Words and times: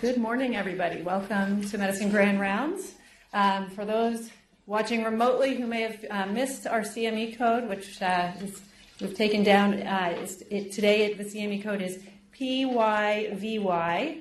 Good 0.00 0.18
morning, 0.18 0.54
everybody. 0.54 1.00
Welcome 1.00 1.66
to 1.70 1.78
Medicine 1.78 2.10
Grand 2.10 2.38
Rounds. 2.38 2.94
Um, 3.32 3.70
for 3.70 3.86
those 3.86 4.30
watching 4.66 5.04
remotely 5.04 5.54
who 5.56 5.66
may 5.66 5.80
have 5.82 6.04
uh, 6.10 6.26
missed 6.26 6.66
our 6.66 6.82
CME 6.82 7.38
code, 7.38 7.66
which 7.68 8.02
uh, 8.02 8.32
is, 8.42 8.60
we've 9.00 9.14
taken 9.14 9.42
down, 9.42 9.74
uh, 9.74 10.18
is, 10.20 10.44
it, 10.50 10.72
today 10.72 11.14
the 11.14 11.24
CME 11.24 11.62
code 11.62 11.80
is 11.80 11.98
PYVY. 12.38 14.20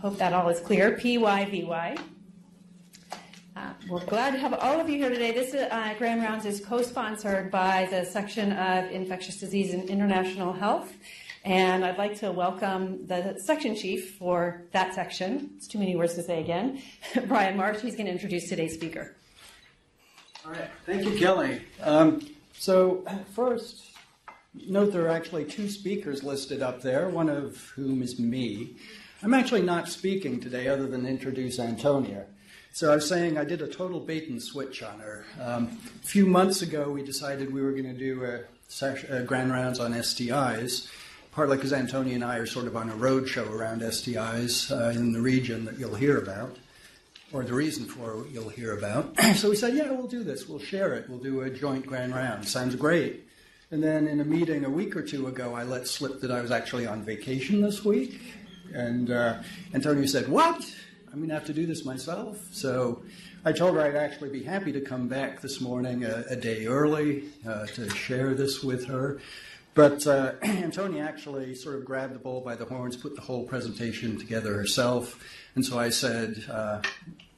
hope 0.00 0.18
that 0.18 0.32
all 0.32 0.48
is 0.48 0.58
clear. 0.58 0.96
PYVY. 0.96 1.98
Uh, 3.56 3.72
we're 3.88 4.04
glad 4.06 4.32
to 4.32 4.38
have 4.38 4.54
all 4.54 4.80
of 4.80 4.90
you 4.90 4.98
here 4.98 5.08
today. 5.08 5.30
This 5.30 5.54
uh, 5.54 5.94
Grand 5.98 6.20
Rounds 6.20 6.44
is 6.44 6.60
co-sponsored 6.60 7.50
by 7.50 7.86
the 7.90 8.04
section 8.04 8.52
of 8.52 8.90
Infectious 8.90 9.38
Disease 9.38 9.72
and 9.72 9.88
International 9.88 10.52
Health. 10.52 10.92
And 11.46 11.84
I'd 11.84 11.96
like 11.96 12.18
to 12.18 12.32
welcome 12.32 13.06
the 13.06 13.38
section 13.38 13.76
chief 13.76 14.16
for 14.16 14.62
that 14.72 14.94
section. 14.96 15.52
It's 15.56 15.68
too 15.68 15.78
many 15.78 15.94
words 15.94 16.14
to 16.14 16.24
say 16.24 16.40
again. 16.40 16.82
Bryan 17.28 17.56
Marsh, 17.56 17.80
he's 17.82 17.94
going 17.94 18.06
to 18.06 18.12
introduce 18.12 18.48
today's 18.48 18.74
speaker. 18.74 19.14
All 20.44 20.50
right. 20.50 20.68
Thank 20.86 21.04
you, 21.04 21.16
Kelly. 21.16 21.62
Um, 21.80 22.26
so, 22.58 23.04
first, 23.36 23.92
note 24.66 24.92
there 24.92 25.04
are 25.04 25.10
actually 25.10 25.44
two 25.44 25.68
speakers 25.68 26.24
listed 26.24 26.62
up 26.62 26.82
there, 26.82 27.08
one 27.10 27.28
of 27.28 27.56
whom 27.76 28.02
is 28.02 28.18
me. 28.18 28.74
I'm 29.22 29.32
actually 29.32 29.62
not 29.62 29.88
speaking 29.88 30.40
today 30.40 30.66
other 30.66 30.88
than 30.88 31.06
introduce 31.06 31.60
Antonia. 31.60 32.26
So 32.72 32.90
I 32.90 32.96
was 32.96 33.08
saying 33.08 33.38
I 33.38 33.44
did 33.44 33.62
a 33.62 33.68
total 33.68 34.00
bait 34.00 34.28
and 34.28 34.42
switch 34.42 34.82
on 34.82 34.98
her. 34.98 35.24
Um, 35.40 35.78
a 36.02 36.06
few 36.06 36.26
months 36.26 36.62
ago, 36.62 36.90
we 36.90 37.04
decided 37.04 37.54
we 37.54 37.62
were 37.62 37.70
going 37.70 37.84
to 37.84 37.96
do 37.96 38.24
a, 38.24 38.40
session, 38.66 39.14
a 39.14 39.22
grand 39.22 39.52
rounds 39.52 39.78
on 39.78 39.92
STIs, 39.92 40.88
partly 41.36 41.58
because 41.58 41.74
Antonia 41.74 42.14
and 42.14 42.24
I 42.24 42.38
are 42.38 42.46
sort 42.46 42.66
of 42.66 42.78
on 42.78 42.88
a 42.88 42.96
road 42.96 43.28
show 43.28 43.44
around 43.52 43.82
STIs 43.82 44.70
uh, 44.70 44.98
in 44.98 45.12
the 45.12 45.20
region 45.20 45.66
that 45.66 45.78
you'll 45.78 45.94
hear 45.94 46.16
about, 46.16 46.56
or 47.30 47.44
the 47.44 47.52
reason 47.52 47.84
for 47.84 48.26
you'll 48.32 48.48
hear 48.48 48.72
about. 48.72 49.20
so 49.36 49.50
we 49.50 49.56
said, 49.56 49.74
yeah, 49.74 49.90
we'll 49.90 50.06
do 50.06 50.24
this. 50.24 50.48
We'll 50.48 50.58
share 50.58 50.94
it. 50.94 51.10
We'll 51.10 51.18
do 51.18 51.42
a 51.42 51.50
joint 51.50 51.84
grand 51.84 52.14
round. 52.14 52.48
Sounds 52.48 52.74
great. 52.74 53.28
And 53.70 53.82
then 53.82 54.08
in 54.08 54.20
a 54.20 54.24
meeting 54.24 54.64
a 54.64 54.70
week 54.70 54.96
or 54.96 55.02
two 55.02 55.26
ago, 55.26 55.54
I 55.54 55.64
let 55.64 55.86
slip 55.86 56.22
that 56.22 56.30
I 56.30 56.40
was 56.40 56.50
actually 56.50 56.86
on 56.86 57.02
vacation 57.02 57.60
this 57.60 57.84
week. 57.84 58.18
And 58.72 59.10
uh, 59.10 59.42
said, 60.06 60.28
What? 60.28 60.74
I'm 61.12 61.18
going 61.18 61.28
to 61.28 61.34
have 61.34 61.46
to 61.46 61.54
do 61.54 61.66
this 61.66 61.84
myself. 61.84 62.38
So 62.52 63.02
I 63.44 63.52
told 63.52 63.74
her 63.74 63.82
I'd 63.82 63.94
actually 63.94 64.30
be 64.30 64.42
happy 64.42 64.72
to 64.72 64.80
come 64.80 65.06
back 65.06 65.42
this 65.42 65.60
morning 65.60 66.04
a, 66.04 66.24
a 66.30 66.36
day 66.36 66.66
early 66.66 67.24
uh, 67.46 67.66
to 67.66 67.90
share 67.90 68.32
this 68.32 68.62
with 68.62 68.86
her. 68.86 69.20
But 69.76 70.06
uh, 70.06 70.32
Antonia 70.42 71.04
actually 71.04 71.54
sort 71.54 71.76
of 71.76 71.84
grabbed 71.84 72.14
the 72.14 72.18
bull 72.18 72.40
by 72.40 72.56
the 72.56 72.64
horns, 72.64 72.96
put 72.96 73.14
the 73.14 73.20
whole 73.20 73.44
presentation 73.44 74.18
together 74.18 74.54
herself. 74.54 75.22
And 75.54 75.64
so 75.64 75.78
I 75.78 75.90
said, 75.90 76.42
uh, 76.50 76.80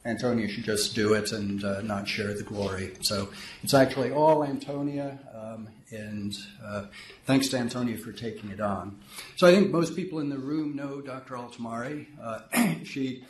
Antonia 0.05 0.47
should 0.47 0.63
just 0.63 0.95
do 0.95 1.13
it 1.13 1.33
and 1.33 1.63
uh, 1.63 1.81
not 1.81 2.07
share 2.07 2.33
the 2.33 2.43
glory. 2.43 2.93
So 3.01 3.29
it's 3.61 3.73
actually 3.73 4.11
all 4.11 4.45
Antonia, 4.45 5.19
um, 5.35 5.67
and 5.91 6.33
uh, 6.63 6.85
thanks 7.25 7.49
to 7.49 7.57
Antonia 7.57 7.97
for 7.97 8.13
taking 8.13 8.49
it 8.51 8.61
on. 8.61 8.97
So 9.35 9.45
I 9.45 9.53
think 9.53 9.69
most 9.69 9.93
people 9.93 10.19
in 10.19 10.29
the 10.29 10.37
room 10.37 10.77
know 10.77 11.01
Dr. 11.01 11.35
Altomare. 11.35 12.05
Uh, 12.21 12.73
she 12.85 13.25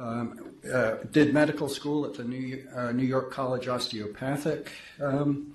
um, 0.00 0.54
uh, 0.72 0.94
did 1.12 1.34
medical 1.34 1.68
school 1.68 2.06
at 2.06 2.14
the 2.14 2.24
New, 2.24 2.66
uh, 2.74 2.92
New 2.92 3.04
York 3.06 3.30
College 3.30 3.68
Osteopathic 3.68 4.72
um, 5.02 5.54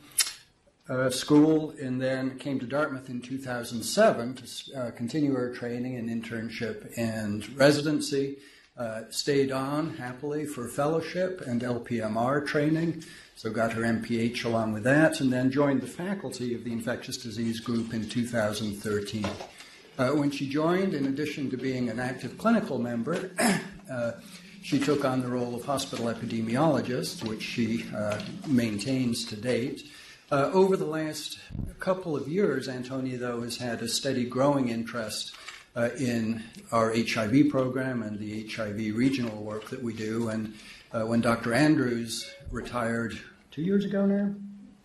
uh, 0.90 1.10
School, 1.10 1.74
and 1.80 2.02
then 2.02 2.38
came 2.40 2.60
to 2.60 2.66
Dartmouth 2.66 3.10
in 3.10 3.22
2007 3.22 4.36
to 4.36 4.78
uh, 4.78 4.92
continue 4.92 5.34
her 5.34 5.54
training 5.54 5.96
and 5.96 6.10
internship 6.10 6.92
and 6.98 7.48
residency. 7.56 8.38
Uh, 8.78 9.04
stayed 9.10 9.52
on 9.52 9.98
happily 9.98 10.46
for 10.46 10.70
fellowship 10.70 11.42
and 11.42 11.62
LPMR 11.62 12.48
training, 12.48 13.04
so 13.36 13.50
got 13.50 13.74
her 13.74 13.82
MPH 13.82 14.46
along 14.46 14.72
with 14.72 14.84
that, 14.84 15.20
and 15.20 15.34
then 15.34 15.52
joined 15.52 15.82
the 15.82 15.88
faculty 15.88 16.56
of 16.56 16.64
the 16.64 16.72
infectious 16.72 17.18
disease 17.18 17.60
group 17.60 17.94
in 17.94 18.08
2013. 18.08 19.26
Uh, 19.98 20.12
when 20.12 20.32
she 20.32 20.48
joined, 20.48 20.94
in 20.94 21.08
addition 21.08 21.50
to 21.50 21.58
being 21.58 21.90
an 21.90 22.00
active 22.00 22.38
clinical 22.38 22.80
member, 22.80 23.32
uh, 23.92 24.14
she 24.62 24.80
took 24.80 25.04
on 25.04 25.20
the 25.22 25.28
role 25.28 25.54
of 25.54 25.66
hospital 25.66 26.06
epidemiologist, 26.06 27.28
which 27.28 27.42
she 27.42 27.86
uh, 27.94 28.22
maintains 28.48 29.26
to 29.26 29.36
date. 29.36 29.84
Uh, 30.32 30.52
over 30.54 30.78
the 30.78 30.86
last 30.86 31.40
couple 31.80 32.16
of 32.16 32.28
years, 32.28 32.70
Antonia, 32.70 33.18
though, 33.18 33.42
has 33.42 33.58
had 33.58 33.82
a 33.82 33.88
steady 33.88 34.26
growing 34.26 34.70
interest 34.70 35.34
uh, 35.76 35.90
in 35.98 36.44
our 36.72 36.94
HIV 36.96 37.50
program 37.50 38.04
and 38.04 38.20
the 38.20 38.48
HIV 38.48 38.96
regional 38.96 39.42
work 39.42 39.72
that 39.72 39.82
we 39.82 39.92
do. 39.92 40.30
And 40.30 40.54
uh, 40.92 41.02
when 41.02 41.22
Dr. 41.22 41.56
Andrews 41.56 42.30
retired 42.52 43.20
two 43.50 43.64
years 43.64 43.86
ago 43.86 44.06
now, 44.06 44.36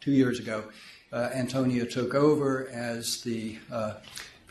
two 0.00 0.12
years 0.12 0.38
ago, 0.38 0.64
Antonia 1.12 1.86
took 1.86 2.12
over 2.12 2.68
as 2.70 3.20
the 3.20 3.56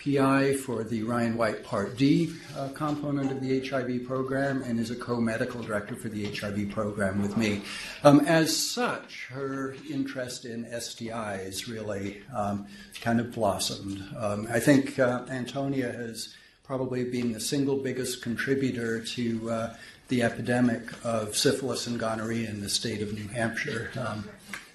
PI 0.03 0.55
for 0.55 0.83
the 0.83 1.03
Ryan 1.03 1.37
White 1.37 1.63
Part 1.63 1.97
D 1.97 2.33
uh, 2.57 2.69
component 2.69 3.31
of 3.31 3.41
the 3.41 3.65
HIV 3.65 4.05
program 4.05 4.61
and 4.63 4.79
is 4.79 4.91
a 4.91 4.95
co 4.95 5.21
medical 5.21 5.61
director 5.61 5.95
for 5.95 6.09
the 6.09 6.25
HIV 6.25 6.71
program 6.71 7.21
with 7.21 7.37
me. 7.37 7.61
Um, 8.03 8.19
as 8.21 8.55
such, 8.55 9.27
her 9.31 9.75
interest 9.89 10.45
in 10.45 10.65
STIs 10.65 11.71
really 11.71 12.21
um, 12.35 12.67
kind 13.01 13.19
of 13.19 13.31
blossomed. 13.31 14.03
Um, 14.17 14.47
I 14.51 14.59
think 14.59 14.99
uh, 14.99 15.25
Antonia 15.29 15.91
has 15.91 16.35
probably 16.63 17.03
been 17.05 17.31
the 17.31 17.39
single 17.39 17.77
biggest 17.77 18.21
contributor 18.21 19.01
to 19.03 19.51
uh, 19.51 19.75
the 20.09 20.23
epidemic 20.23 20.81
of 21.05 21.35
syphilis 21.37 21.87
and 21.87 21.99
gonorrhea 21.99 22.49
in 22.49 22.61
the 22.61 22.69
state 22.69 23.01
of 23.01 23.13
New 23.13 23.27
Hampshire. 23.29 23.89
Um, 23.97 24.27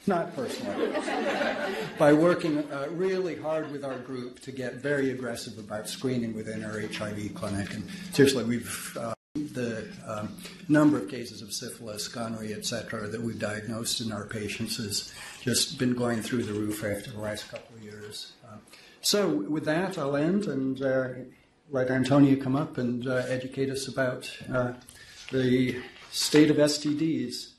not 0.08 0.34
personally, 0.34 0.92
by 1.98 2.12
working 2.12 2.58
uh, 2.72 2.88
really 2.92 3.36
hard 3.36 3.70
with 3.70 3.84
our 3.84 3.98
group 3.98 4.40
to 4.40 4.50
get 4.50 4.74
very 4.74 5.10
aggressive 5.10 5.58
about 5.58 5.88
screening 5.88 6.34
within 6.34 6.64
our 6.64 6.80
HIV 6.80 7.34
clinic. 7.34 7.74
And 7.74 7.88
seriously, 8.12 8.44
we've 8.44 8.96
uh, 8.98 9.14
the 9.34 9.86
um, 10.06 10.36
number 10.68 10.98
of 10.98 11.08
cases 11.08 11.42
of 11.42 11.52
syphilis, 11.52 12.08
gonorrhea, 12.08 12.56
etc., 12.56 13.06
that 13.08 13.20
we've 13.20 13.38
diagnosed 13.38 14.00
in 14.00 14.10
our 14.12 14.24
patients 14.24 14.78
has 14.78 15.12
just 15.42 15.78
been 15.78 15.94
going 15.94 16.22
through 16.22 16.42
the 16.42 16.52
roof 16.52 16.84
after 16.84 17.10
the 17.10 17.20
last 17.20 17.48
couple 17.50 17.76
of 17.76 17.82
years. 17.82 18.32
Uh, 18.44 18.56
so, 19.00 19.28
with 19.28 19.64
that, 19.66 19.98
I'll 19.98 20.16
end 20.16 20.46
and 20.46 20.82
uh, 20.82 21.08
let 21.70 21.90
Antonia 21.90 22.36
come 22.36 22.56
up 22.56 22.78
and 22.78 23.06
uh, 23.06 23.22
educate 23.28 23.70
us 23.70 23.86
about 23.88 24.30
uh, 24.52 24.72
the 25.30 25.80
state 26.10 26.50
of 26.50 26.56
STDs. 26.56 27.52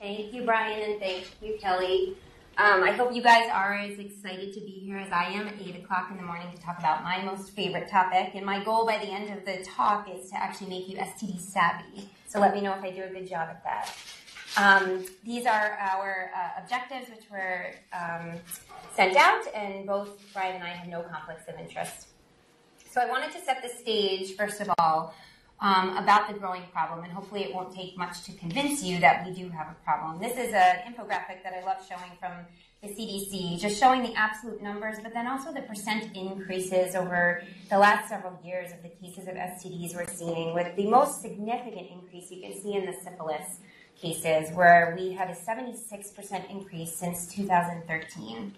Thank 0.00 0.34
you, 0.34 0.44
Bryan, 0.44 0.90
and 0.90 1.00
thank 1.00 1.24
you, 1.40 1.56
Kelly. 1.58 2.16
Um, 2.58 2.82
I 2.82 2.90
hope 2.90 3.14
you 3.14 3.22
guys 3.22 3.50
are 3.50 3.74
as 3.74 3.98
excited 3.98 4.52
to 4.52 4.60
be 4.60 4.72
here 4.72 4.98
as 4.98 5.10
I 5.10 5.24
am 5.24 5.48
at 5.48 5.54
8 5.60 5.76
o'clock 5.76 6.10
in 6.10 6.18
the 6.18 6.22
morning 6.22 6.48
to 6.54 6.60
talk 6.60 6.78
about 6.78 7.02
my 7.02 7.22
most 7.22 7.52
favorite 7.52 7.88
topic. 7.88 8.32
And 8.34 8.44
my 8.44 8.62
goal 8.62 8.84
by 8.84 8.98
the 8.98 9.06
end 9.06 9.30
of 9.36 9.44
the 9.46 9.64
talk 9.64 10.08
is 10.10 10.30
to 10.30 10.36
actually 10.36 10.68
make 10.68 10.88
you 10.88 10.96
STD 10.98 11.40
savvy. 11.40 12.10
So 12.26 12.40
let 12.40 12.54
me 12.54 12.60
know 12.60 12.74
if 12.74 12.82
I 12.82 12.90
do 12.90 13.04
a 13.04 13.08
good 13.08 13.26
job 13.26 13.48
at 13.48 13.64
that. 13.64 13.96
Um, 14.58 15.04
these 15.24 15.46
are 15.46 15.78
our 15.80 16.30
uh, 16.36 16.62
objectives, 16.62 17.08
which 17.10 17.30
were 17.30 17.72
um, 17.92 18.32
sent 18.94 19.16
out, 19.16 19.44
and 19.54 19.86
both 19.86 20.32
Bryan 20.32 20.56
and 20.56 20.64
I 20.64 20.68
have 20.68 20.88
no 20.88 21.02
conflicts 21.02 21.48
of 21.48 21.58
interest. 21.58 22.08
So 22.90 23.00
I 23.00 23.06
wanted 23.06 23.32
to 23.32 23.40
set 23.42 23.62
the 23.62 23.68
stage, 23.68 24.36
first 24.36 24.60
of 24.60 24.70
all, 24.78 25.14
um, 25.60 25.96
about 25.96 26.28
the 26.28 26.34
growing 26.38 26.62
problem, 26.72 27.02
and 27.04 27.12
hopefully 27.12 27.44
it 27.44 27.54
won't 27.54 27.74
take 27.74 27.96
much 27.96 28.24
to 28.24 28.32
convince 28.32 28.82
you 28.82 28.98
that 29.00 29.26
we 29.26 29.32
do 29.32 29.48
have 29.48 29.68
a 29.68 29.76
problem. 29.84 30.20
This 30.20 30.36
is 30.36 30.52
an 30.52 30.76
infographic 30.86 31.42
that 31.42 31.54
I 31.54 31.64
love 31.64 31.78
showing 31.88 32.10
from 32.20 32.32
the 32.82 32.88
CDC, 32.88 33.58
just 33.58 33.80
showing 33.80 34.02
the 34.02 34.14
absolute 34.14 34.62
numbers, 34.62 34.98
but 35.02 35.14
then 35.14 35.26
also 35.26 35.52
the 35.52 35.62
percent 35.62 36.14
increases 36.14 36.94
over 36.94 37.42
the 37.70 37.78
last 37.78 38.08
several 38.08 38.38
years 38.44 38.70
of 38.72 38.82
the 38.82 38.90
cases 38.90 39.28
of 39.28 39.34
STDs 39.34 39.94
we're 39.94 40.06
seeing, 40.06 40.52
with 40.52 40.76
the 40.76 40.86
most 40.86 41.22
significant 41.22 41.88
increase 41.90 42.30
you 42.30 42.42
can 42.42 42.60
see 42.60 42.74
in 42.74 42.84
the 42.84 42.94
syphilis 43.02 43.60
cases, 43.98 44.54
where 44.54 44.94
we 44.98 45.12
had 45.12 45.30
a 45.30 45.34
76% 45.34 46.50
increase 46.50 46.94
since 46.94 47.26
2013. 47.28 48.54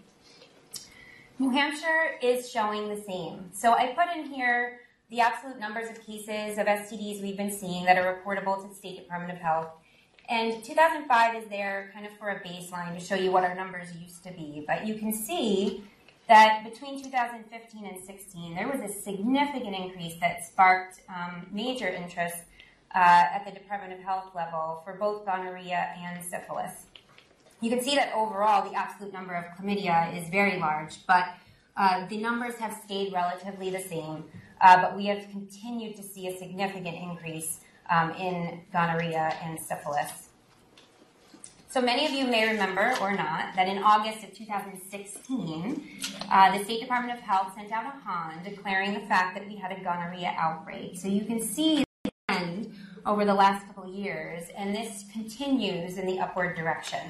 New 1.38 1.50
Hampshire 1.50 2.18
is 2.20 2.50
showing 2.50 2.88
the 2.88 3.00
same. 3.02 3.48
So 3.52 3.72
I 3.72 3.94
put 3.94 4.16
in 4.16 4.32
here 4.32 4.80
the 5.10 5.20
absolute 5.20 5.58
numbers 5.58 5.88
of 5.88 6.05
cases 6.05 6.58
of 6.58 6.66
STDs 6.66 7.22
we've 7.22 7.37
been 7.37 7.50
seeing 7.50 7.84
that 7.87 7.96
are 7.96 8.20
reportable 8.20 8.60
to 8.62 8.69
the 8.69 8.75
State 8.75 8.99
Department 8.99 9.32
of 9.32 9.38
Health. 9.38 9.69
And 10.28 10.62
2005 10.62 11.43
is 11.43 11.49
there 11.49 11.90
kind 11.94 12.05
of 12.05 12.12
for 12.19 12.28
a 12.28 12.40
baseline 12.40 12.93
to 12.99 13.00
show 13.00 13.14
you 13.14 13.32
what 13.32 13.44
our 13.44 13.55
numbers 13.55 13.88
used 13.96 14.22
to 14.25 14.31
be. 14.32 14.64
But 14.66 14.87
you 14.87 14.96
can 14.96 15.12
see 15.12 15.84
that 16.28 16.62
between 16.70 17.02
2015 17.02 17.87
and 17.87 18.05
16, 18.05 18.55
there 18.55 18.69
was 18.69 18.81
a 18.82 18.93
significant 18.93 19.75
increase 19.75 20.20
that 20.20 20.44
sparked 20.44 21.00
um, 21.08 21.46
major 21.50 21.88
interest 21.88 22.37
uh, 22.94 22.99
at 22.99 23.44
the 23.46 23.52
Department 23.52 23.94
of 23.94 24.00
Health 24.00 24.26
level 24.34 24.82
for 24.84 24.93
both 24.93 25.25
gonorrhea 25.25 25.94
and 25.99 26.22
syphilis. 26.22 26.84
You 27.62 27.70
can 27.70 27.81
see 27.82 27.94
that 27.94 28.12
overall, 28.14 28.69
the 28.69 28.76
absolute 28.76 29.14
number 29.14 29.32
of 29.34 29.44
chlamydia 29.56 30.14
is 30.22 30.28
very 30.28 30.58
large, 30.58 31.06
but 31.06 31.25
Uh, 31.78 32.04
the 32.08 32.19
numbers 32.19 32.56
have 32.56 32.76
stayed 32.84 33.12
relatively 33.12 33.70
the 33.70 33.78
same, 33.78 34.25
uh, 34.60 34.82
but 34.82 34.96
we 34.96 35.06
have 35.06 35.28
continued 35.31 35.96
to 35.96 36.02
see 36.02 36.28
a 36.28 36.38
significant 36.38 36.96
increase 36.96 37.60
um, 37.90 38.10
in 38.12 38.60
gonorrhea 38.72 39.34
and 39.43 39.58
syphilis. 39.60 40.28
So 41.70 41.82
many 41.82 42.06
of 42.06 42.12
you 42.12 42.26
may 42.26 42.49
remember 42.49 42.94
or 42.99 43.14
not 43.14 43.55
that 43.55 43.69
in 43.69 43.82
August 43.82 44.25
of 44.25 44.32
2016, 44.34 46.00
uh, 46.31 46.56
the 46.56 46.64
State 46.64 46.81
Department 46.81 47.19
of 47.19 47.22
Health 47.22 47.52
sent 47.55 47.70
out 47.72 47.84
a 47.84 48.08
HAN 48.08 48.43
declaring 48.43 48.94
the 48.94 49.00
fact 49.00 49.37
that 49.37 49.46
we 49.46 49.56
had 49.56 49.72
a 49.72 49.81
gonorrhea 49.82 50.34
outbreak. 50.38 50.96
So 50.96 51.08
you 51.08 51.26
can 51.26 51.43
see 51.43 51.84
the 52.04 52.11
trend 52.26 52.75
over 53.04 53.26
the 53.26 53.34
last 53.34 53.66
couple 53.66 53.87
years, 53.87 54.49
and 54.56 54.75
this 54.75 55.04
continues 55.12 55.99
in 55.99 56.06
the 56.06 56.19
upward 56.19 56.56
direction. 56.56 57.00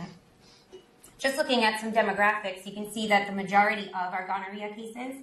Just 1.19 1.37
looking 1.37 1.65
at 1.65 1.81
some 1.81 1.93
demographics, 1.93 2.67
you 2.67 2.73
can 2.73 2.93
see 2.93 3.07
that 3.07 3.29
the 3.29 3.33
majority 3.33 3.87
of 3.89 4.13
our 4.13 4.27
gonorrhea 4.27 4.75
cases 4.75 5.23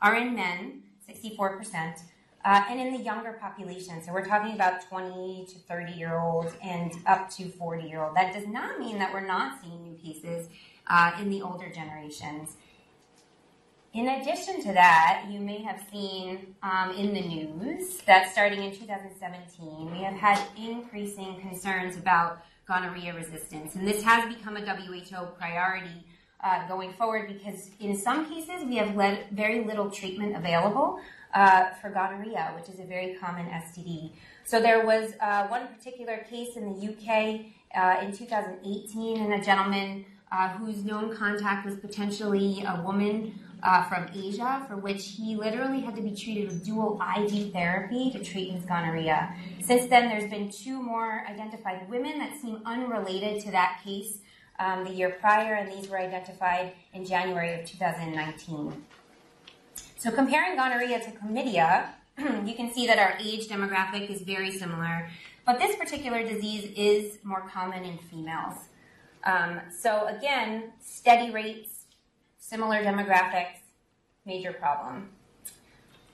are 0.00 0.14
in 0.14 0.34
men, 0.34 0.83
64%, 1.08 2.02
uh, 2.44 2.64
and 2.68 2.80
in 2.80 2.92
the 2.92 3.00
younger 3.00 3.32
population. 3.32 4.02
So 4.02 4.12
we're 4.12 4.24
talking 4.24 4.54
about 4.54 4.86
20 4.88 5.46
to 5.50 5.58
30 5.60 5.92
year 5.92 6.18
olds 6.18 6.52
and 6.62 6.92
up 7.06 7.30
to 7.30 7.48
40 7.48 7.88
year 7.88 8.02
old. 8.02 8.16
That 8.16 8.34
does 8.34 8.46
not 8.46 8.78
mean 8.78 8.98
that 8.98 9.12
we're 9.12 9.26
not 9.26 9.60
seeing 9.62 9.82
new 9.82 9.96
cases 9.96 10.48
uh, 10.86 11.12
in 11.20 11.30
the 11.30 11.42
older 11.42 11.70
generations. 11.70 12.56
In 13.94 14.08
addition 14.08 14.60
to 14.62 14.72
that, 14.72 15.26
you 15.30 15.38
may 15.38 15.62
have 15.62 15.80
seen 15.92 16.56
um, 16.64 16.90
in 16.96 17.14
the 17.14 17.20
news 17.20 17.98
that 18.06 18.32
starting 18.32 18.60
in 18.60 18.72
2017, 18.72 19.92
we 19.92 19.98
have 19.98 20.14
had 20.14 20.40
increasing 20.58 21.40
concerns 21.40 21.96
about 21.96 22.42
gonorrhea 22.66 23.14
resistance. 23.14 23.76
And 23.76 23.86
this 23.86 24.02
has 24.02 24.34
become 24.34 24.56
a 24.56 24.60
WHO 24.60 25.26
priority 25.38 26.04
uh, 26.44 26.68
going 26.68 26.92
forward 26.92 27.26
because 27.26 27.70
in 27.80 27.96
some 27.96 28.28
cases 28.32 28.64
we 28.64 28.76
have 28.76 28.94
led 28.94 29.26
very 29.32 29.64
little 29.64 29.90
treatment 29.90 30.36
available 30.36 31.00
uh, 31.32 31.70
for 31.80 31.90
gonorrhea, 31.90 32.52
which 32.56 32.68
is 32.68 32.78
a 32.78 32.84
very 32.84 33.14
common 33.14 33.46
STD. 33.46 34.12
So 34.44 34.60
there 34.60 34.86
was 34.86 35.14
uh, 35.20 35.46
one 35.48 35.66
particular 35.68 36.18
case 36.30 36.56
in 36.56 36.72
the 36.72 36.88
UK 36.92 37.46
uh, 37.74 38.04
in 38.04 38.12
2018, 38.12 39.20
and 39.20 39.34
a 39.34 39.44
gentleman 39.44 40.04
uh, 40.30 40.50
whose 40.50 40.84
known 40.84 41.16
contact 41.16 41.64
was 41.64 41.76
potentially 41.76 42.62
a 42.66 42.82
woman 42.82 43.38
uh, 43.62 43.82
from 43.84 44.06
Asia, 44.14 44.64
for 44.68 44.76
which 44.76 45.14
he 45.16 45.36
literally 45.36 45.80
had 45.80 45.96
to 45.96 46.02
be 46.02 46.14
treated 46.14 46.48
with 46.48 46.64
dual 46.64 47.00
IV 47.16 47.52
therapy 47.52 48.10
to 48.10 48.22
treat 48.22 48.50
his 48.50 48.64
gonorrhea. 48.64 49.34
Since 49.62 49.86
then, 49.86 50.08
there's 50.10 50.30
been 50.30 50.50
two 50.50 50.82
more 50.82 51.24
identified 51.26 51.88
women 51.88 52.18
that 52.18 52.38
seem 52.40 52.60
unrelated 52.66 53.42
to 53.44 53.50
that 53.52 53.80
case 53.82 54.18
um, 54.58 54.84
the 54.84 54.90
year 54.90 55.10
prior, 55.20 55.54
and 55.54 55.70
these 55.70 55.88
were 55.88 55.98
identified 55.98 56.72
in 56.92 57.04
January 57.04 57.60
of 57.60 57.66
2019. 57.66 58.84
So 59.98 60.10
comparing 60.10 60.56
gonorrhea 60.56 61.00
to 61.00 61.10
chlamydia, 61.10 61.88
you 62.46 62.54
can 62.54 62.72
see 62.72 62.86
that 62.86 62.98
our 62.98 63.16
age 63.20 63.48
demographic 63.48 64.10
is 64.10 64.20
very 64.22 64.50
similar, 64.50 65.08
but 65.46 65.58
this 65.58 65.76
particular 65.76 66.22
disease 66.22 66.70
is 66.76 67.18
more 67.24 67.42
common 67.52 67.84
in 67.84 67.98
females. 67.98 68.54
Um, 69.24 69.60
so 69.76 70.06
again, 70.06 70.72
steady 70.80 71.30
rates, 71.32 71.84
similar 72.38 72.82
demographics, 72.82 73.58
major 74.26 74.52
problem. 74.52 75.10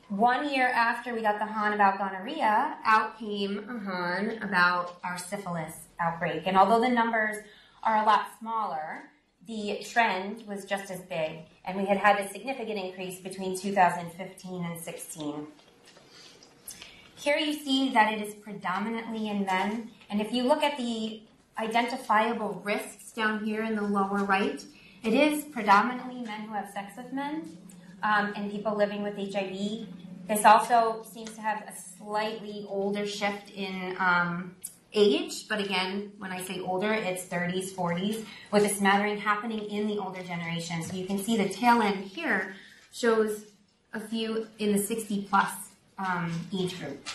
One 0.08 0.52
year 0.52 0.66
after 0.66 1.14
we 1.14 1.22
got 1.22 1.38
the 1.38 1.46
HAN 1.46 1.72
about 1.72 1.98
gonorrhea, 1.98 2.78
out 2.84 3.18
came 3.18 3.58
a 3.68 3.78
HAN 3.78 4.42
about 4.42 4.98
our 5.04 5.16
syphilis 5.16 5.74
outbreak. 6.00 6.46
And 6.46 6.56
although 6.56 6.80
the 6.80 6.88
numbers 6.88 7.36
are 7.82 8.02
a 8.02 8.06
lot 8.06 8.26
smaller, 8.38 9.10
the 9.46 9.80
trend 9.84 10.46
was 10.46 10.64
just 10.64 10.90
as 10.90 11.00
big, 11.00 11.40
and 11.64 11.76
we 11.76 11.86
had 11.86 11.96
had 11.96 12.20
a 12.20 12.28
significant 12.28 12.78
increase 12.78 13.20
between 13.20 13.58
2015 13.58 14.64
and 14.64 14.78
16. 14.78 15.46
Here 17.16 17.36
you 17.36 17.52
see 17.52 17.90
that 17.92 18.12
it 18.12 18.26
is 18.26 18.34
predominantly 18.34 19.28
in 19.28 19.44
men, 19.44 19.90
and 20.08 20.20
if 20.20 20.32
you 20.32 20.44
look 20.44 20.62
at 20.62 20.76
the 20.76 21.22
identifiable 21.58 22.60
risks 22.64 23.12
down 23.12 23.44
here 23.44 23.62
in 23.62 23.74
the 23.76 23.82
lower 23.82 24.24
right, 24.24 24.64
it 25.02 25.14
is 25.14 25.44
predominantly 25.44 26.22
men 26.22 26.42
who 26.42 26.54
have 26.54 26.70
sex 26.70 26.96
with 26.96 27.12
men 27.12 27.56
um, 28.02 28.32
and 28.36 28.50
people 28.50 28.74
living 28.76 29.02
with 29.02 29.16
HIV. 29.16 29.86
This 30.28 30.44
also 30.44 31.02
seems 31.10 31.30
to 31.30 31.40
have 31.40 31.62
a 31.66 31.72
slightly 31.98 32.64
older 32.68 33.06
shift 33.06 33.50
in 33.50 33.96
um, 33.98 34.54
age, 34.92 35.48
but 35.48 35.60
again, 35.60 36.12
when 36.18 36.32
I 36.32 36.42
say 36.42 36.60
older, 36.60 36.92
it's 36.92 37.24
30s, 37.24 37.72
40s, 37.72 38.24
with 38.50 38.64
a 38.64 38.68
smattering 38.68 39.18
happening 39.18 39.60
in 39.70 39.86
the 39.86 39.98
older 39.98 40.22
generation. 40.22 40.82
So 40.82 40.96
you 40.96 41.06
can 41.06 41.18
see 41.18 41.36
the 41.36 41.48
tail 41.48 41.80
end 41.82 42.04
here 42.04 42.54
shows 42.92 43.44
a 43.92 44.00
few 44.00 44.46
in 44.58 44.72
the 44.72 44.78
60 44.78 45.26
plus 45.28 45.50
um, 45.98 46.32
age 46.56 46.78
group. 46.78 47.08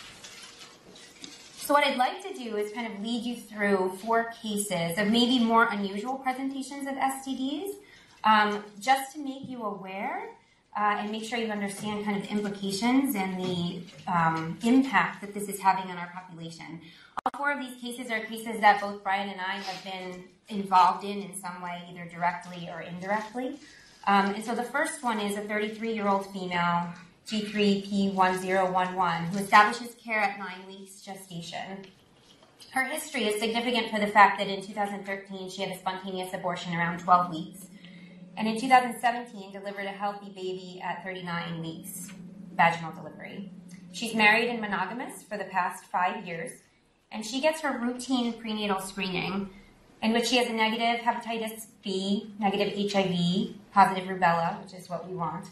So 1.57 1.73
what 1.73 1.83
I'd 1.83 1.97
like 1.97 2.21
to 2.21 2.33
do 2.33 2.57
is 2.57 2.71
kind 2.73 2.93
of 2.93 3.01
lead 3.01 3.23
you 3.23 3.35
through 3.37 3.97
four 4.03 4.31
cases 4.41 4.99
of 4.99 5.07
maybe 5.07 5.43
more 5.43 5.65
unusual 5.65 6.15
presentations 6.15 6.87
of 6.87 6.93
STDs, 6.93 7.71
um, 8.23 8.63
just 8.79 9.13
to 9.13 9.19
make 9.19 9.49
you 9.49 9.63
aware 9.63 10.29
uh, 10.77 10.97
and 10.99 11.11
make 11.11 11.23
sure 11.23 11.39
you 11.39 11.51
understand 11.51 12.05
kind 12.05 12.23
of 12.23 12.29
implications 12.29 13.15
and 13.15 13.39
the 13.43 13.81
um, 14.07 14.57
impact 14.63 15.21
that 15.21 15.33
this 15.33 15.47
is 15.47 15.59
having 15.59 15.89
on 15.89 15.97
our 15.97 16.11
population. 16.13 16.81
All 17.23 17.37
four 17.37 17.51
of 17.51 17.59
these 17.59 17.81
cases 17.81 18.11
are 18.11 18.19
cases 18.25 18.59
that 18.59 18.81
both 18.81 19.03
Bryan 19.03 19.29
and 19.29 19.39
I 19.39 19.55
have 19.55 19.83
been 19.83 20.25
involved 20.49 21.03
in 21.03 21.21
in 21.21 21.35
some 21.35 21.61
way, 21.61 21.83
either 21.89 22.09
directly 22.09 22.69
or 22.69 22.81
indirectly. 22.81 23.59
Um, 24.05 24.35
and 24.35 24.43
so 24.43 24.53
the 24.53 24.63
first 24.63 25.01
one 25.01 25.19
is 25.19 25.37
a 25.37 25.41
33 25.41 25.93
year 25.93 26.07
old 26.07 26.31
female, 26.31 26.89
G3P1011, 27.27 29.29
who 29.29 29.39
establishes 29.39 29.95
care 29.95 30.19
at 30.19 30.37
nine 30.37 30.67
weeks 30.67 31.01
gestation. 31.01 31.85
Her 32.71 32.83
history 32.83 33.25
is 33.25 33.39
significant 33.39 33.89
for 33.89 33.99
the 33.99 34.07
fact 34.07 34.37
that 34.37 34.47
in 34.47 34.61
2013 34.61 35.49
she 35.49 35.61
had 35.61 35.71
a 35.71 35.79
spontaneous 35.79 36.33
abortion 36.33 36.75
around 36.75 36.99
12 36.99 37.31
weeks, 37.31 37.65
and 38.37 38.47
in 38.47 38.59
2017 38.59 39.53
delivered 39.53 39.85
a 39.85 39.89
healthy 39.89 40.29
baby 40.29 40.81
at 40.83 41.03
39 41.03 41.61
weeks, 41.61 42.09
vaginal 42.55 42.91
delivery. 42.91 43.49
She's 43.93 44.13
married 44.13 44.49
and 44.49 44.59
monogamous 44.59 45.23
for 45.23 45.37
the 45.37 45.45
past 45.45 45.85
five 45.85 46.27
years 46.27 46.51
and 47.15 47.25
she 47.25 47.39
gets 47.39 47.61
her 47.61 47.79
routine 47.79 48.33
prenatal 48.33 48.81
screening 48.81 49.49
in 50.03 50.11
which 50.11 50.27
she 50.27 50.35
has 50.35 50.49
a 50.49 50.53
negative 50.53 51.01
hepatitis 51.01 51.67
B, 51.81 52.29
negative 52.39 52.91
HIV, 52.91 53.55
positive 53.73 54.09
rubella, 54.09 54.61
which 54.61 54.73
is 54.73 54.89
what 54.89 55.07
we 55.09 55.15
want, 55.15 55.47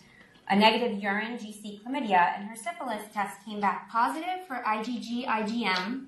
a 0.50 0.58
negative 0.58 1.02
urine 1.02 1.38
GC 1.38 1.82
chlamydia, 1.82 2.38
and 2.38 2.50
her 2.50 2.56
syphilis 2.58 3.04
test 3.14 3.38
came 3.46 3.62
back 3.62 3.90
positive 3.90 4.46
for 4.46 4.56
IgG 4.56 5.26
IgM, 5.26 6.08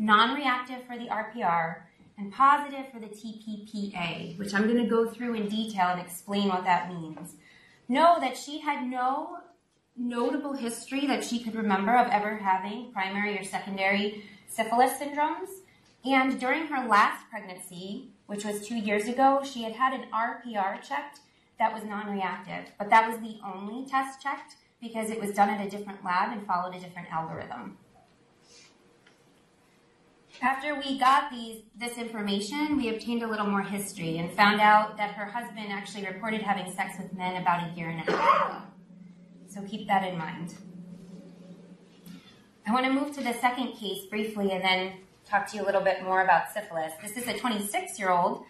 non-reactive 0.00 0.82
for 0.84 0.98
the 0.98 1.06
RPR, 1.06 1.82
and 2.18 2.32
positive 2.32 2.90
for 2.92 2.98
the 2.98 3.06
TPPA, 3.06 4.36
which 4.36 4.52
I'm 4.52 4.64
going 4.64 4.82
to 4.82 4.90
go 4.90 5.08
through 5.08 5.34
in 5.34 5.48
detail 5.48 5.90
and 5.90 6.00
explain 6.00 6.48
what 6.48 6.64
that 6.64 6.92
means. 6.92 7.36
Know 7.88 8.18
that 8.18 8.36
she 8.36 8.58
had 8.58 8.84
no 8.84 9.38
notable 9.96 10.54
history 10.54 11.06
that 11.06 11.24
she 11.24 11.38
could 11.38 11.54
remember 11.54 11.96
of 11.96 12.08
ever 12.08 12.36
having 12.36 12.90
primary 12.92 13.38
or 13.38 13.44
secondary 13.44 14.24
syphilis 14.48 14.98
syndromes. 14.98 15.48
And 16.04 16.40
during 16.40 16.66
her 16.66 16.88
last 16.88 17.28
pregnancy, 17.30 18.08
which 18.26 18.44
was 18.44 18.66
two 18.66 18.76
years 18.76 19.08
ago, 19.08 19.42
she 19.44 19.62
had 19.62 19.72
had 19.72 19.92
an 19.92 20.06
RPR 20.12 20.82
checked 20.82 21.20
that 21.58 21.74
was 21.74 21.84
non 21.84 22.10
reactive. 22.10 22.72
But 22.78 22.90
that 22.90 23.08
was 23.08 23.18
the 23.20 23.38
only 23.44 23.88
test 23.88 24.22
checked 24.22 24.56
because 24.80 25.10
it 25.10 25.20
was 25.20 25.32
done 25.32 25.50
at 25.50 25.64
a 25.64 25.68
different 25.68 26.04
lab 26.04 26.32
and 26.32 26.46
followed 26.46 26.74
a 26.74 26.80
different 26.80 27.12
algorithm. 27.12 27.76
After 30.40 30.76
we 30.76 30.98
got 30.98 31.32
these, 31.32 31.62
this 31.76 31.98
information, 31.98 32.76
we 32.76 32.90
obtained 32.90 33.24
a 33.24 33.26
little 33.26 33.46
more 33.46 33.62
history 33.62 34.18
and 34.18 34.30
found 34.32 34.60
out 34.60 34.96
that 34.96 35.14
her 35.14 35.24
husband 35.24 35.72
actually 35.72 36.06
reported 36.06 36.42
having 36.42 36.72
sex 36.72 36.94
with 36.96 37.12
men 37.16 37.42
about 37.42 37.68
a 37.68 37.74
year 37.74 37.88
and 37.88 38.08
a 38.08 38.12
half 38.12 38.50
ago. 38.50 38.62
So 39.48 39.62
keep 39.62 39.88
that 39.88 40.06
in 40.06 40.16
mind. 40.16 40.54
I 42.68 42.72
want 42.72 42.84
to 42.84 42.92
move 42.92 43.14
to 43.14 43.22
the 43.22 43.32
second 43.32 43.72
case 43.76 44.04
briefly 44.10 44.52
and 44.52 44.62
then 44.62 44.92
talk 45.24 45.46
to 45.50 45.56
you 45.56 45.62
a 45.62 45.66
little 45.66 45.80
bit 45.80 46.02
more 46.02 46.20
about 46.20 46.52
syphilis. 46.52 46.92
This 47.02 47.16
is 47.16 47.26
a 47.26 47.32
26 47.32 47.98
year 47.98 48.10
old 48.10 48.44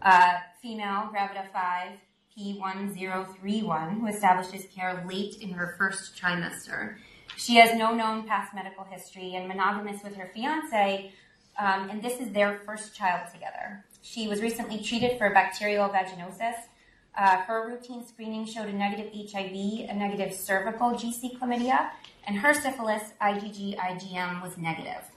uh, 0.00 0.34
female, 0.62 1.10
Gravida 1.12 1.50
5, 1.52 1.90
P1031, 2.38 3.98
who 3.98 4.06
establishes 4.06 4.66
care 4.72 5.04
late 5.08 5.38
in 5.40 5.50
her 5.50 5.74
first 5.76 6.16
trimester. 6.16 6.98
She 7.36 7.56
has 7.56 7.76
no 7.76 7.92
known 7.92 8.28
past 8.28 8.54
medical 8.54 8.84
history 8.84 9.34
and 9.34 9.48
monogamous 9.48 10.04
with 10.04 10.14
her 10.14 10.30
fiance, 10.32 11.12
um, 11.58 11.90
and 11.90 12.00
this 12.00 12.20
is 12.20 12.30
their 12.30 12.60
first 12.64 12.94
child 12.94 13.28
together. 13.32 13.84
She 14.02 14.28
was 14.28 14.40
recently 14.40 14.84
treated 14.84 15.18
for 15.18 15.30
bacterial 15.30 15.88
vaginosis. 15.88 16.54
Uh, 17.18 17.38
her 17.38 17.66
routine 17.68 18.06
screening 18.06 18.46
showed 18.46 18.68
a 18.68 18.72
negative 18.72 19.12
HIV, 19.12 19.88
a 19.90 19.94
negative 19.94 20.32
cervical 20.32 20.92
GC 20.92 21.38
chlamydia, 21.38 21.90
and 22.26 22.36
her 22.38 22.54
syphilis 22.54 23.12
IgG 23.20 23.76
IgM 23.76 24.42
was 24.42 24.56
negative. 24.56 25.10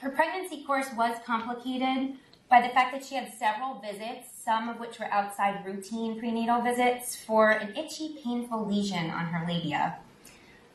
Her 0.00 0.10
pregnancy 0.10 0.64
course 0.64 0.88
was 0.96 1.16
complicated 1.24 2.16
by 2.48 2.60
the 2.60 2.68
fact 2.70 2.92
that 2.92 3.04
she 3.04 3.14
had 3.14 3.32
several 3.32 3.80
visits 3.80 4.30
some 4.44 4.68
of 4.68 4.80
which 4.80 4.98
were 4.98 5.06
outside 5.06 5.64
routine 5.64 6.18
prenatal 6.18 6.60
visits, 6.60 7.14
for 7.14 7.50
an 7.50 7.76
itchy, 7.76 8.18
painful 8.24 8.66
lesion 8.66 9.10
on 9.10 9.26
her 9.26 9.46
labia. 9.46 9.98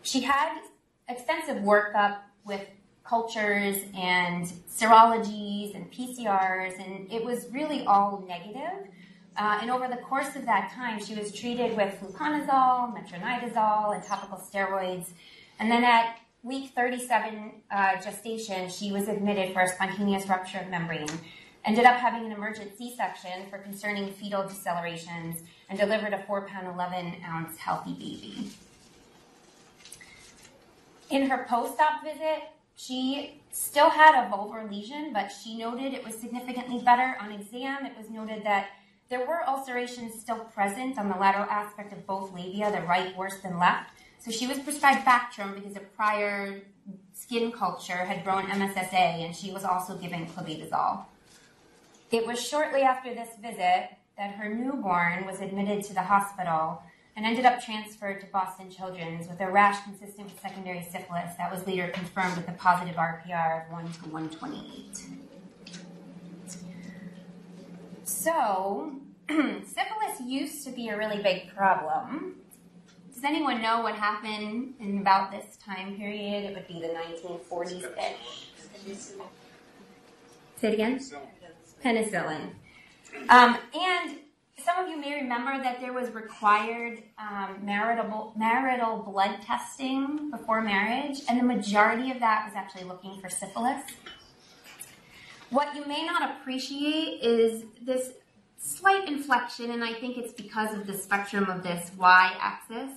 She 0.01 0.21
had 0.21 0.61
extensive 1.09 1.57
workup 1.57 2.19
with 2.45 2.61
cultures 3.03 3.77
and 3.95 4.45
serologies 4.69 5.75
and 5.75 5.91
PCRs, 5.91 6.79
and 6.79 7.11
it 7.11 7.23
was 7.25 7.47
really 7.51 7.85
all 7.85 8.23
negative. 8.27 8.87
Uh, 9.37 9.59
and 9.61 9.69
over 9.69 9.87
the 9.87 9.97
course 9.97 10.35
of 10.35 10.45
that 10.45 10.71
time, 10.73 11.03
she 11.03 11.13
was 11.13 11.31
treated 11.31 11.75
with 11.75 11.93
fluconazole, 11.99 12.95
metronidazole, 12.95 13.93
and 13.93 14.03
topical 14.03 14.37
steroids. 14.37 15.09
And 15.59 15.69
then 15.69 15.83
at 15.83 16.19
week 16.43 16.71
37 16.73 17.51
uh, 17.69 18.01
gestation, 18.01 18.69
she 18.69 18.91
was 18.91 19.07
admitted 19.09 19.53
for 19.53 19.61
a 19.61 19.67
spontaneous 19.67 20.27
rupture 20.27 20.59
of 20.59 20.69
membrane. 20.69 21.09
Ended 21.65 21.85
up 21.85 21.97
having 21.97 22.25
an 22.25 22.31
emergent 22.31 22.77
C-section 22.77 23.49
for 23.49 23.57
concerning 23.57 24.13
fetal 24.13 24.43
decelerations 24.43 25.39
and 25.69 25.77
delivered 25.77 26.13
a 26.13 26.23
4 26.23 26.47
pound 26.47 26.67
11 26.67 27.15
ounce 27.27 27.57
healthy 27.57 27.93
baby. 27.93 28.51
In 31.09 31.29
her 31.29 31.45
post-op 31.49 32.03
visit, 32.03 32.43
she 32.75 33.41
still 33.51 33.89
had 33.89 34.15
a 34.15 34.29
vulvar 34.29 34.69
lesion, 34.69 35.11
but 35.13 35.29
she 35.29 35.57
noted 35.57 35.93
it 35.93 36.05
was 36.05 36.15
significantly 36.15 36.79
better. 36.79 37.17
On 37.21 37.31
exam, 37.31 37.85
it 37.85 37.97
was 37.97 38.09
noted 38.09 38.43
that 38.43 38.69
there 39.09 39.25
were 39.25 39.47
ulcerations 39.47 40.19
still 40.19 40.39
present 40.39 40.97
on 40.97 41.09
the 41.09 41.15
lateral 41.15 41.49
aspect 41.49 41.93
of 41.93 42.05
both 42.07 42.33
labia, 42.33 42.71
the 42.71 42.81
right 42.81 43.15
worse 43.15 43.39
than 43.39 43.59
left. 43.59 43.91
So 44.19 44.31
she 44.31 44.47
was 44.47 44.59
prescribed 44.59 45.05
Bactrim 45.05 45.53
because 45.53 45.75
a 45.75 45.81
prior 45.81 46.61
skin 47.13 47.51
culture 47.51 47.93
had 47.93 48.23
grown 48.23 48.45
MSSA, 48.45 48.93
and 48.93 49.35
she 49.35 49.51
was 49.51 49.63
also 49.63 49.95
given 49.97 50.25
clobetasol. 50.25 51.05
It 52.11 52.25
was 52.25 52.45
shortly 52.45 52.81
after 52.81 53.13
this 53.13 53.29
visit 53.41 53.89
that 54.17 54.31
her 54.35 54.49
newborn 54.49 55.25
was 55.25 55.41
admitted 55.41 55.83
to 55.85 55.93
the 55.93 56.01
hospital 56.01 56.81
and 57.15 57.25
ended 57.25 57.45
up 57.45 57.63
transferred 57.63 58.19
to 58.21 58.27
Boston 58.27 58.69
Children's 58.69 59.27
with 59.27 59.39
a 59.39 59.49
rash 59.49 59.83
consistent 59.83 60.27
with 60.27 60.39
secondary 60.39 60.81
syphilis 60.83 61.35
that 61.37 61.51
was 61.51 61.65
later 61.65 61.87
confirmed 61.89 62.35
with 62.37 62.47
a 62.47 62.53
positive 62.53 62.95
RPR 62.95 63.65
of 63.65 63.71
1 63.71 63.83
to 63.85 64.09
128. 64.09 65.24
So, 68.05 68.93
syphilis 69.29 70.21
used 70.23 70.63
to 70.65 70.71
be 70.71 70.89
a 70.89 70.97
really 70.97 71.21
big 71.23 71.53
problem. 71.55 72.35
Does 73.11 73.23
anyone 73.23 73.63
know 73.63 73.81
what 73.81 73.95
happened 73.95 74.75
in 74.79 74.99
about 74.99 75.31
this 75.31 75.57
time 75.57 75.95
period? 75.95 76.43
It 76.43 76.53
would 76.53 76.67
be 76.67 76.79
the 76.79 76.93
1940s 76.93 77.83
ish. 77.97 78.97
Say 80.57 80.67
it 80.67 80.73
again? 80.75 80.99
Penicillin. 81.83 82.51
Um, 83.29 83.57
and 83.73 84.17
some 84.59 84.77
of 84.77 84.87
you 84.87 84.97
may 85.01 85.15
remember 85.15 85.57
that 85.63 85.81
there 85.81 85.93
was 85.93 86.11
required 86.11 87.01
um, 87.17 87.57
marital, 87.63 88.33
marital 88.37 88.97
blood 88.97 89.41
testing 89.41 90.29
before 90.29 90.61
marriage, 90.61 91.21
and 91.27 91.39
the 91.39 91.43
majority 91.43 92.11
of 92.11 92.19
that 92.19 92.45
was 92.45 92.53
actually 92.55 92.83
looking 92.83 93.19
for 93.19 93.29
syphilis. 93.29 93.81
What 95.49 95.75
you 95.75 95.85
may 95.85 96.05
not 96.05 96.31
appreciate 96.31 97.21
is 97.21 97.63
this 97.81 98.13
slight 98.57 99.07
inflection, 99.07 99.71
and 99.71 99.83
I 99.83 99.93
think 99.93 100.17
it's 100.17 100.33
because 100.33 100.73
of 100.73 100.87
the 100.87 100.97
spectrum 100.97 101.49
of 101.49 101.61
this 101.61 101.91
y 101.97 102.33
axis, 102.39 102.91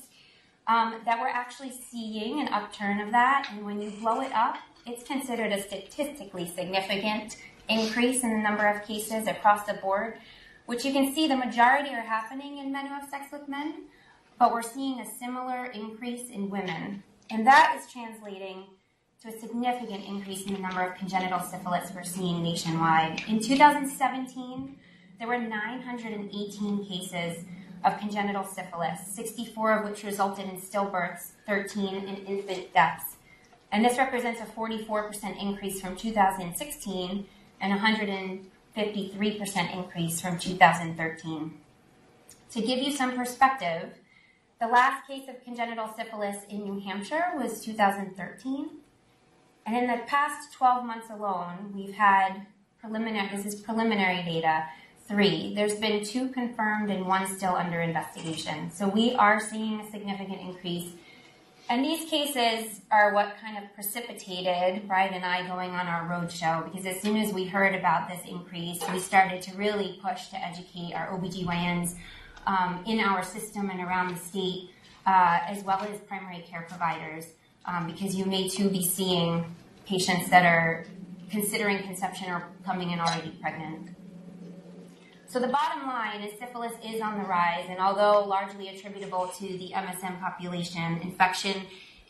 um, 0.67 0.97
that 1.05 1.21
we're 1.21 1.29
actually 1.29 1.73
seeing 1.91 2.41
an 2.41 2.49
upturn 2.49 3.01
of 3.01 3.11
that. 3.13 3.49
And 3.53 3.65
when 3.65 3.83
you 3.83 3.91
blow 3.91 4.23
it 4.23 4.33
up, 4.33 4.57
it's 4.87 5.05
considered 5.05 5.53
a 5.53 5.63
statistically 5.63 6.47
significant 6.47 7.37
increase 7.69 8.23
in 8.23 8.31
the 8.31 8.39
number 8.39 8.67
of 8.67 8.87
cases 8.87 9.27
across 9.27 9.67
the 9.67 9.75
board, 9.75 10.19
which 10.65 10.85
you 10.85 10.93
can 10.93 11.15
see 11.15 11.29
the 11.29 11.37
majority 11.37 11.91
are 11.91 12.01
happening 12.01 12.59
in 12.59 12.73
men 12.73 12.87
who 12.87 12.95
have 12.95 13.09
sex 13.11 13.27
with 13.31 13.47
men, 13.47 13.83
but 14.39 14.53
we're 14.53 14.63
seeing 14.63 15.01
a 15.01 15.19
similar 15.19 15.67
increase 15.67 16.31
in 16.31 16.49
women. 16.49 17.03
And 17.31 17.47
that 17.47 17.79
is 17.79 17.93
translating 17.93 18.65
to 19.23 19.29
a 19.29 19.41
significant 19.41 20.05
increase 20.05 20.47
in 20.47 20.53
the 20.53 20.61
number 20.61 20.81
of 20.81 20.95
congenital 20.97 21.41
syphilis 21.41 21.91
we're 21.93 22.05
seeing 22.05 22.41
nationwide. 22.41 23.21
In 23.27 23.41
2017, 23.41 24.77
there 25.19 25.27
were 25.27 25.39
918 25.39 26.85
cases 26.85 27.45
of 27.85 27.99
congenital 27.99 28.45
syphilis, 28.45 29.01
64 29.13 29.79
of 29.79 29.91
which 29.91 30.05
resulted 30.05 30.45
in 30.45 30.61
stillbirths, 30.61 31.33
13 31.49 31.97
in 31.97 32.17
infant 32.27 32.73
deaths. 32.73 33.17
And 33.73 33.85
this 33.85 33.99
represents 33.99 34.41
a 34.41 34.45
44% 34.45 35.43
increase 35.43 35.81
from 35.81 35.97
2016 35.97 37.27
and 37.61 37.81
153% 37.81 39.75
increase 39.75 40.21
from 40.21 40.39
2013. 40.39 41.59
To 42.53 42.61
give 42.61 42.79
you 42.79 42.93
some 42.93 43.17
perspective, 43.17 43.95
the 44.61 44.69
last 44.69 45.09
case 45.09 45.29
of 45.29 45.43
congenital 45.43 45.93
syphilis 45.97 46.37
in 46.49 46.63
New 46.63 46.79
Hampshire 46.79 47.33
was 47.37 47.61
2013. 47.65 48.69
And 49.69 49.77
in 49.77 49.87
the 49.87 50.03
past 50.07 50.55
12 50.55 50.87
months 50.87 51.11
alone, 51.11 51.75
we've 51.75 51.93
had 51.93 52.47
preliminary, 52.81 53.29
this 53.37 53.45
is 53.45 53.61
preliminary 53.61 54.23
data, 54.23 54.65
three. 55.07 55.55
There's 55.55 55.75
been 55.75 56.03
two 56.03 56.31
confirmed 56.31 56.91
and 56.91 57.07
one 57.07 57.27
still 57.27 57.55
under 57.55 57.83
investigation. 57.83 58.71
So 58.71 58.89
we 58.89 59.13
are 59.17 59.39
seeing 59.39 59.79
a 59.79 59.91
significant 59.91 60.41
increase. 60.41 60.93
And 61.69 61.85
these 61.85 62.09
cases 62.09 62.81
are 62.91 63.13
what 63.13 63.37
kind 63.43 63.63
of 63.63 63.75
precipitated 63.75 64.89
Bryan 64.89 65.13
and 65.13 65.25
I 65.27 65.47
going 65.47 65.73
on 65.73 65.87
our 65.87 66.09
roadshow 66.09 66.65
because 66.65 66.87
as 66.87 67.03
soon 67.03 67.19
as 67.19 67.35
we 67.35 67.45
heard 67.45 67.75
about 67.75 68.09
this 68.09 68.25
increase, 68.27 68.81
we 68.91 68.99
started 68.99 69.43
to 69.43 69.57
really 69.59 70.01
push 70.03 70.29
to 70.29 70.39
educate 70.39 70.95
our 70.95 71.09
OBGYNs 71.09 71.95
um, 72.47 72.83
in 72.87 73.01
our 73.01 73.23
system 73.23 73.69
and 73.69 73.81
around 73.83 74.15
the 74.15 74.19
state, 74.19 74.71
uh, 75.05 75.41
as 75.47 75.63
well 75.63 75.83
as 75.93 76.01
primary 76.01 76.43
care 76.49 76.65
providers 76.71 77.27
um, 77.69 77.87
because 77.87 78.15
you 78.15 78.25
may 78.25 78.49
too 78.49 78.71
be 78.71 78.83
seeing 78.83 79.45
patients 79.87 80.31
that 80.31 80.45
are 80.45 80.87
considering 81.31 81.83
conception 81.83 82.31
or 82.31 82.49
coming 82.65 82.91
in 82.91 82.99
already 82.99 83.31
pregnant. 83.43 83.91
So 85.29 85.39
the 85.39 85.49
bottom 85.49 85.87
line 85.87 86.23
is 86.23 86.39
syphilis 86.39 86.73
is 86.83 87.03
on 87.03 87.19
the 87.19 87.25
rise, 87.25 87.67
and 87.69 87.79
although 87.79 88.27
largely 88.27 88.69
attributable 88.69 89.31
to 89.39 89.47
the 89.47 89.73
MSM 89.75 90.19
population, 90.21 90.99
infection 91.03 91.55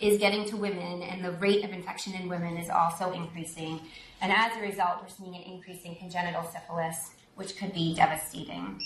is 0.00 0.18
getting 0.18 0.48
to 0.50 0.56
women, 0.56 1.02
and 1.02 1.24
the 1.24 1.32
rate 1.32 1.64
of 1.64 1.72
infection 1.72 2.14
in 2.14 2.28
women 2.28 2.56
is 2.56 2.70
also 2.70 3.10
increasing. 3.10 3.80
And 4.20 4.32
as 4.32 4.56
a 4.56 4.60
result, 4.60 5.02
we're 5.02 5.08
seeing 5.08 5.34
an 5.34 5.42
increase 5.42 5.82
in 5.82 5.96
congenital 5.96 6.44
syphilis, 6.44 7.10
which 7.34 7.56
could 7.56 7.74
be 7.74 7.94
devastating. 7.96 8.78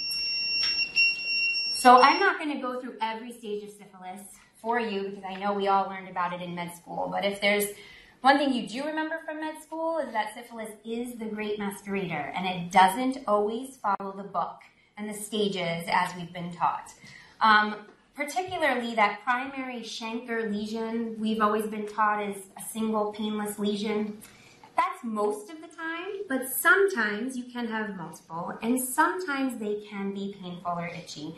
So 1.75 2.00
I'm 2.00 2.19
not 2.19 2.38
going 2.38 2.55
to 2.55 2.62
go 2.62 2.81
through 2.81 2.95
every 3.02 3.33
stage 3.33 3.64
of 3.64 3.71
syphilis 3.71 4.23
for 4.62 4.81
you 4.81 5.09
because 5.09 5.25
I 5.25 5.35
know 5.35 5.52
we 5.52 5.69
all 5.69 5.88
learned 5.88 6.09
about 6.09 6.33
it 6.33 6.40
in 6.40 6.54
med 6.54 6.75
school. 6.75 7.09
But 7.11 7.25
if 7.25 7.40
there's 7.40 7.66
one 8.23 8.38
thing 8.38 8.52
you 8.52 8.69
do 8.69 8.85
remember 8.85 9.19
from 9.26 9.40
med 9.40 9.61
school 9.61 9.99
is 9.99 10.12
that 10.12 10.33
syphilis 10.35 10.71
is 10.85 11.19
the 11.19 11.26
great 11.26 11.59
masquerader 11.59 12.33
and 12.35 12.47
it 12.47 12.71
doesn't 12.71 13.19
always 13.26 13.76
follow 13.76 14.12
the 14.16 14.23
book 14.23 14.61
and 14.97 15.11
the 15.11 15.14
stages 15.14 15.85
as 15.88 16.14
we've 16.16 16.33
been 16.33 16.52
taught. 16.52 16.95
Um, 17.40 17.75
particularly 18.14 18.95
that 18.95 19.21
primary 19.25 19.81
chancre 19.81 20.50
lesion 20.50 21.16
we've 21.19 21.40
always 21.40 21.66
been 21.66 21.88
taught 21.88 22.23
is 22.23 22.37
a 22.57 22.62
single 22.73 23.12
painless 23.12 23.59
lesion. 23.59 24.19
That's 24.76 25.02
most 25.02 25.50
of 25.50 25.61
the 25.61 25.69
time, 25.69 26.23
but 26.28 26.49
sometimes 26.49 27.37
you 27.37 27.45
can 27.45 27.66
have 27.66 27.97
multiple, 27.97 28.57
and 28.62 28.81
sometimes 28.81 29.59
they 29.59 29.83
can 29.90 30.14
be 30.14 30.35
painful 30.40 30.73
or 30.73 30.87
itchy. 30.87 31.35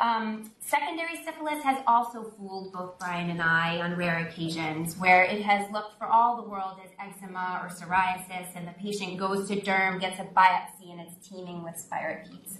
Um, 0.00 0.52
secondary 0.60 1.16
syphilis 1.24 1.62
has 1.64 1.78
also 1.86 2.22
fooled 2.22 2.72
both 2.72 2.98
Bryan 3.00 3.30
and 3.30 3.42
I 3.42 3.80
on 3.80 3.96
rare 3.96 4.18
occasions, 4.28 4.96
where 4.96 5.24
it 5.24 5.42
has 5.42 5.70
looked 5.72 5.98
for 5.98 6.06
all 6.06 6.40
the 6.40 6.48
world 6.48 6.78
as 6.84 6.90
eczema 7.00 7.60
or 7.62 7.68
psoriasis, 7.68 8.54
and 8.54 8.68
the 8.68 8.72
patient 8.72 9.18
goes 9.18 9.48
to 9.48 9.60
derm, 9.60 10.00
gets 10.00 10.20
a 10.20 10.24
biopsy, 10.24 10.92
and 10.92 11.00
it's 11.00 11.28
teeming 11.28 11.64
with 11.64 11.74
spirochetes. 11.74 12.58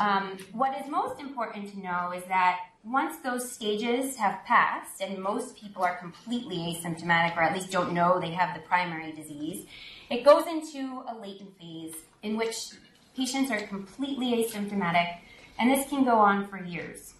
Um, 0.00 0.38
what 0.52 0.78
is 0.78 0.90
most 0.90 1.20
important 1.20 1.70
to 1.72 1.78
know 1.78 2.12
is 2.12 2.24
that 2.24 2.58
once 2.84 3.16
those 3.18 3.50
stages 3.50 4.16
have 4.16 4.44
passed, 4.44 5.00
and 5.00 5.22
most 5.22 5.56
people 5.56 5.84
are 5.84 5.96
completely 5.98 6.56
asymptomatic 6.56 7.36
or 7.36 7.42
at 7.42 7.54
least 7.54 7.70
don't 7.70 7.92
know 7.92 8.20
they 8.20 8.30
have 8.30 8.56
the 8.56 8.62
primary 8.62 9.12
disease, 9.12 9.66
it 10.10 10.24
goes 10.24 10.46
into 10.46 11.02
a 11.08 11.14
latent 11.14 11.56
phase 11.58 11.94
in 12.22 12.36
which 12.36 12.70
patients 13.16 13.50
are 13.50 13.60
completely 13.62 14.44
asymptomatic 14.44 15.18
and 15.58 15.70
this 15.70 15.88
can 15.88 16.04
go 16.04 16.18
on 16.18 16.46
for 16.48 16.62
years. 16.62 17.14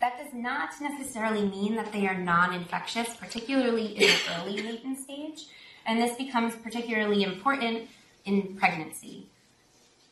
That 0.00 0.18
does 0.18 0.34
not 0.34 0.70
necessarily 0.80 1.48
mean 1.48 1.76
that 1.76 1.92
they 1.92 2.06
are 2.06 2.18
non-infectious, 2.18 3.16
particularly 3.16 3.96
in 3.96 4.00
the 4.02 4.38
early 4.38 4.62
latent 4.62 4.98
stage, 4.98 5.46
and 5.86 5.98
this 5.98 6.16
becomes 6.16 6.54
particularly 6.56 7.22
important 7.22 7.88
in 8.24 8.56
pregnancy. 8.56 9.28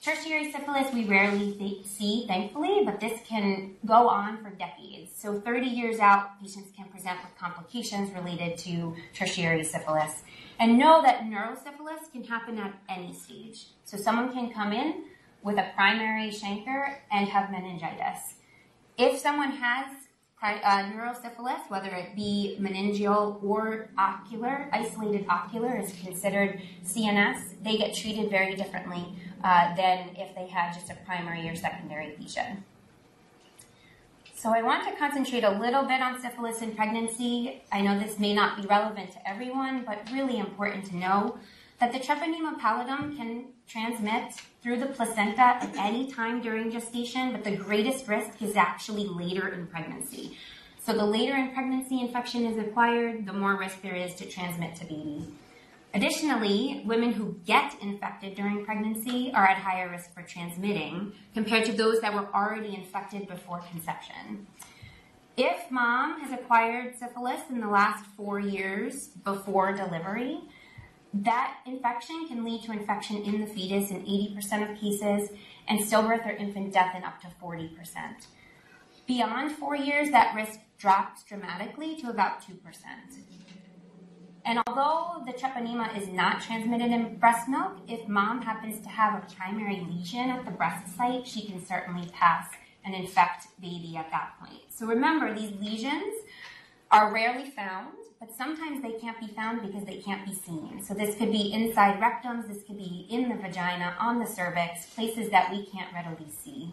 Tertiary 0.03 0.51
syphilis 0.51 0.93
we 0.93 1.05
rarely 1.05 1.53
th- 1.53 1.87
see, 1.87 2.27
thankfully, 2.27 2.83
but 2.85 2.99
this 2.99 3.21
can 3.25 3.77
go 3.87 4.09
on 4.09 4.43
for 4.43 4.51
decades. 4.51 5.13
So 5.15 5.41
30 5.41 5.67
years 5.67 6.01
out, 6.01 6.41
patients 6.41 6.73
can 6.77 6.89
present 6.89 7.21
with 7.23 7.39
complications 7.39 8.13
related 8.13 8.59
to 8.59 8.97
tertiary 9.15 9.63
syphilis. 9.63 10.23
And 10.59 10.77
know 10.77 11.03
that 11.03 11.21
neurosyphilis 11.23 12.11
can 12.13 12.25
happen 12.25 12.59
at 12.59 12.75
any 12.89 13.15
stage. 13.15 13.67
So 13.85 13.97
someone 13.97 14.33
can 14.33 14.53
come 14.53 14.73
in 14.73 15.05
with 15.43 15.59
a 15.59 15.71
primary 15.75 16.31
chancre 16.31 16.97
and 17.11 17.29
have 17.29 17.51
meningitis. 17.51 18.35
If 18.99 19.19
someone 19.19 19.53
has 19.53 19.87
uh, 20.43 20.91
neurosyphilis, 20.91 21.69
whether 21.69 21.89
it 21.89 22.17
be 22.17 22.57
meningeal 22.61 23.43
or 23.45 23.89
ocular, 23.97 24.69
isolated 24.73 25.27
ocular 25.29 25.79
is 25.79 25.93
considered 26.03 26.61
CNS, 26.85 27.63
they 27.63 27.77
get 27.77 27.95
treated 27.95 28.31
very 28.31 28.55
differently 28.57 29.07
uh, 29.45 29.75
than 29.77 30.11
if 30.17 30.35
they 30.35 30.49
had 30.49 30.73
just 30.73 30.91
a 30.91 30.97
primary 31.07 31.49
or 31.49 31.55
secondary 31.55 32.17
lesion. 32.19 32.65
So 34.35 34.51
I 34.51 34.63
want 34.63 34.89
to 34.89 34.97
concentrate 34.97 35.45
a 35.45 35.51
little 35.51 35.85
bit 35.85 36.03
on 36.03 36.21
syphilis 36.21 36.63
in 36.63 36.75
pregnancy. 36.75 37.63
I 37.71 37.81
know 37.81 37.97
this 37.97 38.19
may 38.19 38.35
not 38.35 38.61
be 38.61 38.67
relevant 38.67 39.13
to 39.13 39.29
everyone, 39.29 39.85
but 39.87 40.09
really 40.13 40.39
important 40.39 40.85
to 40.87 40.97
know 40.97 41.39
that 41.79 41.93
the 41.93 42.01
treponema 42.01 42.59
pallidum 42.59 43.17
can 43.17 43.45
transmit 43.69 44.35
through 44.63 44.79
the 44.79 44.87
placenta 44.87 45.43
at 45.43 45.75
any 45.77 46.11
time 46.11 46.41
during 46.41 46.71
gestation, 46.71 47.33
but 47.33 47.43
the 47.43 47.57
greatest 47.57 48.07
risk 48.07 48.41
is 48.41 48.57
actually 48.57 49.07
later 49.07 49.49
in 49.49 49.67
pregnancy. 49.67 50.39
So 50.85 50.93
the 50.93 51.05
later 51.05 51.37
in 51.37 51.53
pregnancy 51.53 52.01
infection 52.01 52.47
is 52.47 52.59
acquired, 52.59 53.27
the 53.27 53.33
more 53.33 53.59
risk 53.59 53.83
there 53.83 53.97
is 53.97 54.15
to 54.17 54.27
transmit 54.27 54.77
to 54.77 54.85
baby. 54.85 55.27
Additionally, 55.95 56.83
women 56.87 57.13
who 57.13 57.37
get 57.45 57.77
infected 57.83 58.35
during 58.35 58.65
pregnancy 58.65 59.31
are 59.35 59.47
at 59.47 59.59
higher 59.59 59.91
risk 59.91 60.15
for 60.15 60.23
transmitting 60.23 61.13
compared 61.35 61.67
to 61.67 61.73
those 61.73 62.01
that 62.01 62.15
were 62.15 62.29
already 62.35 62.75
infected 62.75 63.29
before 63.29 63.61
conception. 63.71 64.47
If 65.37 65.71
mom 65.71 66.21
has 66.21 66.33
acquired 66.33 66.95
syphilis 66.99 67.41
in 67.51 67.61
the 67.61 67.69
last 67.69 68.05
four 68.17 68.39
years 68.39 69.09
before 69.25 69.73
delivery, 69.73 70.41
that 71.15 71.59
infection 71.67 72.27
can 72.27 72.45
lead 72.45 72.63
to 72.65 72.73
infection 72.73 73.23
in 73.23 73.41
the 73.41 73.47
fetus 73.47 73.91
in 73.91 74.05
80% 74.05 74.71
of 74.71 74.79
cases 74.79 75.31
and 75.69 75.81
stillbirth 75.81 76.27
or 76.27 76.31
infant 76.31 76.73
death 76.73 76.95
in 76.97 77.05
up 77.05 77.21
to 77.21 77.29
40%. 77.43 77.71
Beyond 79.07 79.53
four 79.53 79.77
years, 79.77 80.11
that 80.11 80.35
risk 80.35 80.61
drops 80.79 81.23
dramatically 81.25 81.97
to 81.97 82.09
about 82.09 82.41
2%. 82.41 82.57
And 84.45 84.61
although 84.67 85.25
the 85.25 85.33
treponema 85.33 85.97
is 85.97 86.09
not 86.09 86.41
transmitted 86.41 86.91
in 86.91 87.17
breast 87.17 87.49
milk, 87.49 87.77
if 87.87 88.09
mom 88.09 88.43
happens 88.43 88.81
to 88.81 88.89
have 88.89 89.23
a 89.23 89.35
primary 89.35 89.87
lesion 89.89 90.31
at 90.31 90.45
the 90.45 90.51
breast 90.51 90.97
site, 90.97 91.27
she 91.27 91.47
can 91.47 91.65
certainly 91.65 92.09
pass 92.13 92.49
and 92.85 92.95
infect 92.95 93.47
baby 93.61 93.97
at 93.97 94.11
that 94.11 94.33
point. 94.41 94.63
So 94.71 94.87
remember, 94.87 95.33
these 95.33 95.53
lesions 95.61 96.15
are 96.91 97.13
rarely 97.13 97.51
found 97.51 97.93
but 98.23 98.33
sometimes 98.37 98.81
they 98.81 98.93
can't 98.93 99.19
be 99.19 99.27
found 99.27 99.63
because 99.63 99.85
they 99.85 99.97
can't 99.97 100.25
be 100.25 100.33
seen. 100.33 100.81
So 100.81 100.95
this 100.95 101.17
could 101.17 101.33
be 101.33 101.53
inside 101.53 102.01
rectums, 102.01 102.47
this 102.47 102.63
could 102.63 102.79
be 102.79 103.09
in 103.11 103.29
the 103.29 103.35
vagina, 103.35 103.97
on 103.99 104.21
the 104.21 104.27
cervix, 104.27 104.87
places 104.95 105.29
that 105.31 105.51
we 105.51 105.67
can't 105.67 105.93
readily 105.93 106.31
see. 106.31 106.73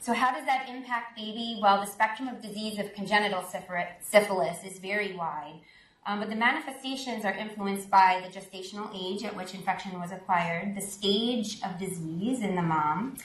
So 0.00 0.12
how 0.12 0.32
does 0.32 0.44
that 0.46 0.68
impact 0.68 1.16
baby? 1.16 1.60
Well, 1.62 1.80
the 1.80 1.86
spectrum 1.86 2.26
of 2.26 2.42
disease 2.42 2.80
of 2.80 2.92
congenital 2.94 3.44
syphilis 3.44 4.64
is 4.64 4.80
very 4.80 5.14
wide. 5.14 5.60
Um, 6.04 6.18
but 6.18 6.30
the 6.30 6.36
manifestations 6.36 7.24
are 7.24 7.32
influenced 7.32 7.88
by 7.88 8.26
the 8.26 8.36
gestational 8.36 8.90
age 8.92 9.22
at 9.22 9.36
which 9.36 9.54
infection 9.54 10.00
was 10.00 10.10
acquired, 10.10 10.74
the 10.74 10.82
stage 10.82 11.60
of 11.62 11.78
disease 11.78 12.42
in 12.42 12.56
the 12.56 12.62
mom, 12.62 13.18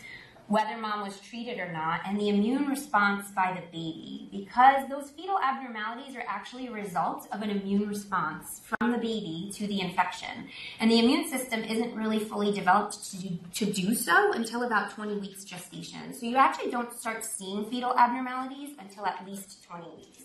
whether 0.49 0.75
mom 0.77 1.03
was 1.03 1.19
treated 1.19 1.59
or 1.59 1.71
not, 1.71 2.01
and 2.07 2.19
the 2.19 2.27
immune 2.27 2.65
response 2.65 3.29
by 3.35 3.53
the 3.53 3.61
baby, 3.67 4.27
because 4.31 4.89
those 4.89 5.11
fetal 5.11 5.39
abnormalities 5.39 6.15
are 6.15 6.23
actually 6.27 6.65
a 6.65 6.71
result 6.71 7.27
of 7.31 7.43
an 7.43 7.51
immune 7.51 7.87
response 7.87 8.59
from 8.65 8.91
the 8.91 8.97
baby 8.97 9.51
to 9.53 9.67
the 9.67 9.79
infection. 9.79 10.49
And 10.79 10.89
the 10.89 10.97
immune 10.97 11.29
system 11.29 11.63
isn't 11.63 11.95
really 11.95 12.17
fully 12.17 12.51
developed 12.51 13.11
to 13.11 13.17
do, 13.17 13.37
to 13.53 13.65
do 13.71 13.93
so 13.93 14.33
until 14.33 14.63
about 14.63 14.89
20 14.89 15.19
weeks 15.19 15.43
gestation. 15.43 16.13
So 16.15 16.25
you 16.25 16.37
actually 16.37 16.71
don't 16.71 16.91
start 16.99 17.23
seeing 17.23 17.69
fetal 17.69 17.95
abnormalities 17.95 18.71
until 18.79 19.05
at 19.05 19.23
least 19.27 19.63
20 19.65 19.85
weeks. 19.97 20.23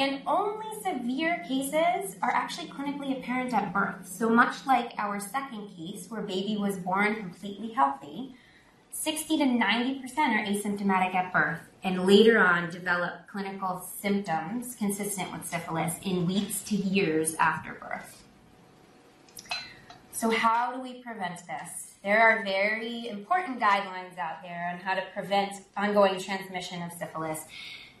And 0.00 0.22
only 0.26 0.66
severe 0.82 1.44
cases 1.46 2.16
are 2.22 2.32
actually 2.32 2.68
clinically 2.68 3.16
apparent 3.16 3.54
at 3.54 3.72
birth. 3.72 4.08
So 4.08 4.28
much 4.28 4.66
like 4.66 4.94
our 4.98 5.20
second 5.20 5.68
case, 5.76 6.06
where 6.08 6.22
baby 6.22 6.56
was 6.58 6.76
born 6.78 7.14
completely 7.14 7.70
healthy, 7.70 8.34
60 8.92 9.38
to 9.38 9.44
90% 9.44 10.02
are 10.18 10.44
asymptomatic 10.44 11.14
at 11.14 11.32
birth 11.32 11.60
and 11.82 12.06
later 12.06 12.38
on 12.38 12.70
develop 12.70 13.26
clinical 13.26 13.82
symptoms 14.00 14.76
consistent 14.76 15.32
with 15.32 15.44
syphilis 15.46 15.94
in 16.04 16.26
weeks 16.26 16.62
to 16.62 16.76
years 16.76 17.34
after 17.36 17.72
birth. 17.72 18.22
So, 20.12 20.30
how 20.30 20.76
do 20.76 20.80
we 20.80 21.02
prevent 21.02 21.38
this? 21.48 21.94
There 22.04 22.20
are 22.20 22.44
very 22.44 23.08
important 23.08 23.58
guidelines 23.58 24.18
out 24.18 24.42
there 24.42 24.70
on 24.72 24.78
how 24.78 24.94
to 24.94 25.02
prevent 25.14 25.54
ongoing 25.76 26.20
transmission 26.20 26.82
of 26.82 26.92
syphilis. 26.92 27.40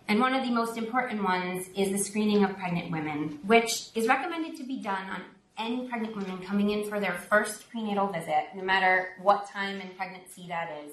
And 0.06 0.20
one 0.20 0.34
of 0.34 0.44
the 0.44 0.50
most 0.50 0.76
important 0.76 1.24
ones 1.24 1.68
is 1.74 1.90
the 1.90 1.98
screening 1.98 2.44
of 2.44 2.56
pregnant 2.56 2.92
women, 2.92 3.40
which 3.44 3.88
is 3.94 4.06
recommended 4.06 4.56
to 4.58 4.64
be 4.64 4.80
done 4.80 5.08
on 5.08 5.22
any 5.58 5.88
pregnant 5.88 6.16
women 6.16 6.38
coming 6.38 6.70
in 6.70 6.88
for 6.88 7.00
their 7.00 7.12
first 7.12 7.68
prenatal 7.70 8.06
visit, 8.08 8.48
no 8.54 8.62
matter 8.62 9.10
what 9.20 9.48
time 9.48 9.80
in 9.80 9.88
pregnancy 9.90 10.46
that 10.48 10.70
is. 10.84 10.92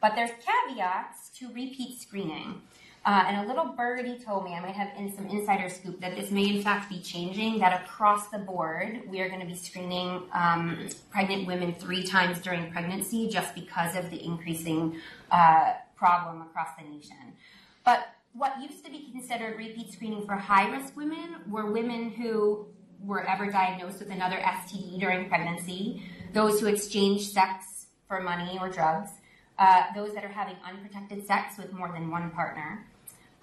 But 0.00 0.14
there's 0.14 0.30
caveats 0.44 1.30
to 1.38 1.48
repeat 1.48 2.00
screening. 2.00 2.62
Uh, 3.04 3.24
and 3.28 3.44
a 3.44 3.48
little 3.48 3.72
birdie 3.72 4.18
told 4.18 4.44
me, 4.44 4.52
I 4.52 4.60
might 4.60 4.74
have 4.74 4.88
in 4.98 5.14
some 5.14 5.26
insider 5.28 5.68
scoop, 5.68 6.00
that 6.00 6.16
this 6.16 6.32
may 6.32 6.56
in 6.56 6.62
fact 6.62 6.90
be 6.90 6.98
changing, 6.98 7.60
that 7.60 7.84
across 7.84 8.28
the 8.28 8.38
board, 8.38 9.02
we 9.08 9.20
are 9.20 9.28
going 9.28 9.40
to 9.40 9.46
be 9.46 9.54
screening 9.54 10.22
um, 10.32 10.88
pregnant 11.12 11.46
women 11.46 11.72
three 11.72 12.02
times 12.02 12.40
during 12.40 12.70
pregnancy 12.72 13.28
just 13.28 13.54
because 13.54 13.94
of 13.94 14.10
the 14.10 14.24
increasing 14.24 15.00
uh, 15.30 15.74
problem 15.94 16.42
across 16.42 16.70
the 16.76 16.82
nation. 16.82 17.32
But 17.84 18.08
what 18.32 18.60
used 18.60 18.84
to 18.84 18.90
be 18.90 19.08
considered 19.12 19.56
repeat 19.56 19.92
screening 19.92 20.26
for 20.26 20.34
high 20.34 20.68
risk 20.68 20.96
women 20.96 21.36
were 21.48 21.70
women 21.70 22.10
who 22.10 22.66
were 23.04 23.24
ever 23.28 23.50
diagnosed 23.50 23.98
with 23.98 24.10
another 24.10 24.36
STD 24.36 24.98
during 24.98 25.28
pregnancy, 25.28 26.02
those 26.32 26.60
who 26.60 26.66
exchange 26.66 27.28
sex 27.28 27.86
for 28.08 28.20
money 28.20 28.58
or 28.60 28.68
drugs, 28.68 29.10
uh, 29.58 29.84
those 29.94 30.14
that 30.14 30.24
are 30.24 30.28
having 30.28 30.56
unprotected 30.68 31.26
sex 31.26 31.56
with 31.58 31.72
more 31.72 31.90
than 31.92 32.10
one 32.10 32.30
partner, 32.30 32.86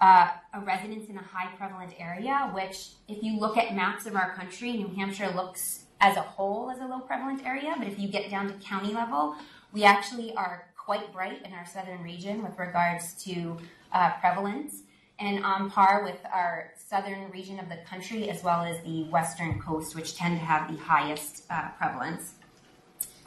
uh, 0.00 0.28
a 0.52 0.60
residence 0.60 1.08
in 1.08 1.16
a 1.16 1.22
high 1.22 1.50
prevalent 1.56 1.92
area, 1.98 2.50
which, 2.54 2.90
if 3.08 3.22
you 3.22 3.38
look 3.38 3.56
at 3.56 3.74
maps 3.74 4.06
of 4.06 4.16
our 4.16 4.34
country, 4.34 4.72
New 4.72 4.88
Hampshire 4.88 5.32
looks 5.34 5.84
as 6.00 6.16
a 6.16 6.22
whole 6.22 6.70
as 6.70 6.80
a 6.80 6.86
low 6.86 7.00
prevalent 7.00 7.44
area, 7.46 7.74
but 7.78 7.86
if 7.86 7.98
you 7.98 8.08
get 8.08 8.30
down 8.30 8.48
to 8.48 8.54
county 8.54 8.92
level, 8.92 9.36
we 9.72 9.84
actually 9.84 10.34
are 10.34 10.66
quite 10.76 11.12
bright 11.12 11.44
in 11.46 11.52
our 11.54 11.64
southern 11.66 12.02
region 12.02 12.42
with 12.42 12.58
regards 12.58 13.14
to 13.24 13.56
uh, 13.92 14.10
prevalence 14.20 14.82
and 15.18 15.44
on 15.44 15.70
par 15.70 16.02
with 16.04 16.18
our 16.32 16.70
southern 16.94 17.28
region 17.32 17.58
of 17.58 17.68
the 17.68 17.78
country 17.90 18.30
as 18.30 18.44
well 18.44 18.62
as 18.62 18.80
the 18.84 19.02
western 19.04 19.60
coast, 19.60 19.96
which 19.96 20.14
tend 20.16 20.38
to 20.38 20.44
have 20.44 20.70
the 20.72 20.80
highest 20.80 21.42
uh, 21.50 21.68
prevalence. 21.76 22.34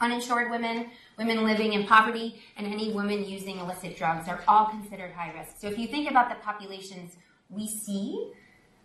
Uninsured 0.00 0.50
women, 0.50 0.86
women 1.18 1.44
living 1.44 1.74
in 1.74 1.86
poverty, 1.86 2.40
and 2.56 2.66
any 2.66 2.92
women 2.92 3.28
using 3.28 3.58
illicit 3.58 3.94
drugs 3.98 4.26
are 4.26 4.40
all 4.48 4.66
considered 4.66 5.12
high 5.12 5.32
risk. 5.38 5.56
So 5.58 5.66
if 5.66 5.76
you 5.78 5.86
think 5.86 6.10
about 6.10 6.30
the 6.30 6.36
populations 6.36 7.16
we 7.50 7.68
see, 7.68 8.32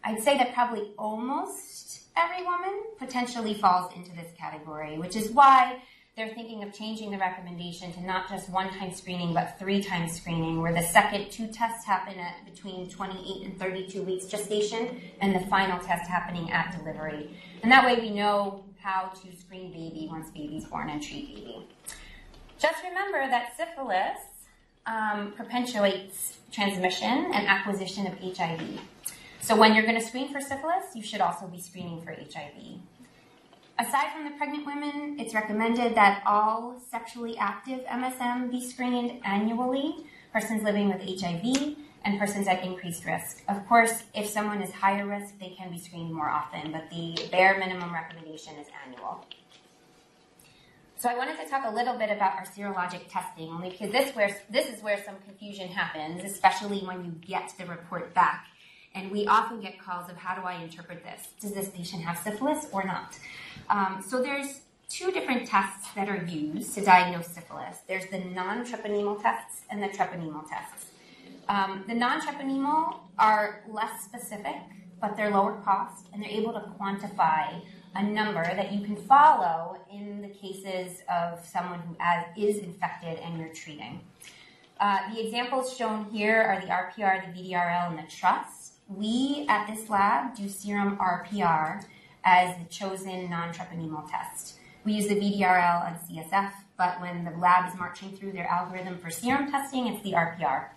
I'd 0.03 0.21
say 0.21 0.37
that 0.37 0.53
probably 0.53 0.91
almost 0.97 2.01
every 2.17 2.43
woman 2.43 2.83
potentially 2.97 3.53
falls 3.53 3.93
into 3.95 4.11
this 4.11 4.33
category, 4.37 4.97
which 4.97 5.15
is 5.15 5.31
why 5.31 5.81
they're 6.15 6.33
thinking 6.33 6.61
of 6.63 6.71
changing 6.71 7.09
the 7.09 7.17
recommendation 7.17 7.91
to 7.93 8.01
not 8.01 8.29
just 8.29 8.47
one 8.49 8.69
time 8.69 8.93
screening, 8.93 9.33
but 9.33 9.57
three 9.57 9.81
time 9.81 10.07
screening, 10.07 10.61
where 10.61 10.73
the 10.73 10.83
second 10.83 11.31
two 11.31 11.47
tests 11.47 11.85
happen 11.85 12.19
at 12.19 12.45
between 12.45 12.87
28 12.89 13.47
and 13.47 13.59
32 13.59 14.03
weeks 14.03 14.25
gestation, 14.27 15.01
and 15.21 15.35
the 15.35 15.39
final 15.47 15.79
test 15.79 16.07
happening 16.09 16.51
at 16.51 16.77
delivery. 16.77 17.35
And 17.63 17.71
that 17.71 17.83
way 17.85 17.99
we 17.99 18.11
know 18.11 18.63
how 18.79 19.11
to 19.23 19.35
screen 19.37 19.71
baby 19.71 20.07
once 20.11 20.29
baby's 20.29 20.65
born 20.65 20.89
and 20.89 21.01
treat 21.01 21.35
baby. 21.35 21.67
Just 22.59 22.83
remember 22.83 23.27
that 23.29 23.57
syphilis 23.57 24.19
um, 24.85 25.33
perpetuates 25.35 26.37
transmission 26.51 27.31
and 27.33 27.47
acquisition 27.47 28.05
of 28.05 28.13
HIV. 28.19 28.79
So 29.39 29.55
when 29.55 29.73
you're 29.73 29.83
going 29.83 29.99
to 29.99 30.05
screen 30.05 30.31
for 30.31 30.39
syphilis, 30.39 30.95
you 30.95 31.01
should 31.01 31.21
also 31.21 31.47
be 31.47 31.59
screening 31.59 32.01
for 32.01 32.11
HIV. 32.11 32.79
Aside 33.83 34.13
from 34.13 34.23
the 34.23 34.31
pregnant 34.37 34.65
women, 34.65 35.17
it's 35.19 35.33
recommended 35.33 35.93
that 35.95 36.23
all 36.25 36.81
sexually 36.89 37.37
active 37.37 37.83
MSM 37.83 38.49
be 38.49 38.65
screened 38.65 39.19
annually, 39.25 40.05
persons 40.31 40.63
living 40.63 40.87
with 40.87 41.01
HIV, 41.01 41.75
and 42.05 42.17
persons 42.17 42.47
at 42.47 42.63
increased 42.63 43.03
risk. 43.03 43.41
Of 43.49 43.67
course, 43.67 44.03
if 44.15 44.29
someone 44.29 44.61
is 44.61 44.71
higher 44.71 45.05
risk, 45.05 45.37
they 45.37 45.49
can 45.49 45.69
be 45.69 45.77
screened 45.77 46.13
more 46.13 46.29
often, 46.29 46.71
but 46.71 46.89
the 46.91 47.27
bare 47.29 47.59
minimum 47.59 47.93
recommendation 47.93 48.53
is 48.55 48.67
annual. 48.87 49.25
So 50.95 51.09
I 51.09 51.17
wanted 51.17 51.37
to 51.43 51.49
talk 51.49 51.65
a 51.65 51.75
little 51.75 51.97
bit 51.97 52.09
about 52.09 52.35
our 52.35 52.45
serologic 52.45 53.09
testing, 53.09 53.49
only 53.49 53.71
because 53.71 53.91
this, 53.91 54.15
where, 54.15 54.33
this 54.49 54.73
is 54.73 54.81
where 54.81 55.03
some 55.03 55.15
confusion 55.25 55.67
happens, 55.67 56.23
especially 56.23 56.79
when 56.85 57.03
you 57.03 57.11
get 57.19 57.51
the 57.59 57.65
report 57.65 58.13
back. 58.13 58.47
And 58.95 59.11
we 59.11 59.27
often 59.27 59.59
get 59.59 59.77
calls 59.77 60.09
of 60.09 60.15
how 60.15 60.35
do 60.35 60.43
I 60.43 60.61
interpret 60.61 61.03
this? 61.03 61.27
Does 61.41 61.51
this 61.51 61.67
patient 61.67 62.03
have 62.03 62.19
syphilis 62.19 62.67
or 62.71 62.85
not? 62.85 63.17
Um, 63.69 64.03
so 64.07 64.21
there's 64.21 64.61
two 64.89 65.11
different 65.11 65.47
tests 65.47 65.89
that 65.95 66.07
are 66.07 66.23
used 66.25 66.75
to 66.75 66.81
diagnose 66.81 67.27
syphilis. 67.27 67.77
There's 67.87 68.05
the 68.07 68.19
non-treponemal 68.19 69.21
tests 69.21 69.61
and 69.71 69.81
the 69.81 69.87
treponemal 69.87 70.47
tests. 70.47 70.91
Um, 71.49 71.83
the 71.87 71.95
non-treponemal 71.95 72.99
are 73.17 73.63
less 73.67 74.03
specific, 74.03 74.55
but 75.01 75.17
they're 75.17 75.31
lower 75.31 75.59
cost, 75.61 76.05
and 76.13 76.21
they're 76.21 76.29
able 76.29 76.53
to 76.53 76.63
quantify 76.79 77.61
a 77.95 78.03
number 78.03 78.43
that 78.43 78.71
you 78.71 78.85
can 78.85 78.95
follow 78.95 79.77
in 79.91 80.21
the 80.21 80.29
cases 80.29 81.01
of 81.11 81.45
someone 81.45 81.79
who 81.79 81.95
is 82.41 82.57
infected 82.59 83.19
and 83.19 83.39
you're 83.39 83.53
treating. 83.53 83.99
Uh, 84.79 85.13
the 85.13 85.23
examples 85.25 85.75
shown 85.75 86.05
here 86.05 86.41
are 86.41 86.59
the 86.59 86.67
RPR, 86.67 87.33
the 87.33 87.39
VDRL, 87.39 87.89
and 87.89 87.99
the 87.99 88.11
TRUST. 88.11 88.73
We 88.87 89.45
at 89.47 89.67
this 89.67 89.89
lab 89.89 90.35
do 90.35 90.49
serum 90.49 90.97
RPR 90.97 91.83
as 92.23 92.55
the 92.57 92.65
chosen 92.69 93.29
non-treponemal 93.29 94.09
test. 94.09 94.55
We 94.85 94.93
use 94.93 95.07
the 95.07 95.15
VDRL 95.15 95.85
on 95.85 95.95
CSF, 95.95 96.51
but 96.77 96.99
when 96.99 97.23
the 97.23 97.31
lab 97.31 97.71
is 97.71 97.79
marching 97.79 98.15
through 98.15 98.33
their 98.33 98.47
algorithm 98.47 98.97
for 98.97 99.09
serum 99.09 99.49
testing, 99.49 99.87
it's 99.87 100.03
the 100.03 100.11
RPR. 100.11 100.67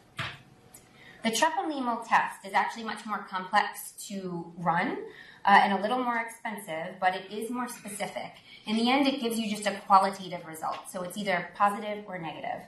The 1.25 1.33
treponemal 1.33 2.07
test 2.07 2.47
is 2.47 2.53
actually 2.53 2.85
much 2.85 3.05
more 3.05 3.27
complex 3.29 3.95
to 4.09 4.53
run 4.59 4.99
uh, 5.45 5.61
and 5.63 5.73
a 5.73 5.83
little 5.83 5.99
more 5.99 6.19
expensive, 6.19 6.95
but 7.01 7.17
it 7.17 7.33
is 7.33 7.51
more 7.51 7.69
specific. 7.69 8.33
In 8.67 8.77
the 8.77 8.91
end, 8.91 9.09
it 9.09 9.21
gives 9.21 9.39
you 9.39 9.51
just 9.51 9.67
a 9.67 9.73
qualitative 9.87 10.47
result, 10.47 10.89
so 10.89 11.03
it's 11.03 11.17
either 11.17 11.49
positive 11.57 12.05
or 12.07 12.19
negative. 12.19 12.63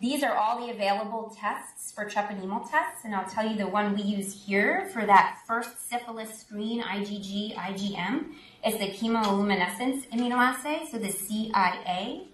These 0.00 0.22
are 0.22 0.36
all 0.36 0.64
the 0.64 0.72
available 0.72 1.36
tests 1.36 1.90
for 1.90 2.04
treponemal 2.04 2.70
tests, 2.70 3.04
and 3.04 3.12
I'll 3.16 3.28
tell 3.28 3.44
you 3.44 3.56
the 3.56 3.66
one 3.66 3.96
we 3.96 4.02
use 4.02 4.32
here 4.46 4.88
for 4.92 5.04
that 5.04 5.40
first 5.44 5.90
syphilis 5.90 6.38
screen, 6.38 6.80
IgG, 6.84 7.56
IgM, 7.56 8.26
is 8.64 8.78
the 8.78 8.92
chemiluminescence 8.92 10.08
immunoassay, 10.10 10.88
so 10.88 10.98
the 10.98 11.10
CIA. 11.10 12.28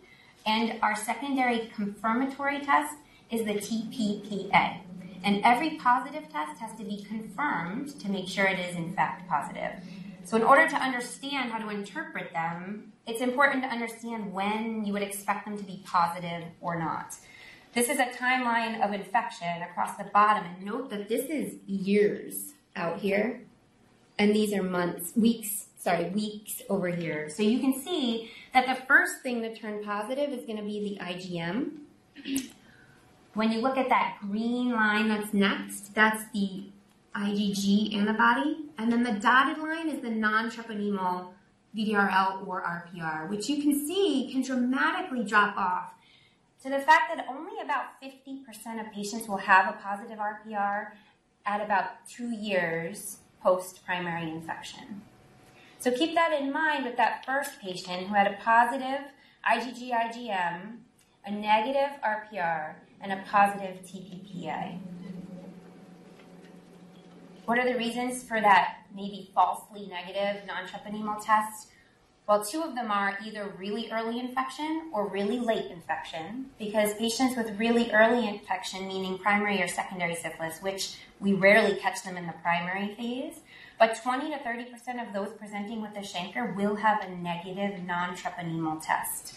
And 0.44 0.78
our 0.82 0.94
secondary 0.94 1.70
confirmatory 1.74 2.60
test 2.60 2.96
is 3.30 3.46
the 3.46 3.54
TPPA. 3.54 4.80
And 5.24 5.40
every 5.42 5.78
positive 5.78 6.30
test 6.30 6.60
has 6.60 6.76
to 6.76 6.84
be 6.84 7.02
confirmed 7.08 7.98
to 7.98 8.10
make 8.10 8.28
sure 8.28 8.44
it 8.44 8.58
is 8.58 8.76
in 8.76 8.92
fact 8.92 9.26
positive. 9.26 9.72
So 10.26 10.36
in 10.36 10.42
order 10.42 10.68
to 10.68 10.76
understand 10.76 11.50
how 11.50 11.58
to 11.58 11.70
interpret 11.70 12.30
them, 12.34 12.92
it's 13.06 13.22
important 13.22 13.62
to 13.62 13.70
understand 13.70 14.34
when 14.34 14.84
you 14.84 14.92
would 14.92 15.02
expect 15.02 15.46
them 15.46 15.56
to 15.56 15.64
be 15.64 15.82
positive 15.86 16.44
or 16.60 16.78
not. 16.78 17.14
This 17.74 17.88
is 17.88 17.98
a 17.98 18.06
timeline 18.06 18.80
of 18.86 18.92
infection 18.92 19.62
across 19.62 19.96
the 19.96 20.04
bottom, 20.04 20.44
and 20.44 20.64
note 20.64 20.90
that 20.90 21.08
this 21.08 21.28
is 21.28 21.54
years 21.66 22.52
out 22.76 23.00
here, 23.00 23.42
and 24.16 24.32
these 24.32 24.52
are 24.52 24.62
months, 24.62 25.12
weeks, 25.16 25.66
sorry, 25.76 26.08
weeks 26.10 26.62
over 26.70 26.86
here. 26.88 27.28
So 27.28 27.42
you 27.42 27.58
can 27.58 27.82
see 27.82 28.30
that 28.52 28.68
the 28.68 28.80
first 28.86 29.22
thing 29.22 29.42
to 29.42 29.52
turn 29.56 29.82
positive 29.82 30.30
is 30.30 30.44
going 30.44 30.58
to 30.58 30.62
be 30.62 30.96
the 30.96 31.04
IgM. 31.04 31.72
When 33.34 33.50
you 33.50 33.60
look 33.60 33.76
at 33.76 33.88
that 33.88 34.18
green 34.20 34.70
line 34.70 35.08
that's 35.08 35.34
next, 35.34 35.96
that's 35.96 36.22
the 36.32 36.66
IgG 37.16 37.96
antibody, 37.96 38.66
and 38.78 38.92
then 38.92 39.02
the 39.02 39.14
dotted 39.14 39.58
line 39.60 39.88
is 39.88 40.00
the 40.00 40.10
non-treponemal 40.10 41.32
VDRL 41.76 42.46
or 42.46 42.62
RPR, 42.62 43.28
which 43.28 43.48
you 43.48 43.60
can 43.60 43.84
see 43.84 44.30
can 44.30 44.42
dramatically 44.42 45.24
drop 45.24 45.56
off 45.56 45.93
to 46.64 46.70
the 46.70 46.78
fact 46.78 47.14
that 47.14 47.26
only 47.28 47.60
about 47.62 48.00
50% 48.02 48.80
of 48.80 48.90
patients 48.90 49.28
will 49.28 49.36
have 49.36 49.68
a 49.68 49.76
positive 49.82 50.18
RPR 50.18 50.92
at 51.44 51.60
about 51.60 52.08
two 52.08 52.30
years 52.30 53.18
post 53.42 53.84
primary 53.84 54.30
infection. 54.30 55.02
So 55.78 55.90
keep 55.90 56.14
that 56.14 56.32
in 56.32 56.50
mind 56.50 56.86
with 56.86 56.96
that 56.96 57.26
first 57.26 57.60
patient 57.60 58.06
who 58.06 58.14
had 58.14 58.26
a 58.26 58.38
positive 58.42 59.04
IgG 59.46 59.90
IgM, 59.90 60.78
a 61.26 61.30
negative 61.30 62.00
RPR, 62.02 62.76
and 63.02 63.12
a 63.12 63.22
positive 63.30 63.82
TPPA. 63.82 64.78
What 67.44 67.58
are 67.58 67.70
the 67.70 67.76
reasons 67.76 68.22
for 68.22 68.40
that 68.40 68.78
maybe 68.96 69.30
falsely 69.34 69.86
negative 69.86 70.46
non 70.46 70.66
treponemal 70.66 71.22
test? 71.22 71.68
Well, 72.26 72.42
two 72.42 72.62
of 72.62 72.74
them 72.74 72.90
are 72.90 73.18
either 73.22 73.52
really 73.58 73.90
early 73.92 74.18
infection 74.18 74.90
or 74.94 75.06
really 75.06 75.38
late 75.38 75.70
infection, 75.70 76.46
because 76.58 76.94
patients 76.94 77.36
with 77.36 77.58
really 77.58 77.92
early 77.92 78.26
infection, 78.26 78.88
meaning 78.88 79.18
primary 79.18 79.60
or 79.60 79.68
secondary 79.68 80.14
syphilis, 80.14 80.60
which 80.62 80.96
we 81.20 81.34
rarely 81.34 81.76
catch 81.76 82.02
them 82.02 82.16
in 82.16 82.26
the 82.26 82.32
primary 82.42 82.94
phase, 82.94 83.40
but 83.78 84.00
20 84.02 84.30
to 84.30 84.38
30% 84.38 85.06
of 85.06 85.12
those 85.12 85.34
presenting 85.34 85.82
with 85.82 85.94
a 85.96 86.00
chancre 86.00 86.56
will 86.56 86.76
have 86.76 87.02
a 87.02 87.10
negative 87.16 87.84
non 87.84 88.16
treponemal 88.16 88.82
test. 88.82 89.34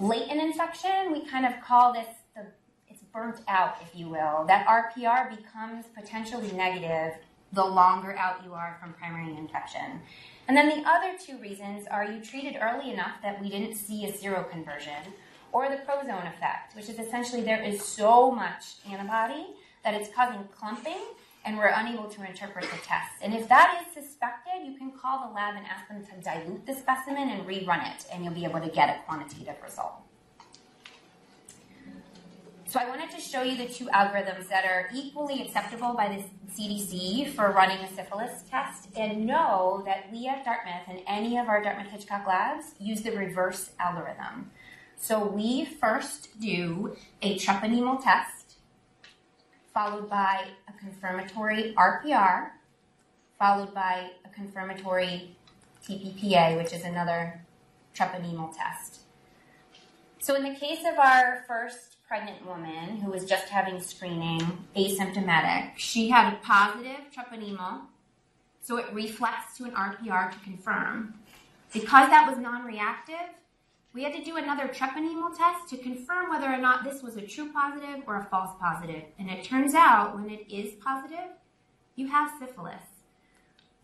Latent 0.00 0.40
infection, 0.40 1.12
we 1.12 1.26
kind 1.26 1.44
of 1.44 1.60
call 1.60 1.92
this 1.92 2.06
the 2.34 2.46
it's 2.88 3.02
burnt 3.12 3.42
out, 3.48 3.76
if 3.82 3.94
you 3.94 4.08
will. 4.08 4.44
That 4.46 4.66
RPR 4.66 5.36
becomes 5.36 5.84
potentially 5.94 6.52
negative 6.52 7.18
the 7.52 7.64
longer 7.64 8.16
out 8.16 8.44
you 8.44 8.54
are 8.54 8.78
from 8.80 8.94
primary 8.94 9.36
infection. 9.36 10.00
And 10.48 10.56
then 10.56 10.68
the 10.68 10.88
other 10.88 11.12
two 11.18 11.38
reasons 11.38 11.86
are 11.86 12.04
you 12.04 12.20
treated 12.20 12.56
early 12.60 12.90
enough 12.90 13.22
that 13.22 13.40
we 13.40 13.48
didn't 13.48 13.76
see 13.76 14.04
a 14.06 14.12
seroconversion, 14.12 15.12
or 15.52 15.68
the 15.68 15.76
prozone 15.76 16.26
effect, 16.26 16.74
which 16.74 16.88
is 16.88 16.98
essentially 16.98 17.42
there 17.42 17.62
is 17.62 17.82
so 17.82 18.30
much 18.30 18.76
antibody 18.90 19.46
that 19.84 19.94
it's 19.94 20.08
causing 20.14 20.42
clumping 20.58 21.02
and 21.44 21.58
we're 21.58 21.72
unable 21.74 22.08
to 22.08 22.24
interpret 22.24 22.64
the 22.64 22.78
test. 22.78 23.12
And 23.20 23.34
if 23.34 23.48
that 23.48 23.84
is 23.84 23.92
suspected, 23.92 24.64
you 24.64 24.76
can 24.78 24.92
call 24.92 25.28
the 25.28 25.34
lab 25.34 25.56
and 25.56 25.66
ask 25.66 25.88
them 25.88 26.04
to 26.04 26.24
dilute 26.24 26.66
the 26.66 26.74
specimen 26.74 27.30
and 27.30 27.46
rerun 27.46 27.84
it, 27.94 28.06
and 28.12 28.24
you'll 28.24 28.34
be 28.34 28.44
able 28.44 28.60
to 28.60 28.68
get 28.68 28.88
a 28.88 29.02
quantitative 29.06 29.56
result. 29.62 29.94
So 32.72 32.80
I 32.80 32.88
wanted 32.88 33.10
to 33.10 33.20
show 33.20 33.42
you 33.42 33.54
the 33.54 33.70
two 33.70 33.84
algorithms 33.88 34.48
that 34.48 34.64
are 34.64 34.88
equally 34.94 35.42
acceptable 35.42 35.92
by 35.92 36.08
the 36.08 36.24
CDC 36.54 37.28
for 37.34 37.50
running 37.50 37.76
a 37.84 37.94
syphilis 37.94 38.44
test 38.48 38.88
and 38.96 39.26
know 39.26 39.82
that 39.84 40.10
we 40.10 40.26
at 40.26 40.42
Dartmouth 40.42 40.88
and 40.88 41.00
any 41.06 41.36
of 41.36 41.48
our 41.48 41.62
Dartmouth 41.62 41.88
Hitchcock 41.88 42.26
labs 42.26 42.74
use 42.78 43.02
the 43.02 43.12
reverse 43.12 43.72
algorithm. 43.78 44.50
So 44.96 45.22
we 45.22 45.66
first 45.66 46.40
do 46.40 46.96
a 47.20 47.36
treponemal 47.36 48.02
test 48.02 48.54
followed 49.74 50.08
by 50.08 50.46
a 50.66 50.72
confirmatory 50.78 51.74
RPR 51.76 52.52
followed 53.38 53.74
by 53.74 54.12
a 54.24 54.30
confirmatory 54.30 55.36
TPPA, 55.86 56.56
which 56.56 56.72
is 56.72 56.84
another 56.84 57.44
treponemal 57.94 58.56
test. 58.56 59.00
So 60.20 60.36
in 60.36 60.44
the 60.44 60.54
case 60.54 60.86
of 60.90 60.98
our 60.98 61.44
first 61.46 61.96
pregnant 62.12 62.46
woman 62.46 62.98
who 62.98 63.10
was 63.10 63.24
just 63.24 63.48
having 63.48 63.80
screening, 63.80 64.38
asymptomatic. 64.76 65.70
She 65.78 66.10
had 66.10 66.34
a 66.34 66.36
positive 66.44 67.06
treponemal, 67.10 67.80
so 68.60 68.76
it 68.76 68.84
reflects 68.92 69.56
to 69.56 69.64
an 69.64 69.70
RPR 69.70 70.30
to 70.30 70.38
confirm. 70.40 71.14
Because 71.72 72.10
that 72.10 72.28
was 72.28 72.38
non-reactive, 72.38 73.30
we 73.94 74.02
had 74.02 74.12
to 74.12 74.22
do 74.22 74.36
another 74.36 74.68
treponemal 74.68 75.34
test 75.34 75.70
to 75.70 75.78
confirm 75.78 76.28
whether 76.28 76.52
or 76.52 76.58
not 76.58 76.84
this 76.84 77.02
was 77.02 77.16
a 77.16 77.22
true 77.22 77.50
positive 77.50 78.02
or 78.06 78.18
a 78.18 78.24
false 78.24 78.50
positive. 78.60 79.04
And 79.18 79.30
it 79.30 79.42
turns 79.42 79.74
out 79.74 80.14
when 80.14 80.28
it 80.28 80.54
is 80.54 80.74
positive, 80.84 81.30
you 81.96 82.08
have 82.08 82.30
syphilis. 82.38 82.82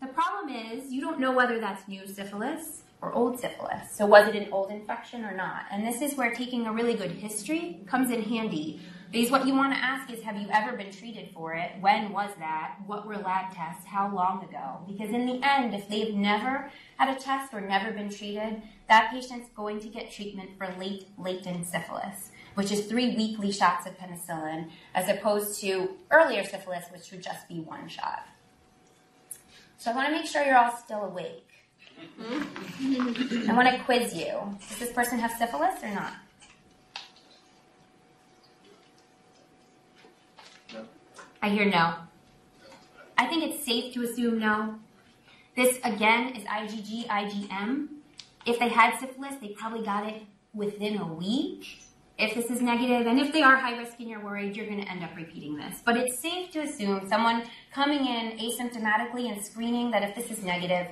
The 0.01 0.07
problem 0.09 0.55
is 0.55 0.93
you 0.93 1.01
don't 1.01 1.19
know 1.19 1.31
whether 1.31 1.59
that's 1.59 1.87
new 1.87 2.05
syphilis 2.05 2.83
or 3.01 3.13
old 3.13 3.39
syphilis. 3.39 3.95
So 3.95 4.05
was 4.05 4.27
it 4.27 4.35
an 4.35 4.51
old 4.51 4.71
infection 4.71 5.23
or 5.23 5.35
not? 5.35 5.63
And 5.71 5.87
this 5.87 6.01
is 6.01 6.17
where 6.17 6.33
taking 6.33 6.67
a 6.67 6.73
really 6.73 6.95
good 6.95 7.11
history 7.11 7.81
comes 7.87 8.11
in 8.11 8.21
handy. 8.23 8.81
Because 9.11 9.31
what 9.31 9.47
you 9.47 9.55
want 9.55 9.73
to 9.73 9.79
ask 9.83 10.11
is, 10.11 10.21
have 10.21 10.37
you 10.37 10.47
ever 10.51 10.77
been 10.77 10.91
treated 10.91 11.31
for 11.33 11.55
it? 11.55 11.71
When 11.79 12.11
was 12.11 12.29
that? 12.37 12.75
What 12.85 13.07
were 13.07 13.17
lab 13.17 13.51
tests? 13.55 13.83
How 13.85 14.13
long 14.13 14.43
ago? 14.43 14.81
Because 14.87 15.09
in 15.09 15.25
the 15.25 15.39
end, 15.43 15.73
if 15.73 15.89
they've 15.89 16.13
never 16.13 16.69
had 16.97 17.09
a 17.09 17.19
test 17.19 17.51
or 17.51 17.61
never 17.61 17.91
been 17.91 18.09
treated, 18.09 18.61
that 18.87 19.09
patient's 19.09 19.49
going 19.55 19.79
to 19.79 19.87
get 19.87 20.11
treatment 20.11 20.51
for 20.59 20.67
late 20.77 21.07
latent 21.17 21.65
syphilis, 21.65 22.29
which 22.53 22.71
is 22.71 22.85
three 22.85 23.15
weekly 23.15 23.51
shots 23.51 23.87
of 23.87 23.97
penicillin, 23.97 24.69
as 24.93 25.09
opposed 25.09 25.59
to 25.61 25.97
earlier 26.11 26.43
syphilis, 26.43 26.85
which 26.91 27.09
would 27.11 27.23
just 27.23 27.47
be 27.47 27.61
one 27.61 27.87
shot. 27.87 28.27
So 29.77 29.89
I 29.89 29.95
want 29.95 30.09
to 30.09 30.13
make 30.13 30.27
sure 30.27 30.43
you're 30.43 30.57
all 30.57 30.77
still 30.77 31.05
awake. 31.05 31.49
I 32.21 33.53
want 33.53 33.67
to 33.69 33.83
quiz 33.83 34.13
you. 34.13 34.57
Does 34.67 34.79
this 34.79 34.91
person 34.91 35.19
have 35.19 35.31
syphilis 35.37 35.83
or 35.83 35.89
not? 35.89 36.13
No. 40.73 40.85
I 41.41 41.49
hear 41.49 41.65
no. 41.65 41.95
I 43.17 43.27
think 43.27 43.43
it's 43.43 43.65
safe 43.65 43.93
to 43.93 44.03
assume 44.03 44.39
no. 44.39 44.75
This, 45.55 45.77
again, 45.83 46.35
is 46.35 46.43
IgG, 46.45 47.07
IgM. 47.07 47.87
If 48.45 48.59
they 48.59 48.69
had 48.69 48.97
syphilis, 48.99 49.35
they 49.41 49.49
probably 49.49 49.83
got 49.83 50.07
it 50.07 50.21
within 50.53 50.97
a 50.97 51.05
week. 51.05 51.79
If 52.17 52.35
this 52.35 52.49
is 52.49 52.61
negative, 52.61 53.07
and 53.07 53.19
if 53.19 53.31
they 53.31 53.41
are 53.41 53.55
high 53.55 53.77
risk 53.77 53.93
and 53.99 54.09
you're 54.09 54.23
worried, 54.23 54.55
you're 54.55 54.65
going 54.65 54.81
to 54.81 54.89
end 54.89 55.03
up 55.03 55.15
repeating 55.15 55.55
this. 55.55 55.81
But 55.85 55.95
it's 55.97 56.19
safe 56.19 56.51
to 56.51 56.59
assume 56.59 57.07
someone 57.07 57.43
coming 57.73 58.05
in 58.05 58.37
asymptomatically 58.37 59.31
and 59.31 59.43
screening 59.43 59.91
that 59.91 60.03
if 60.03 60.15
this 60.15 60.29
is 60.37 60.43
negative, 60.43 60.87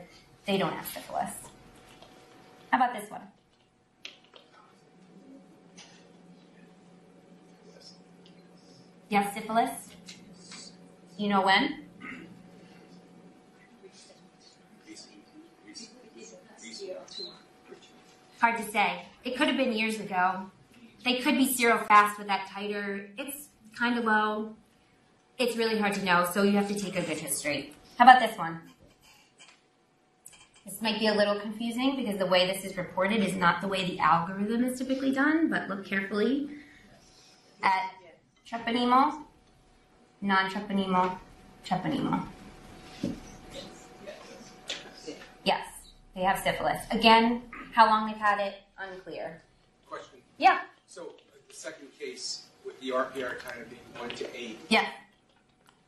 they 0.47 0.57
don't 0.57 0.73
have 0.73 0.87
syphilis. 0.87 1.31
How 2.71 2.77
about 2.77 2.93
this 2.93 3.11
one? 3.11 3.21
You 9.09 9.17
have 9.17 9.33
syphilis? 9.33 9.69
You 11.17 11.29
know 11.29 11.41
when? 11.41 11.83
Hard 18.39 18.57
to 18.57 18.71
say. 18.71 19.01
It 19.23 19.35
could 19.35 19.47
have 19.47 19.57
been 19.57 19.73
years 19.73 19.99
ago. 19.99 20.49
They 21.03 21.19
could 21.19 21.37
be 21.37 21.47
serofast 21.47 22.17
with 22.17 22.27
that 22.27 22.47
titer. 22.49 23.09
It's 23.17 23.49
kind 23.77 23.97
of 23.97 24.05
low. 24.05 24.55
It's 25.37 25.57
really 25.57 25.77
hard 25.77 25.93
to 25.95 26.05
know, 26.05 26.27
so 26.31 26.43
you 26.43 26.51
have 26.51 26.67
to 26.67 26.75
take 26.75 26.97
a 26.97 27.01
good 27.01 27.17
history. 27.17 27.73
How 27.97 28.05
about 28.05 28.19
this 28.19 28.37
one? 28.37 28.61
This 30.67 30.81
might 30.81 30.99
be 30.99 31.07
a 31.07 31.13
little 31.13 31.39
confusing 31.39 31.95
because 31.95 32.17
the 32.17 32.25
way 32.25 32.45
this 32.45 32.65
is 32.65 32.75
reported 32.75 33.21
is 33.23 33.35
not 33.35 33.61
the 33.61 33.69
way 33.69 33.85
the 33.85 33.99
algorithm 33.99 34.65
is 34.65 34.77
typically 34.77 35.13
done, 35.13 35.49
but 35.49 35.69
look 35.69 35.85
carefully 35.85 36.49
at 37.63 37.91
treponema, 38.45 39.23
non-treponema, 40.19 41.17
treponema. 41.65 42.27
Yes, 45.45 45.65
they 46.13 46.21
have 46.21 46.39
syphilis. 46.39 46.81
Again, 46.91 47.43
how 47.73 47.85
long 47.85 48.07
they've 48.07 48.17
had 48.17 48.39
it, 48.45 48.55
unclear. 48.77 49.41
Question. 49.87 50.19
Yeah, 50.37 50.59
So 50.85 51.13
the 51.47 51.53
second 51.53 51.87
case 51.97 52.43
with 52.65 52.77
the 52.81 52.89
RPR 52.89 53.39
kind 53.39 53.61
of 53.61 53.69
being 53.69 53.81
one 53.97 54.09
to 54.09 54.37
eight, 54.37 54.59
yeah, 54.67 54.87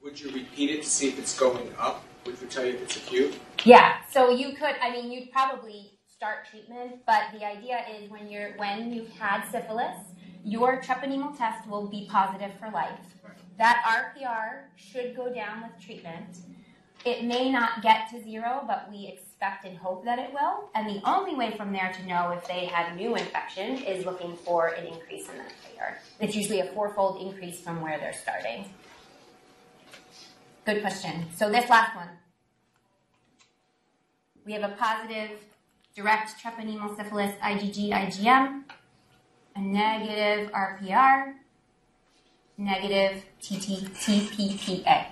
would 0.02 0.18
you 0.18 0.32
repeat 0.32 0.70
it 0.70 0.84
to 0.84 0.90
see 0.90 1.10
if 1.10 1.20
it's 1.20 1.38
going 1.38 1.70
up, 1.78 2.06
would 2.26 2.52
tell 2.52 2.66
you 2.66 2.74
if 2.74 2.82
it's 2.84 2.98
acute? 2.98 3.34
yeah. 3.64 3.98
So 4.12 4.30
you 4.30 4.54
could, 4.54 4.76
I 4.82 4.92
mean, 4.92 5.12
you'd 5.12 5.32
probably 5.32 6.00
start 6.08 6.48
treatment, 6.50 6.98
but 7.06 7.24
the 7.34 7.46
idea 7.46 7.86
is 7.98 8.10
when 8.10 8.30
you're 8.30 8.52
when 8.58 8.92
you've 8.92 9.10
had 9.10 9.50
syphilis, 9.50 9.96
your 10.44 10.82
treponemal 10.82 11.38
test 11.38 11.68
will 11.70 11.88
be 11.88 12.08
positive 12.12 12.52
for 12.60 12.70
life. 12.72 13.00
That 13.58 14.14
RPR 14.18 14.64
should 14.76 15.16
go 15.16 15.34
down 15.34 15.62
with 15.64 15.82
treatment. 15.82 16.40
It 17.06 17.24
may 17.24 17.50
not 17.50 17.82
get 17.82 18.10
to 18.12 18.22
zero, 18.22 18.64
but 18.68 18.90
we 18.92 19.08
expect 19.08 19.66
and 19.66 19.78
hope 19.78 20.04
that 20.04 20.20
it 20.20 20.34
will. 20.34 20.70
And 20.76 20.90
the 20.90 21.02
only 21.10 21.36
way 21.36 21.56
from 21.56 21.72
there 21.72 21.94
to 21.94 22.06
know 22.06 22.32
if 22.32 22.46
they 22.48 22.66
had 22.66 22.96
new 22.98 23.16
infection 23.16 23.78
is 23.84 24.06
looking 24.06 24.36
for 24.36 24.68
an 24.68 24.86
increase 24.86 25.30
in 25.30 25.38
that 25.38 25.54
titer. 25.64 25.96
It's 26.20 26.36
usually 26.36 26.60
a 26.60 26.72
fourfold 26.74 27.22
increase 27.22 27.62
from 27.62 27.82
where 27.82 27.98
they're 27.98 28.14
starting. 28.14 28.66
Good 30.70 30.82
question. 30.82 31.26
So 31.36 31.50
this 31.50 31.68
last 31.68 31.96
one. 31.96 32.10
We 34.46 34.54
have 34.54 34.62
a 34.62 34.76
positive 34.76 35.32
direct 35.96 36.36
treponemal 36.40 36.96
syphilis 36.96 37.34
IgG 37.42 37.90
IgM, 37.90 38.66
a 39.56 39.60
negative 39.60 40.52
RPR, 40.52 41.34
negative 42.60 43.24
TT 43.42 43.90
TPPA. 43.96 45.08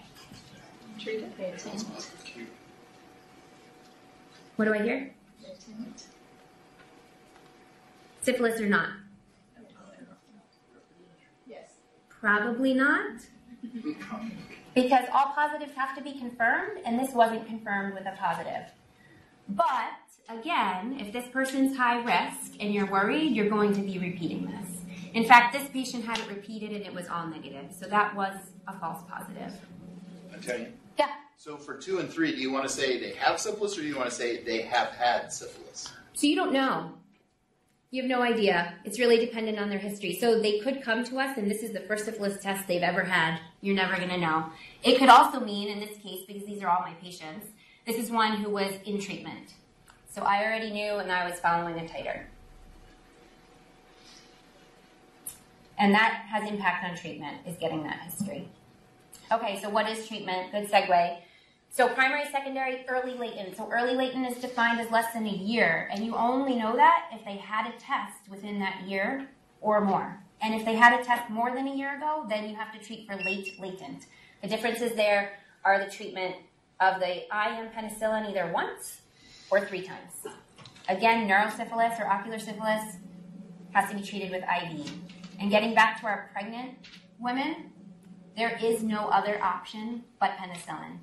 What 4.57 4.65
do 4.65 4.75
I 4.75 4.83
hear? 4.83 5.11
Syphilis 8.21 8.61
or 8.61 8.67
not? 8.67 8.89
Yes. 11.47 11.71
Probably 12.09 12.75
not. 12.75 13.21
Because 14.83 15.05
all 15.11 15.33
positives 15.33 15.73
have 15.75 15.95
to 15.95 16.03
be 16.03 16.19
confirmed, 16.19 16.81
and 16.85 16.99
this 16.99 17.11
wasn't 17.15 17.47
confirmed 17.47 17.95
with 17.95 18.05
a 18.05 18.15
positive. 18.15 18.71
But 19.49 19.95
again, 20.29 20.97
if 20.99 21.11
this 21.11 21.25
person's 21.33 21.75
high 21.75 22.03
risk 22.03 22.53
and 22.59 22.71
you're 22.71 22.85
worried, 22.85 23.35
you're 23.35 23.49
going 23.49 23.73
to 23.73 23.81
be 23.81 23.97
repeating 23.97 24.45
this. 24.45 24.81
In 25.15 25.25
fact, 25.25 25.53
this 25.53 25.67
patient 25.69 26.05
had 26.05 26.19
it 26.19 26.27
repeated 26.27 26.73
and 26.73 26.85
it 26.85 26.93
was 26.93 27.07
all 27.07 27.25
negative, 27.25 27.71
so 27.71 27.87
that 27.87 28.15
was 28.15 28.35
a 28.67 28.77
false 28.77 29.01
positive. 29.09 29.51
Okay. 30.35 30.67
Yeah. 30.99 31.09
So 31.37 31.57
for 31.57 31.75
two 31.75 31.97
and 31.97 32.07
three, 32.07 32.35
do 32.35 32.37
you 32.39 32.51
want 32.51 32.65
to 32.65 32.69
say 32.69 32.99
they 32.99 33.13
have 33.13 33.39
syphilis 33.39 33.75
or 33.79 33.81
do 33.81 33.87
you 33.87 33.97
want 33.97 34.11
to 34.11 34.15
say 34.15 34.43
they 34.43 34.61
have 34.61 34.89
had 34.89 35.33
syphilis? 35.33 35.91
So 36.13 36.27
you 36.27 36.35
don't 36.35 36.53
know. 36.53 36.91
You 37.89 38.03
have 38.03 38.09
no 38.09 38.21
idea. 38.21 38.75
It's 38.85 38.99
really 38.99 39.17
dependent 39.17 39.57
on 39.57 39.69
their 39.69 39.79
history. 39.79 40.13
So 40.13 40.39
they 40.39 40.59
could 40.59 40.83
come 40.83 41.03
to 41.05 41.17
us 41.17 41.35
and 41.35 41.49
this 41.49 41.63
is 41.63 41.71
the 41.71 41.79
first 41.79 42.05
syphilis 42.05 42.39
test 42.43 42.67
they've 42.67 42.83
ever 42.83 43.03
had. 43.03 43.39
You're 43.61 43.75
never 43.75 43.95
going 43.97 44.09
to 44.09 44.17
know. 44.17 44.45
It 44.83 44.99
could 44.99 45.09
also 45.09 45.39
mean, 45.39 45.69
in 45.69 45.79
this 45.79 45.97
case, 45.97 46.25
because 46.27 46.45
these 46.45 46.61
are 46.61 46.69
all 46.69 46.81
my 46.81 46.93
patients, 47.01 47.47
this 47.85 47.97
is 47.97 48.11
one 48.11 48.37
who 48.37 48.49
was 48.49 48.73
in 48.85 48.99
treatment. 48.99 49.53
So 50.09 50.21
I 50.21 50.43
already 50.43 50.71
knew 50.71 50.95
and 50.95 51.11
I 51.11 51.29
was 51.29 51.39
following 51.39 51.77
a 51.79 51.83
titer. 51.83 52.23
And 55.77 55.93
that 55.93 56.25
has 56.29 56.49
impact 56.49 56.83
on 56.85 56.95
treatment, 56.95 57.37
is 57.45 57.55
getting 57.57 57.83
that 57.83 58.01
history. 58.01 58.47
Okay, 59.31 59.59
so 59.61 59.69
what 59.69 59.89
is 59.89 60.07
treatment? 60.07 60.51
Good 60.51 60.69
segue. 60.69 61.19
So 61.69 61.87
primary, 61.89 62.25
secondary, 62.31 62.83
early 62.87 63.13
latent. 63.15 63.57
So 63.57 63.69
early 63.71 63.93
latent 63.93 64.27
is 64.31 64.41
defined 64.41 64.79
as 64.79 64.89
less 64.89 65.13
than 65.13 65.27
a 65.27 65.31
year, 65.31 65.89
and 65.91 66.03
you 66.03 66.15
only 66.15 66.55
know 66.55 66.75
that 66.75 67.09
if 67.13 67.23
they 67.23 67.37
had 67.37 67.67
a 67.67 67.77
test 67.77 68.29
within 68.29 68.59
that 68.59 68.87
year 68.87 69.29
or 69.61 69.81
more. 69.81 70.19
And 70.41 70.53
if 70.53 70.65
they 70.65 70.75
had 70.75 70.99
a 70.99 71.03
test 71.03 71.29
more 71.29 71.53
than 71.53 71.67
a 71.67 71.75
year 71.75 71.97
ago, 71.97 72.25
then 72.29 72.49
you 72.49 72.55
have 72.55 72.71
to 72.73 72.85
treat 72.85 73.07
for 73.07 73.15
late 73.15 73.59
latent. 73.59 74.05
The 74.41 74.47
differences 74.47 74.93
there 74.93 75.33
are 75.63 75.83
the 75.83 75.89
treatment 75.89 76.35
of 76.79 76.99
the 76.99 77.23
IM 77.23 77.69
penicillin 77.75 78.29
either 78.29 78.51
once 78.53 79.01
or 79.49 79.65
three 79.65 79.81
times. 79.81 80.13
Again, 80.87 81.27
neurosyphilis 81.27 81.99
or 81.99 82.07
ocular 82.07 82.39
syphilis 82.39 82.97
has 83.73 83.89
to 83.89 83.95
be 83.95 84.03
treated 84.03 84.31
with 84.31 84.43
IV. 84.43 84.91
And 85.39 85.49
getting 85.49 85.73
back 85.73 85.99
to 86.01 86.07
our 86.07 86.29
pregnant 86.33 86.75
women, 87.19 87.71
there 88.35 88.57
is 88.61 88.83
no 88.83 89.07
other 89.07 89.41
option 89.41 90.03
but 90.19 90.31
penicillin. 90.37 90.99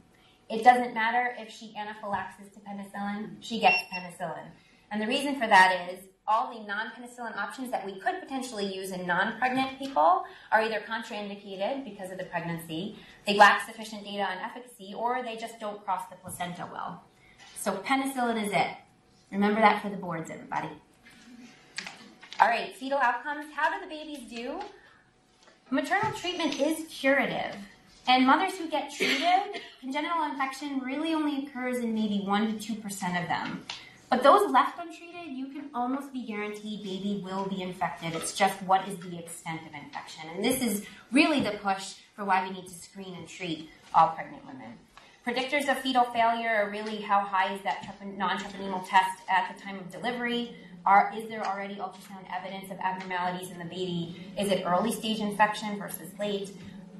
It 0.48 0.62
doesn't 0.62 0.94
matter 0.94 1.34
if 1.38 1.52
she 1.52 1.74
anaphylaxis 1.76 2.52
to 2.54 2.60
penicillin, 2.60 3.36
she 3.40 3.60
gets 3.60 3.82
penicillin. 3.92 4.46
And 4.90 5.02
the 5.02 5.06
reason 5.06 5.34
for 5.34 5.46
that 5.46 5.90
is 5.92 6.04
all 6.26 6.52
the 6.52 6.66
non 6.66 6.90
penicillin 6.90 7.36
options 7.36 7.70
that 7.70 7.84
we 7.84 7.98
could 7.98 8.20
potentially 8.20 8.64
use 8.74 8.92
in 8.92 9.06
non 9.06 9.38
pregnant 9.38 9.78
people 9.78 10.24
are 10.50 10.62
either 10.62 10.80
contraindicated 10.80 11.84
because 11.84 12.10
of 12.10 12.18
the 12.18 12.24
pregnancy, 12.24 12.96
they 13.26 13.36
lack 13.36 13.66
sufficient 13.66 14.04
data 14.04 14.22
on 14.22 14.38
efficacy, 14.38 14.94
or 14.96 15.22
they 15.22 15.36
just 15.36 15.60
don't 15.60 15.84
cross 15.84 16.02
the 16.10 16.16
placenta 16.16 16.68
well. 16.72 17.02
So 17.58 17.72
penicillin 17.72 18.44
is 18.44 18.52
it. 18.52 18.68
Remember 19.30 19.60
that 19.60 19.82
for 19.82 19.90
the 19.90 19.96
boards, 19.96 20.30
everybody. 20.30 20.68
All 22.40 22.48
right, 22.48 22.74
fetal 22.76 22.98
outcomes. 22.98 23.46
How 23.54 23.72
do 23.72 23.84
the 23.84 23.88
babies 23.88 24.30
do? 24.30 24.60
Maternal 25.70 26.12
treatment 26.12 26.60
is 26.60 26.86
curative. 26.88 27.56
And 28.06 28.26
mothers 28.26 28.58
who 28.58 28.68
get 28.68 28.92
treated, 28.92 29.62
congenital 29.80 30.24
infection 30.24 30.80
really 30.80 31.14
only 31.14 31.46
occurs 31.46 31.78
in 31.78 31.94
maybe 31.94 32.22
1% 32.26 32.60
to 32.60 32.72
2% 32.74 33.22
of 33.22 33.28
them. 33.28 33.64
But 34.10 34.22
those 34.22 34.50
left 34.50 34.78
untreated, 34.78 35.32
you 35.32 35.46
can 35.46 35.70
almost 35.74 36.12
be 36.12 36.22
guaranteed 36.24 36.82
baby 36.82 37.20
will 37.24 37.46
be 37.46 37.62
infected. 37.62 38.14
It's 38.14 38.34
just 38.34 38.60
what 38.62 38.86
is 38.88 38.96
the 38.98 39.18
extent 39.18 39.62
of 39.66 39.74
infection. 39.74 40.24
And 40.34 40.44
this 40.44 40.62
is 40.62 40.84
really 41.10 41.40
the 41.40 41.52
push 41.52 41.94
for 42.14 42.24
why 42.24 42.46
we 42.46 42.54
need 42.54 42.68
to 42.68 42.74
screen 42.74 43.14
and 43.14 43.28
treat 43.28 43.70
all 43.94 44.08
pregnant 44.10 44.46
women. 44.46 44.74
Predictors 45.26 45.70
of 45.70 45.78
fetal 45.78 46.04
failure 46.04 46.50
are 46.50 46.70
really 46.70 47.00
how 47.00 47.20
high 47.20 47.54
is 47.54 47.62
that 47.62 47.94
non-treponemal 48.04 48.86
test 48.86 49.20
at 49.28 49.54
the 49.54 49.60
time 49.60 49.78
of 49.78 49.90
delivery? 49.90 50.54
Are, 50.84 51.10
is 51.16 51.28
there 51.30 51.42
already 51.46 51.76
ultrasound 51.76 52.26
evidence 52.30 52.70
of 52.70 52.78
abnormalities 52.78 53.50
in 53.50 53.58
the 53.58 53.64
baby? 53.64 54.22
Is 54.38 54.50
it 54.50 54.64
early 54.66 54.92
stage 54.92 55.20
infection 55.20 55.78
versus 55.78 56.10
late? 56.18 56.50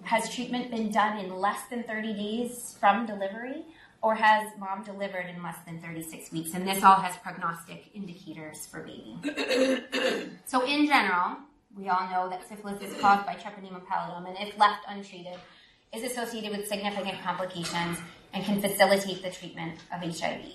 Has 0.05 0.35
treatment 0.35 0.71
been 0.71 0.91
done 0.91 1.19
in 1.19 1.39
less 1.39 1.67
than 1.69 1.83
30 1.83 2.15
days 2.15 2.77
from 2.81 3.05
delivery? 3.05 3.65
Or 4.05 4.15
has 4.15 4.53
mom 4.59 4.85
delivered 4.85 5.31
in 5.35 5.43
less 5.43 5.57
than 5.65 5.81
36 5.81 6.31
weeks? 6.31 6.53
And 6.53 6.69
this 6.69 6.85
all 6.85 6.97
has 6.97 7.17
prognostic 7.17 7.87
indicators 7.95 8.67
for 8.67 8.83
baby. 8.83 9.17
so, 10.45 10.63
in 10.67 10.87
general, 10.87 11.39
we 11.75 11.89
all 11.89 12.07
know 12.11 12.29
that 12.29 12.47
syphilis 12.47 12.83
is 12.83 13.01
caused 13.01 13.25
by 13.25 13.33
Treponema 13.33 13.81
pallidum, 13.87 14.29
and 14.29 14.37
if 14.47 14.59
left 14.59 14.85
untreated, 14.87 15.39
is 15.95 16.03
associated 16.03 16.51
with 16.51 16.69
significant 16.69 17.19
complications 17.23 17.97
and 18.35 18.45
can 18.45 18.61
facilitate 18.61 19.23
the 19.23 19.31
treatment 19.31 19.79
of 19.91 20.03
HIV. 20.03 20.53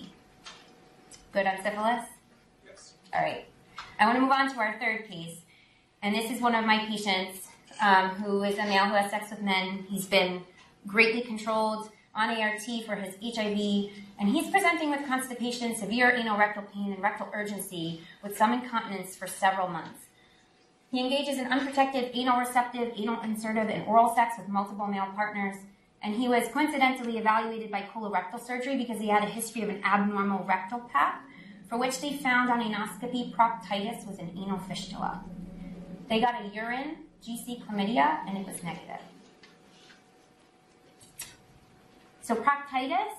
Good 1.32 1.46
on 1.48 1.56
syphilis? 1.56 2.04
Yes. 2.64 2.94
All 3.12 3.20
right. 3.20 3.46
I 3.98 4.06
want 4.06 4.14
to 4.14 4.22
move 4.22 4.30
on 4.30 4.48
to 4.52 4.60
our 4.60 4.78
third 4.78 5.08
case. 5.08 5.38
And 6.04 6.14
this 6.14 6.30
is 6.30 6.40
one 6.40 6.54
of 6.54 6.64
my 6.64 6.86
patients 6.86 7.48
um, 7.82 8.10
who 8.10 8.44
is 8.44 8.58
a 8.58 8.64
male 8.66 8.84
who 8.84 8.94
has 8.94 9.10
sex 9.10 9.28
with 9.30 9.42
men. 9.42 9.86
He's 9.88 10.06
been 10.06 10.42
greatly 10.86 11.22
controlled 11.22 11.90
on 12.14 12.30
ART 12.30 12.62
for 12.84 12.96
his 12.96 13.14
HIV, 13.22 13.90
and 14.18 14.28
he's 14.28 14.50
presenting 14.50 14.90
with 14.90 15.06
constipation, 15.06 15.76
severe 15.76 16.10
anal 16.10 16.38
rectal 16.38 16.64
pain, 16.74 16.92
and 16.92 17.02
rectal 17.02 17.28
urgency 17.32 18.00
with 18.22 18.36
some 18.36 18.52
incontinence 18.52 19.14
for 19.16 19.26
several 19.26 19.68
months. 19.68 20.06
He 20.90 20.98
engages 20.98 21.38
in 21.38 21.46
unprotected 21.46 22.10
anal 22.14 22.40
receptive, 22.40 22.92
anal 22.96 23.20
insertive, 23.22 23.68
and 23.68 23.86
oral 23.86 24.12
sex 24.14 24.34
with 24.38 24.48
multiple 24.48 24.88
male 24.88 25.06
partners. 25.14 25.56
And 26.02 26.14
he 26.14 26.28
was 26.28 26.48
coincidentally 26.48 27.18
evaluated 27.18 27.70
by 27.70 27.82
colorectal 27.82 28.44
surgery 28.44 28.76
because 28.76 29.00
he 29.00 29.08
had 29.08 29.22
a 29.22 29.26
history 29.26 29.62
of 29.62 29.68
an 29.68 29.82
abnormal 29.84 30.44
rectal 30.44 30.80
pap, 30.92 31.22
for 31.68 31.78
which 31.78 32.00
they 32.00 32.14
found 32.16 32.50
on 32.50 32.60
anoscopy 32.60 33.32
proctitis 33.32 34.04
was 34.06 34.18
an 34.18 34.30
anal 34.36 34.58
fistula. 34.58 35.22
They 36.08 36.20
got 36.20 36.42
a 36.42 36.48
urine 36.48 36.96
GC 37.24 37.64
chlamydia, 37.64 38.26
and 38.26 38.36
it 38.36 38.46
was 38.46 38.62
negative. 38.64 39.00
So 42.30 42.36
proctitis 42.36 43.10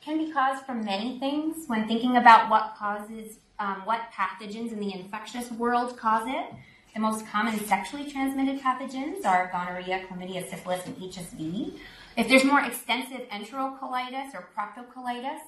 can 0.00 0.18
be 0.18 0.32
caused 0.32 0.66
from 0.66 0.84
many 0.84 1.20
things 1.20 1.68
when 1.68 1.86
thinking 1.86 2.16
about 2.16 2.50
what 2.50 2.74
causes, 2.76 3.36
um, 3.60 3.82
what 3.84 4.10
pathogens 4.12 4.72
in 4.72 4.80
the 4.80 4.92
infectious 4.92 5.52
world 5.52 5.96
cause 5.96 6.24
it. 6.26 6.52
The 6.94 6.98
most 6.98 7.28
common 7.28 7.60
sexually 7.60 8.10
transmitted 8.10 8.60
pathogens 8.60 9.24
are 9.24 9.48
gonorrhea, 9.52 10.04
chlamydia, 10.08 10.50
syphilis, 10.50 10.84
and 10.84 10.96
HSV. 10.96 11.78
If 12.16 12.28
there's 12.28 12.42
more 12.42 12.60
extensive 12.60 13.28
enterocolitis 13.28 14.34
or 14.34 14.48
proctocolitis, 14.58 15.38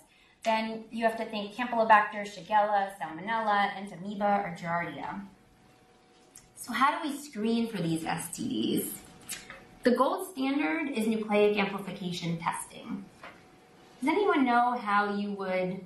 then 0.44 0.84
you 0.92 1.04
have 1.04 1.18
to 1.18 1.24
think 1.24 1.56
Campylobacter, 1.56 2.22
Shigella, 2.22 2.92
Salmonella, 3.00 3.72
Entamoeba, 3.74 4.44
or 4.44 4.56
Giardia. 4.56 5.22
So 6.54 6.72
how 6.72 6.96
do 6.96 7.08
we 7.08 7.16
screen 7.16 7.66
for 7.66 7.78
these 7.78 8.04
STDs? 8.04 9.01
The 9.82 9.90
gold 9.90 10.28
standard 10.28 10.90
is 10.90 11.08
nucleic 11.08 11.58
amplification 11.58 12.38
testing. 12.38 13.04
Does 14.00 14.08
anyone 14.08 14.44
know 14.44 14.78
how 14.78 15.12
you 15.12 15.32
would 15.32 15.80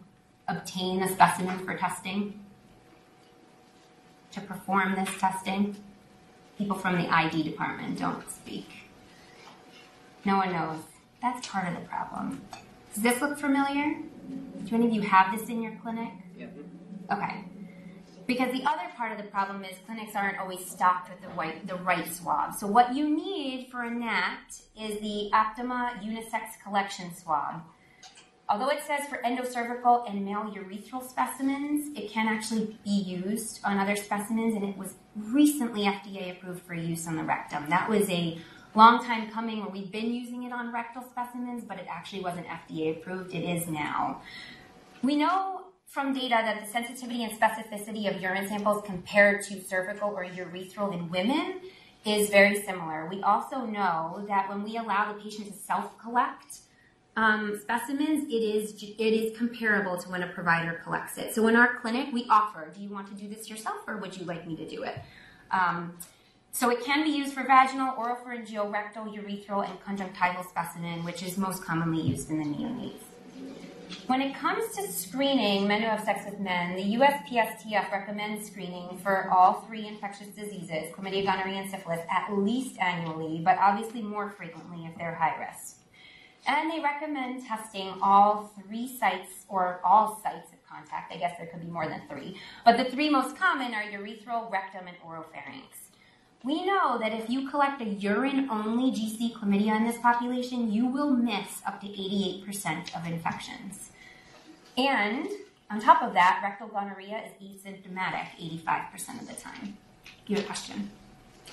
obtain 0.48 1.02
a 1.02 1.09
specimen 1.09 1.59
for 1.61 1.76
testing? 1.78 2.38
To 4.32 4.40
perform 4.42 4.96
this 4.96 5.09
testing? 5.18 5.76
People 6.59 6.76
from 6.76 6.98
the 7.00 7.09
ID 7.09 7.42
department 7.42 7.98
don't 7.98 8.30
speak. 8.30 8.68
No 10.26 10.37
one 10.37 10.52
knows. 10.52 10.80
That's 11.22 11.46
part 11.48 11.66
of 11.66 11.80
the 11.80 11.88
problem. 11.88 12.42
Does 12.92 13.02
this 13.02 13.22
look 13.22 13.38
familiar? 13.38 13.96
Do 14.64 14.74
any 14.74 14.88
of 14.88 14.92
you 14.92 15.02
have 15.02 15.38
this 15.38 15.48
in 15.48 15.62
your 15.62 15.72
clinic? 15.82 16.12
Yep. 16.37 16.52
Okay. 17.12 17.44
Because 18.26 18.52
the 18.52 18.64
other 18.64 18.90
part 18.96 19.12
of 19.12 19.18
the 19.18 19.30
problem 19.30 19.64
is 19.64 19.76
clinics 19.86 20.16
aren't 20.16 20.38
always 20.38 20.68
stocked 20.68 21.10
with 21.10 21.20
the 21.20 21.28
right, 21.36 21.64
the 21.66 21.76
right 21.76 22.12
swab. 22.12 22.54
So 22.54 22.66
what 22.66 22.94
you 22.94 23.08
need 23.08 23.68
for 23.70 23.82
a 23.84 23.90
NAT 23.90 24.60
is 24.76 24.98
the 25.00 25.30
Aptima 25.32 26.02
unisex 26.02 26.60
collection 26.62 27.14
swab. 27.14 27.62
Although 28.48 28.68
it 28.68 28.80
says 28.86 29.06
for 29.08 29.18
endocervical 29.24 30.08
and 30.08 30.24
male 30.24 30.52
urethral 30.54 31.08
specimens, 31.08 31.96
it 31.96 32.10
can 32.10 32.28
actually 32.28 32.78
be 32.84 32.90
used 32.90 33.60
on 33.64 33.78
other 33.78 33.96
specimens, 33.96 34.54
and 34.54 34.64
it 34.64 34.76
was 34.76 34.94
recently 35.16 35.82
FDA 35.82 36.30
approved 36.30 36.62
for 36.62 36.74
use 36.74 37.08
on 37.08 37.16
the 37.16 37.24
rectum. 37.24 37.68
That 37.70 37.88
was 37.88 38.08
a 38.08 38.38
long 38.76 39.04
time 39.04 39.30
coming 39.30 39.60
where 39.60 39.70
we've 39.70 39.90
been 39.90 40.12
using 40.12 40.44
it 40.44 40.52
on 40.52 40.72
rectal 40.72 41.02
specimens, 41.10 41.64
but 41.64 41.78
it 41.78 41.86
actually 41.90 42.22
wasn't 42.22 42.46
FDA 42.46 42.96
approved. 42.96 43.34
It 43.34 43.42
is 43.42 43.66
now. 43.66 44.22
We 45.02 45.16
know 45.16 45.65
from 45.96 46.12
data 46.12 46.42
that 46.44 46.61
the 46.61 46.70
sensitivity 46.70 47.24
and 47.24 47.32
specificity 47.32 48.06
of 48.06 48.20
urine 48.20 48.46
samples 48.46 48.85
compared 48.85 49.42
to 49.42 49.64
cervical 49.64 50.11
or 50.11 50.26
urethral 50.26 50.92
in 50.92 51.09
women 51.09 51.59
is 52.04 52.28
very 52.28 52.61
similar. 52.61 53.09
We 53.11 53.22
also 53.22 53.61
know 53.64 54.22
that 54.28 54.46
when 54.50 54.62
we 54.62 54.76
allow 54.76 55.11
the 55.11 55.18
patient 55.18 55.46
to 55.46 55.54
self-collect 55.54 56.59
um, 57.16 57.59
specimens, 57.62 58.30
it 58.30 58.42
is 58.42 58.74
it 58.82 59.12
is 59.20 59.38
comparable 59.38 59.96
to 59.96 60.11
when 60.11 60.22
a 60.22 60.26
provider 60.26 60.82
collects 60.85 61.16
it. 61.16 61.35
So 61.35 61.48
in 61.48 61.56
our 61.56 61.76
clinic, 61.76 62.12
we 62.12 62.26
offer: 62.28 62.70
Do 62.74 62.82
you 62.82 62.90
want 62.90 63.09
to 63.09 63.14
do 63.14 63.26
this 63.26 63.48
yourself, 63.48 63.78
or 63.87 63.96
would 63.96 64.14
you 64.18 64.26
like 64.26 64.46
me 64.46 64.54
to 64.56 64.68
do 64.68 64.82
it? 64.82 64.98
Um, 65.50 65.96
so 66.52 66.68
it 66.68 66.85
can 66.85 67.04
be 67.04 67.11
used 67.11 67.32
for 67.32 67.42
vaginal, 67.42 67.94
oropharyngeal, 67.96 68.70
rectal, 68.70 69.06
urethral, 69.06 69.66
and 69.66 69.82
conjunctival 69.82 70.44
specimen, 70.44 71.04
which 71.04 71.22
is 71.22 71.38
most 71.38 71.64
commonly 71.64 72.02
used 72.02 72.28
in 72.28 72.37
the 72.37 72.44
neonates. 72.44 73.15
When 74.07 74.20
it 74.20 74.35
comes 74.35 74.75
to 74.77 74.90
screening 74.90 75.68
men 75.68 75.83
who 75.83 75.88
have 75.88 76.03
sex 76.03 76.25
with 76.25 76.40
men, 76.40 76.75
the 76.75 76.96
USPSTF 76.96 77.90
recommends 77.92 78.46
screening 78.46 78.99
for 78.99 79.29
all 79.31 79.64
three 79.66 79.87
infectious 79.87 80.29
diseases, 80.29 80.92
chlamydia, 80.92 81.25
gonorrhea, 81.25 81.61
and 81.62 81.70
syphilis, 81.70 82.01
at 82.11 82.33
least 82.33 82.81
annually, 82.81 83.40
but 83.44 83.59
obviously 83.59 84.03
more 84.03 84.31
frequently 84.31 84.87
if 84.87 84.96
they're 84.99 85.14
high 85.14 85.38
risk. 85.38 85.77
And 86.49 86.70
they 86.70 86.81
recommend 86.81 87.46
testing 87.46 87.94
all 88.03 88.53
three 88.61 88.88
sites 88.88 89.44
or 89.49 89.81
all 89.85 90.20
sites 90.22 90.53
of 90.53 90.59
contact. 90.68 91.12
I 91.12 91.18
guess 91.18 91.37
there 91.38 91.46
could 91.46 91.61
be 91.61 91.70
more 91.70 91.88
than 91.88 92.03
three. 92.09 92.38
But 92.64 92.77
the 92.77 92.85
three 92.85 93.09
most 93.09 93.37
common 93.37 93.75
are 93.75 93.83
urethral, 93.83 94.51
rectum, 94.51 94.87
and 94.87 94.96
oropharynx. 94.99 95.86
We 96.46 96.64
know 96.64 96.96
that 97.00 97.12
if 97.12 97.28
you 97.28 97.50
collect 97.50 97.82
a 97.82 97.85
urine 97.85 98.48
only 98.48 98.92
GC 98.92 99.32
chlamydia 99.35 99.76
in 99.78 99.85
this 99.85 99.98
population, 99.98 100.70
you 100.70 100.87
will 100.87 101.11
miss 101.11 101.61
up 101.66 101.80
to 101.80 101.88
88% 101.88 102.96
of 102.96 103.04
infections. 103.04 103.90
And 104.78 105.28
on 105.72 105.80
top 105.80 106.04
of 106.04 106.14
that, 106.14 106.38
rectal 106.44 106.68
gonorrhea 106.68 107.20
is 107.26 107.64
asymptomatic 107.64 108.28
85% 108.64 109.22
of 109.22 109.26
the 109.26 109.35
time. 109.35 109.76
You 110.28 110.37
have 110.37 110.44
a 110.44 110.46
question? 110.46 110.88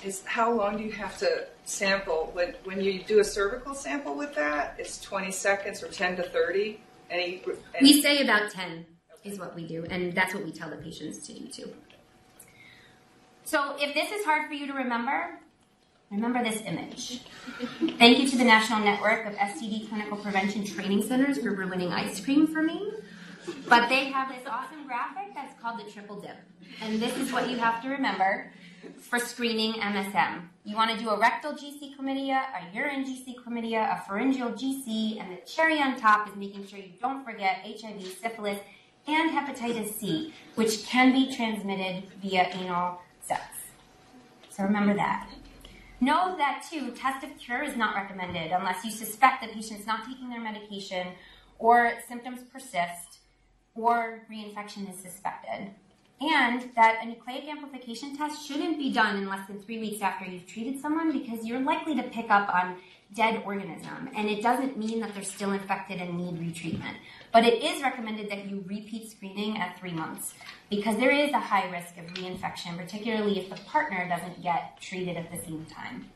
Is 0.03 0.23
how 0.25 0.53
long 0.53 0.77
do 0.77 0.83
you 0.83 0.91
have 0.91 1.17
to 1.19 1.47
sample 1.65 2.29
when 2.33 2.53
when 2.63 2.79
you 2.79 3.01
do 3.01 3.19
a 3.19 3.23
cervical 3.23 3.73
sample 3.73 4.13
with 4.13 4.35
that? 4.35 4.75
It's 4.77 5.01
20 5.01 5.31
seconds 5.31 5.81
or 5.81 5.87
10 5.87 6.17
to 6.17 6.23
30. 6.23 6.79
Any, 7.09 7.41
any 7.73 7.95
We 7.95 8.01
say 8.01 8.21
about 8.21 8.51
10 8.51 8.85
is 9.23 9.39
what 9.39 9.55
we 9.55 9.65
do, 9.65 9.85
and 9.89 10.13
that's 10.13 10.35
what 10.35 10.43
we 10.43 10.51
tell 10.51 10.69
the 10.69 10.75
patients 10.75 11.25
to 11.27 11.33
do 11.33 11.47
too. 11.47 11.73
So 13.45 13.75
if 13.77 13.93
this 13.93 14.11
is 14.11 14.25
hard 14.25 14.47
for 14.47 14.53
you 14.53 14.67
to 14.67 14.73
remember, 14.73 15.39
remember 16.09 16.43
this 16.43 16.61
image. 16.61 17.21
Thank 17.97 18.19
you 18.19 18.29
to 18.29 18.37
the 18.37 18.43
National 18.43 18.79
Network 18.79 19.25
of 19.25 19.33
STD 19.33 19.89
Clinical 19.89 20.17
Prevention 20.17 20.65
Training 20.65 21.03
Centers 21.03 21.39
for 21.39 21.51
ruining 21.51 21.91
ice 21.91 22.23
cream 22.23 22.47
for 22.47 22.61
me. 22.61 22.91
But 23.67 23.89
they 23.89 24.05
have 24.05 24.29
this 24.29 24.47
awesome 24.47 24.87
graphic 24.87 25.35
that's 25.35 25.59
called 25.61 25.79
the 25.79 25.91
triple 25.91 26.21
dip. 26.21 26.37
And 26.81 27.01
this 27.01 27.17
is 27.17 27.33
what 27.33 27.49
you 27.49 27.57
have 27.57 27.81
to 27.83 27.89
remember 27.89 28.51
for 28.99 29.19
screening 29.19 29.73
MSM. 29.73 30.43
You 30.63 30.77
want 30.77 30.91
to 30.91 30.97
do 30.97 31.09
a 31.09 31.19
rectal 31.19 31.51
GC 31.51 31.97
chlamydia, 31.97 32.41
a 32.41 32.73
urine 32.73 33.03
GC 33.03 33.35
chlamydia, 33.35 33.93
a 33.93 34.01
pharyngeal 34.07 34.53
GC, 34.53 35.19
and 35.19 35.31
the 35.31 35.41
cherry 35.45 35.81
on 35.81 35.99
top 35.99 36.29
is 36.29 36.35
making 36.37 36.65
sure 36.65 36.79
you 36.79 36.91
don't 37.01 37.25
forget 37.25 37.65
HIV, 37.65 38.01
syphilis, 38.21 38.59
and 39.05 39.31
hepatitis 39.31 39.93
C, 39.95 40.33
which 40.55 40.85
can 40.85 41.11
be 41.11 41.35
transmitted 41.35 42.03
via 42.21 42.47
anal 42.53 43.01
sex. 43.23 43.43
So 44.49 44.63
remember 44.63 44.93
that. 44.95 45.29
Know 45.99 46.35
that 46.37 46.65
too, 46.69 46.91
test 46.91 47.23
of 47.23 47.37
cure 47.37 47.63
is 47.63 47.77
not 47.77 47.95
recommended 47.95 48.51
unless 48.51 48.83
you 48.83 48.91
suspect 48.91 49.41
the 49.41 49.47
patient's 49.47 49.87
not 49.87 50.05
taking 50.05 50.29
their 50.29 50.41
medication 50.41 51.07
or 51.59 51.93
symptoms 52.07 52.41
persist 52.51 53.19
or 53.75 54.23
reinfection 54.31 54.91
is 54.91 54.99
suspected. 54.99 55.71
And 56.21 56.69
that 56.75 56.99
a 57.01 57.05
nucleic 57.05 57.47
amplification 57.47 58.15
test 58.15 58.45
shouldn't 58.47 58.77
be 58.77 58.93
done 58.93 59.17
in 59.17 59.27
less 59.27 59.47
than 59.47 59.61
three 59.61 59.79
weeks 59.79 60.01
after 60.01 60.29
you've 60.29 60.45
treated 60.45 60.79
someone 60.79 61.11
because 61.11 61.45
you're 61.45 61.59
likely 61.59 61.95
to 61.95 62.03
pick 62.03 62.29
up 62.29 62.53
on 62.53 62.77
dead 63.13 63.41
organism. 63.45 64.09
And 64.15 64.29
it 64.29 64.41
doesn't 64.41 64.77
mean 64.77 64.99
that 65.01 65.13
they're 65.13 65.23
still 65.23 65.51
infected 65.51 65.99
and 65.99 66.17
need 66.17 66.35
retreatment. 66.35 66.95
But 67.33 67.45
it 67.45 67.63
is 67.63 67.81
recommended 67.81 68.29
that 68.29 68.45
you 68.45 68.63
repeat 68.67 69.09
screening 69.09 69.57
at 69.57 69.79
three 69.79 69.91
months 69.91 70.35
because 70.69 70.97
there 70.97 71.09
is 71.09 71.31
a 71.31 71.39
high 71.39 71.67
risk 71.71 71.97
of 71.97 72.05
reinfection, 72.13 72.77
particularly 72.77 73.39
if 73.39 73.49
the 73.49 73.55
partner 73.65 74.07
doesn't 74.07 74.43
get 74.43 74.79
treated 74.79 75.17
at 75.17 75.31
the 75.31 75.43
same 75.43 75.65
time. 75.65 76.11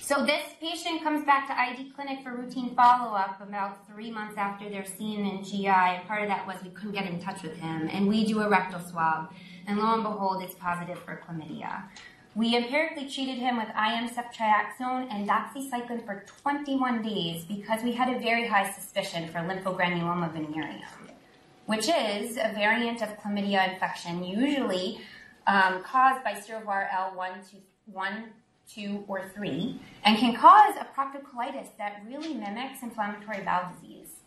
So 0.00 0.24
this 0.24 0.42
patient 0.60 1.02
comes 1.02 1.24
back 1.24 1.48
to 1.48 1.58
ID 1.58 1.90
clinic 1.90 2.22
for 2.22 2.34
routine 2.34 2.74
follow-up 2.74 3.40
about 3.40 3.86
three 3.88 4.10
months 4.10 4.36
after 4.36 4.68
they're 4.68 4.84
seen 4.84 5.26
in 5.26 5.42
GI, 5.42 5.66
and 5.66 6.06
part 6.06 6.22
of 6.22 6.28
that 6.28 6.46
was 6.46 6.56
we 6.62 6.70
couldn't 6.70 6.92
get 6.92 7.06
in 7.06 7.20
touch 7.20 7.42
with 7.42 7.56
him, 7.56 7.88
and 7.90 8.06
we 8.06 8.24
do 8.24 8.40
a 8.40 8.48
rectal 8.48 8.80
swab, 8.80 9.32
and 9.66 9.78
lo 9.78 9.94
and 9.94 10.02
behold, 10.02 10.42
it's 10.42 10.54
positive 10.54 10.98
for 11.00 11.20
chlamydia. 11.26 11.84
We 12.34 12.56
empirically 12.56 13.10
treated 13.10 13.38
him 13.38 13.58
with 13.58 13.68
IM 13.68 14.08
ceftriaxone 14.08 15.08
and 15.10 15.28
doxycycline 15.28 16.06
for 16.06 16.24
21 16.42 17.02
days 17.02 17.44
because 17.44 17.82
we 17.82 17.92
had 17.92 18.14
a 18.14 18.18
very 18.18 18.46
high 18.46 18.70
suspicion 18.72 19.28
for 19.28 19.40
lymphogranuloma 19.40 20.32
venereum, 20.32 20.80
which 21.66 21.88
is 21.88 22.38
a 22.38 22.52
variant 22.54 23.02
of 23.02 23.10
chlamydia 23.18 23.72
infection, 23.72 24.24
usually 24.24 25.00
um, 25.46 25.82
caused 25.82 26.24
by 26.24 26.32
serovar 26.32 26.88
L1 26.90 27.50
to 27.50 27.56
1 27.86 28.24
two, 28.74 29.04
or 29.08 29.28
three, 29.34 29.80
and 30.04 30.18
can 30.18 30.34
cause 30.34 30.74
a 30.76 30.86
proctocolitis 30.96 31.68
that 31.78 32.02
really 32.06 32.34
mimics 32.34 32.82
inflammatory 32.82 33.42
bowel 33.42 33.70
disease. 33.74 34.20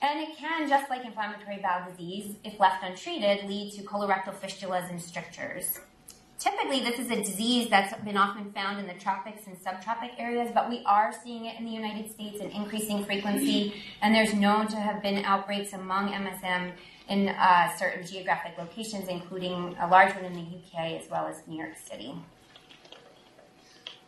And 0.00 0.20
it 0.20 0.36
can, 0.36 0.68
just 0.68 0.90
like 0.90 1.04
inflammatory 1.04 1.58
bowel 1.62 1.90
disease, 1.90 2.36
if 2.44 2.58
left 2.58 2.82
untreated, 2.82 3.48
lead 3.48 3.72
to 3.74 3.82
colorectal 3.82 4.34
fistulas 4.34 4.90
and 4.90 5.00
strictures. 5.00 5.80
Typically, 6.42 6.80
this 6.80 6.98
is 6.98 7.08
a 7.08 7.16
disease 7.22 7.70
that's 7.70 7.94
been 8.02 8.16
often 8.16 8.50
found 8.50 8.80
in 8.80 8.88
the 8.88 9.00
tropics 9.00 9.46
and 9.46 9.56
subtropic 9.56 10.10
areas, 10.18 10.50
but 10.52 10.68
we 10.68 10.82
are 10.84 11.12
seeing 11.22 11.44
it 11.44 11.56
in 11.56 11.64
the 11.64 11.70
United 11.70 12.10
States 12.10 12.40
in 12.40 12.50
increasing 12.50 13.04
frequency, 13.04 13.74
and 14.00 14.12
there's 14.12 14.34
known 14.34 14.66
to 14.66 14.74
have 14.74 15.00
been 15.00 15.24
outbreaks 15.24 15.72
among 15.72 16.08
MSM 16.08 16.72
in 17.08 17.28
uh, 17.28 17.72
certain 17.76 18.04
geographic 18.04 18.58
locations, 18.58 19.06
including 19.06 19.76
a 19.78 19.86
large 19.86 20.12
one 20.16 20.24
in 20.24 20.34
the 20.34 20.40
UK 20.40 21.00
as 21.00 21.08
well 21.08 21.28
as 21.28 21.46
New 21.46 21.56
York 21.56 21.76
City. 21.76 22.12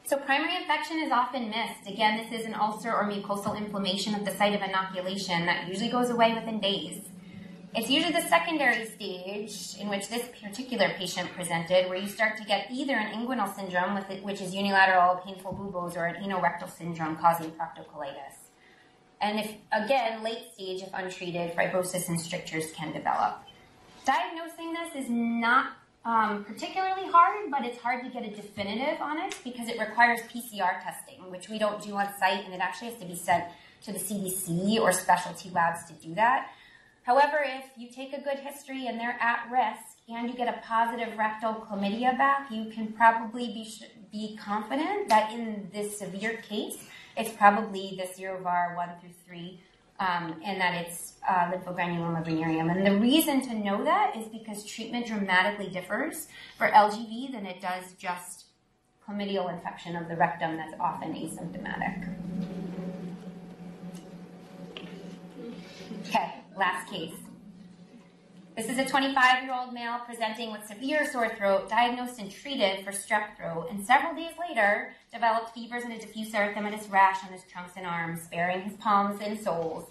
So 0.05 0.17
primary 0.17 0.57
infection 0.57 0.99
is 1.05 1.13
often 1.13 1.51
missed. 1.51 1.87
Again, 1.87 2.17
this 2.17 2.41
is 2.41 2.47
an 2.47 2.55
ulcer 2.55 2.93
or 2.93 3.05
mucosal 3.05 3.57
inflammation 3.57 4.13
of 4.13 4.25
the 4.25 4.33
site 4.33 4.55
of 4.55 4.61
inoculation 4.61 5.47
that 5.47 5.69
usually 5.69 5.89
goes 5.89 6.11
away 6.11 6.35
within 6.35 6.59
days. 6.59 7.03
It's 7.77 7.91
usually 7.91 8.13
the 8.13 8.23
secondary 8.29 8.87
stage 8.87 9.81
in 9.81 9.89
which 9.89 10.09
this 10.09 10.25
particular 10.41 10.91
patient 10.91 11.29
presented, 11.33 11.89
where 11.89 11.99
you 11.99 12.07
start 12.07 12.37
to 12.37 12.45
get 12.45 12.69
either 12.71 12.95
an 12.95 13.13
inguinal 13.13 13.53
syndrome, 13.53 13.97
it, 13.97 14.23
which 14.23 14.41
is 14.41 14.55
unilateral 14.55 15.17
painful 15.27 15.53
buboes, 15.53 15.97
or 15.97 16.07
an 16.07 16.23
anorectal 16.23 16.71
syndrome 16.71 17.17
causing 17.17 17.51
proctocolitis. 17.51 18.37
And 19.21 19.41
if, 19.41 19.55
again, 19.73 20.23
late 20.23 20.53
stage, 20.55 20.83
if 20.83 20.91
untreated, 20.95 21.57
fibrosis 21.57 22.09
and 22.09 22.21
strictures 22.21 22.71
can 22.77 22.93
develop. 22.93 23.43
Diagnosing 24.07 24.73
this 24.73 25.05
is 25.05 25.11
not 25.11 25.73
um, 26.05 26.45
particularly 26.45 27.11
hard, 27.11 27.51
but 27.51 27.65
it's 27.65 27.79
hard 27.79 28.05
to 28.05 28.11
get 28.11 28.23
a 28.23 28.31
definitive 28.31 29.01
on 29.01 29.19
it 29.19 29.37
because 29.43 29.69
it 29.69 29.81
requires 29.81 30.21
PCR 30.33 30.81
testing, 30.81 31.29
which 31.29 31.49
we 31.49 31.59
don't 31.59 31.83
do 31.83 31.97
on 31.97 32.07
site, 32.21 32.45
and 32.45 32.55
it 32.55 32.61
actually 32.61 32.91
has 32.91 33.01
to 33.01 33.07
be 33.07 33.17
sent 33.17 33.47
to 33.83 33.93
the 33.93 33.99
CDC 33.99 34.79
or 34.79 34.93
specialty 34.93 35.51
labs 35.51 35.85
to 35.87 35.93
do 35.95 36.15
that. 36.15 36.51
However, 37.05 37.45
if 37.45 37.67
you 37.77 37.91
take 37.91 38.15
a 38.15 38.21
good 38.21 38.39
history 38.39 38.87
and 38.87 38.99
they're 38.99 39.19
at 39.21 39.47
risk 39.51 39.99
and 40.09 40.29
you 40.29 40.35
get 40.35 40.49
a 40.49 40.61
positive 40.67 41.17
rectal 41.19 41.55
chlamydia 41.55 42.17
back, 42.17 42.51
you 42.51 42.71
can 42.71 42.93
probably 42.93 43.49
be, 43.49 43.71
be 44.11 44.37
confident 44.37 45.11
that 45.11 45.31
in 45.31 45.69
this 45.73 45.99
severe 45.99 46.39
case, 46.39 46.87
it's 47.17 47.31
probably 47.31 47.99
the 47.99 48.05
serovar 48.05 48.75
1 48.75 48.89
through 49.01 49.11
3 49.27 49.61
um, 50.01 50.41
and 50.45 50.59
that 50.61 50.87
it's 50.87 51.15
uh, 51.29 51.53
lymphogranuloma 51.53 52.25
venereum. 52.25 52.71
And 52.71 52.87
the 52.87 52.97
reason 52.99 53.43
to 53.49 53.55
know 53.55 53.85
that 53.85 54.17
is 54.17 54.27
because 54.29 54.65
treatment 54.65 55.07
dramatically 55.07 55.69
differs 55.69 56.29
for 56.57 56.69
LGV 56.69 57.33
than 57.33 57.45
it 57.45 57.61
does 57.61 57.93
just 57.99 58.47
chlamydial 59.07 59.53
infection 59.53 59.95
of 59.95 60.09
the 60.09 60.17
rectum 60.17 60.57
that's 60.57 60.75
often 60.81 61.13
asymptomatic. 61.13 62.15
Okay, 66.09 66.44
last 66.57 66.91
case. 66.91 67.15
This 68.57 68.69
is 68.69 68.79
a 68.79 68.85
25 68.85 69.43
year 69.43 69.53
old 69.53 69.75
male 69.75 69.99
presenting 70.07 70.53
with 70.53 70.65
severe 70.65 71.11
sore 71.11 71.29
throat, 71.37 71.69
diagnosed 71.69 72.21
and 72.21 72.31
treated 72.31 72.85
for 72.85 72.93
strep 72.93 73.37
throat, 73.37 73.67
and 73.69 73.85
several 73.85 74.15
days 74.15 74.31
later 74.49 74.95
developed 75.13 75.53
fevers 75.53 75.83
and 75.83 75.93
a 75.93 75.99
diffuse 75.99 76.31
erythematous 76.31 76.91
rash 76.91 77.25
on 77.25 77.33
his 77.33 77.43
trunks 77.45 77.73
and 77.77 77.85
arms, 77.85 78.23
sparing 78.23 78.63
his 78.63 78.75
palms 78.75 79.21
and 79.21 79.41
soles. 79.41 79.91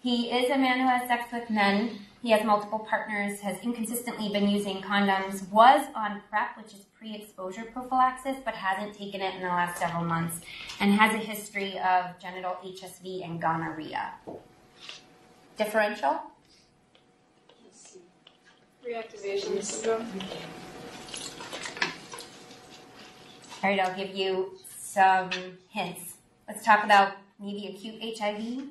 He 0.00 0.30
is 0.30 0.50
a 0.50 0.58
man 0.58 0.80
who 0.80 0.86
has 0.86 1.08
sex 1.08 1.32
with 1.32 1.48
men. 1.48 1.98
He 2.20 2.30
has 2.32 2.44
multiple 2.44 2.80
partners, 2.80 3.40
has 3.40 3.58
inconsistently 3.62 4.28
been 4.28 4.50
using 4.50 4.82
condoms, 4.82 5.50
was 5.50 5.86
on 5.94 6.20
PrEP, 6.28 6.58
which 6.58 6.74
is 6.74 6.84
pre 6.98 7.14
exposure 7.14 7.64
prophylaxis, 7.72 8.36
but 8.44 8.52
hasn't 8.52 8.94
taken 8.94 9.22
it 9.22 9.34
in 9.34 9.40
the 9.40 9.48
last 9.48 9.78
several 9.78 10.04
months, 10.04 10.40
and 10.78 10.92
has 10.92 11.14
a 11.14 11.18
history 11.18 11.78
of 11.78 12.18
genital 12.20 12.58
HSV 12.62 13.24
and 13.24 13.40
gonorrhea. 13.40 14.12
Differential? 15.56 16.20
Reactivation 18.84 19.62
syndrome. 19.62 20.06
All 23.62 23.70
right, 23.70 23.80
I'll 23.80 23.96
give 23.96 24.14
you 24.14 24.58
some 24.76 25.30
hints. 25.70 26.14
Let's 26.46 26.64
talk 26.64 26.84
about 26.84 27.12
maybe 27.40 27.68
acute 27.68 28.18
HIV. 28.18 28.64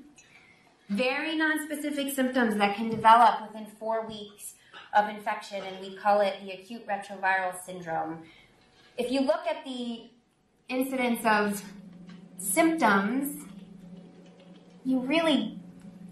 Very 0.89 1.39
nonspecific 1.39 2.13
symptoms 2.13 2.57
that 2.57 2.75
can 2.75 2.89
develop 2.89 3.41
within 3.41 3.65
four 3.79 4.05
weeks 4.05 4.53
of 4.93 5.09
infection, 5.09 5.63
and 5.63 5.79
we 5.79 5.95
call 5.95 6.21
it 6.21 6.36
the 6.43 6.51
acute 6.51 6.86
retroviral 6.86 7.55
syndrome. 7.65 8.23
If 8.97 9.09
you 9.09 9.21
look 9.21 9.47
at 9.49 9.65
the 9.65 10.03
incidence 10.69 11.25
of 11.25 11.63
symptoms, 12.38 13.45
you 14.86 14.99
really 14.99 15.59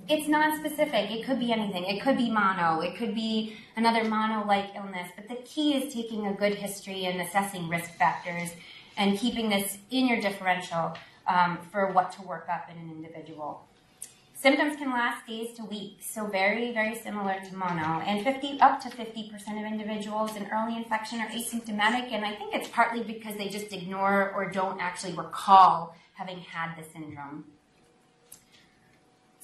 it's 0.10 0.28
non-specific. 0.28 1.12
It 1.12 1.26
could 1.26 1.40
be 1.40 1.52
anything. 1.52 1.86
It 1.86 2.02
could 2.02 2.18
be 2.18 2.30
mono. 2.30 2.82
It 2.82 2.96
could 2.98 3.16
be 3.16 3.56
another 3.76 4.04
mono-like 4.04 4.76
illness. 4.76 5.10
But 5.16 5.28
the 5.28 5.36
key 5.44 5.76
is 5.76 5.94
taking 5.94 6.28
a 6.28 6.34
good 6.34 6.56
history 6.56 7.06
and 7.06 7.22
assessing 7.22 7.70
risk 7.70 7.92
factors 7.96 8.52
and 8.98 9.18
keeping 9.18 9.50
this 9.50 9.78
in 9.90 10.08
your 10.08 10.22
differential 10.22 10.98
um, 11.28 11.60
for 11.72 11.92
what 11.92 12.12
to 12.14 12.22
work 12.24 12.48
up 12.50 12.70
in 12.70 12.78
an 12.78 12.92
individual. 12.92 13.66
Symptoms 14.42 14.76
can 14.76 14.90
last 14.90 15.28
days 15.28 15.56
to 15.56 15.64
weeks, 15.66 16.12
so 16.12 16.26
very, 16.26 16.74
very 16.74 16.96
similar 16.96 17.40
to 17.48 17.56
mono. 17.56 18.02
And 18.02 18.24
50, 18.24 18.60
up 18.60 18.82
to 18.82 18.90
50% 18.90 19.32
of 19.60 19.72
individuals 19.72 20.36
in 20.36 20.48
early 20.52 20.78
infection 20.78 21.22
are 21.22 21.28
asymptomatic, 21.28 22.12
and 22.12 22.26
I 22.26 22.34
think 22.34 22.56
it's 22.56 22.68
partly 22.70 23.04
because 23.04 23.38
they 23.38 23.50
just 23.50 23.72
ignore 23.72 24.32
or 24.36 24.50
don't 24.50 24.82
actually 24.82 25.14
recall 25.14 25.96
having 26.14 26.40
had 26.40 26.76
the 26.76 26.84
syndrome. 26.92 27.46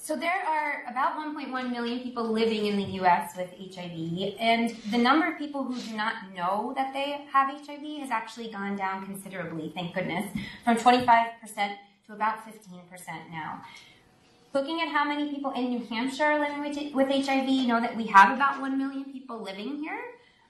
So 0.08 0.16
there 0.16 0.42
are 0.48 0.84
about 0.90 1.18
1.1 1.18 1.70
million 1.70 2.00
people 2.00 2.32
living 2.32 2.64
in 2.64 2.78
the 2.78 2.92
U.S. 3.00 3.36
with 3.36 3.50
HIV, 3.50 4.36
and 4.40 4.70
the 4.90 4.96
number 4.96 5.30
of 5.30 5.36
people 5.36 5.62
who 5.64 5.78
do 5.78 5.94
not 5.94 6.14
know 6.34 6.72
that 6.76 6.94
they 6.94 7.26
have 7.30 7.50
HIV 7.50 8.00
has 8.00 8.10
actually 8.10 8.50
gone 8.50 8.74
down 8.74 9.04
considerably, 9.04 9.70
thank 9.74 9.94
goodness, 9.94 10.24
from 10.64 10.78
25% 10.78 11.12
to 12.06 12.12
about 12.14 12.38
15% 12.46 12.50
now. 13.30 13.60
Looking 14.54 14.80
at 14.80 14.88
how 14.88 15.04
many 15.04 15.30
people 15.30 15.50
in 15.50 15.68
New 15.68 15.84
Hampshire 15.84 16.24
are 16.24 16.40
living 16.40 16.94
with, 16.94 17.08
HIV, 17.08 17.46
you 17.46 17.66
know 17.66 17.78
that 17.78 17.94
we 17.94 18.06
have 18.06 18.34
about 18.34 18.62
1 18.62 18.78
million 18.78 19.12
people 19.12 19.42
living 19.42 19.76
here, 19.76 20.00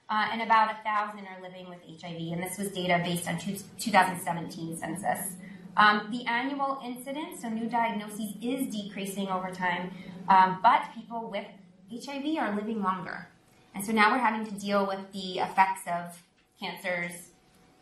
uh, 0.09 0.29
and 0.31 0.41
about 0.41 0.73
1,000 0.85 1.19
are 1.19 1.41
living 1.41 1.67
with 1.67 1.79
HIV, 2.01 2.31
and 2.31 2.41
this 2.41 2.57
was 2.57 2.71
data 2.71 3.01
based 3.03 3.27
on 3.27 3.37
two, 3.37 3.57
2017 3.77 4.77
census. 4.77 5.33
Um, 5.79 6.09
the 6.11 6.25
annual 6.25 6.77
incidence, 6.83 7.41
so 7.41 7.47
new 7.47 7.69
diagnoses, 7.69 8.33
is 8.41 8.67
decreasing 8.67 9.29
over 9.29 9.49
time, 9.49 9.91
um, 10.27 10.59
but 10.61 10.81
people 10.93 11.29
with 11.31 11.45
HIV 11.89 12.37
are 12.37 12.53
living 12.53 12.83
longer. 12.83 13.29
And 13.73 13.85
so 13.85 13.93
now 13.93 14.11
we're 14.11 14.17
having 14.17 14.45
to 14.45 14.59
deal 14.59 14.85
with 14.85 14.99
the 15.13 15.39
effects 15.39 15.83
of 15.87 16.21
cancers, 16.59 17.29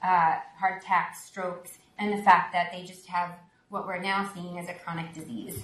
uh, 0.03 0.35
heart 0.59 0.83
attacks, 0.83 1.23
strokes, 1.23 1.79
and 1.97 2.13
the 2.15 2.21
fact 2.21 2.53
that 2.53 2.71
they 2.71 2.83
just 2.83 3.07
have 3.07 3.31
what 3.69 3.87
we're 3.87 3.99
now 3.99 4.29
seeing 4.31 4.59
as 4.59 4.69
a 4.69 4.75
chronic 4.75 5.11
disease. 5.13 5.59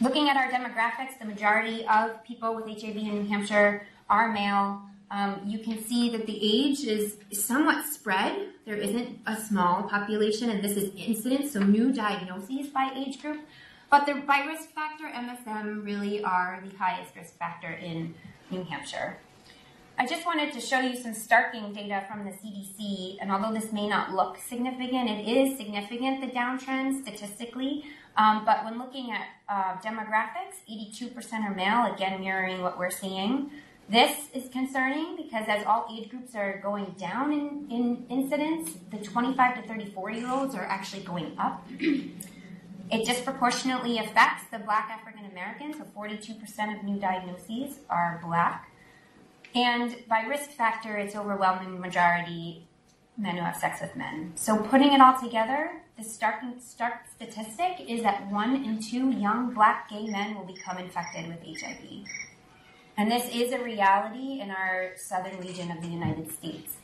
Looking 0.00 0.30
at 0.30 0.38
our 0.38 0.50
demographics, 0.50 1.18
the 1.18 1.26
majority 1.26 1.86
of 1.86 2.24
people 2.24 2.54
with 2.54 2.64
HIV 2.64 2.96
in 2.96 3.22
New 3.22 3.28
Hampshire 3.28 3.86
are 4.08 4.32
male. 4.32 4.80
Um, 5.10 5.40
you 5.44 5.58
can 5.58 5.82
see 5.82 6.08
that 6.10 6.26
the 6.26 6.38
age 6.40 6.84
is 6.84 7.16
somewhat 7.32 7.84
spread. 7.84 8.50
There 8.64 8.76
isn't 8.76 9.18
a 9.26 9.36
small 9.36 9.82
population, 9.84 10.50
and 10.50 10.62
this 10.62 10.76
is 10.76 10.94
incidence, 10.94 11.52
so 11.52 11.60
new 11.60 11.92
diagnoses 11.92 12.68
by 12.68 12.92
age 12.94 13.20
group. 13.20 13.40
But 13.90 14.06
the, 14.06 14.14
by 14.14 14.44
risk 14.46 14.70
factor, 14.70 15.06
MSM 15.06 15.84
really 15.84 16.22
are 16.22 16.62
the 16.64 16.76
highest 16.76 17.16
risk 17.16 17.36
factor 17.38 17.72
in 17.72 18.14
New 18.52 18.62
Hampshire. 18.62 19.18
I 19.98 20.06
just 20.06 20.24
wanted 20.24 20.52
to 20.52 20.60
show 20.60 20.78
you 20.78 20.96
some 20.96 21.12
starking 21.12 21.74
data 21.74 22.06
from 22.08 22.24
the 22.24 22.30
CDC, 22.30 23.18
and 23.20 23.32
although 23.32 23.52
this 23.52 23.72
may 23.72 23.88
not 23.88 24.14
look 24.14 24.38
significant, 24.38 25.10
it 25.10 25.28
is 25.28 25.58
significant, 25.58 26.20
the 26.20 26.28
downtrend 26.28 27.02
statistically. 27.02 27.84
Um, 28.16 28.44
but 28.44 28.64
when 28.64 28.78
looking 28.78 29.10
at 29.10 29.26
uh, 29.48 29.76
demographics, 29.80 30.62
82% 30.70 31.42
are 31.42 31.54
male, 31.54 31.92
again 31.92 32.20
mirroring 32.20 32.62
what 32.62 32.78
we're 32.78 32.90
seing. 32.90 33.50
This 33.90 34.28
is 34.32 34.48
concerning 34.50 35.16
because 35.16 35.46
as 35.48 35.66
all 35.66 35.88
age 35.92 36.10
groups 36.10 36.36
are 36.36 36.60
going 36.62 36.94
down 36.96 37.32
in, 37.32 37.66
in 37.70 38.06
incidence, 38.08 38.76
the 38.88 38.98
25 38.98 39.62
to 39.62 39.68
34 39.68 40.10
year 40.12 40.30
olds 40.30 40.54
are 40.54 40.62
actually 40.64 41.02
going 41.02 41.34
up. 41.36 41.66
it 41.80 43.04
disproportionately 43.04 43.98
affects 43.98 44.44
the 44.52 44.60
black 44.60 44.90
African 44.90 45.28
Americans, 45.32 45.78
so 45.78 45.84
42% 45.98 46.78
of 46.78 46.84
new 46.84 47.00
diagnoses 47.00 47.80
are 47.90 48.20
black. 48.24 48.70
And 49.56 49.96
by 50.08 50.20
risk 50.20 50.50
factor, 50.50 50.96
it's 50.96 51.16
overwhelming 51.16 51.80
majority 51.80 52.68
men 53.18 53.38
who 53.38 53.42
have 53.42 53.56
sex 53.56 53.80
with 53.80 53.96
men. 53.96 54.34
So 54.36 54.56
putting 54.56 54.92
it 54.92 55.00
all 55.00 55.20
together, 55.20 55.82
the 55.98 56.04
stark, 56.04 56.36
stark 56.60 57.08
statistic 57.12 57.80
is 57.88 58.04
that 58.04 58.30
one 58.30 58.54
in 58.54 58.80
two 58.80 59.10
young 59.10 59.52
black 59.52 59.90
gay 59.90 60.06
men 60.06 60.36
will 60.36 60.46
become 60.46 60.78
infected 60.78 61.26
with 61.26 61.40
HIV. 61.42 62.06
And 63.00 63.10
this 63.10 63.34
is 63.34 63.50
a 63.54 63.64
reality 63.64 64.42
in 64.42 64.50
our 64.50 64.90
southern 64.98 65.40
region 65.40 65.70
of 65.70 65.80
the 65.80 65.88
United 65.88 66.30
States. 66.30 66.76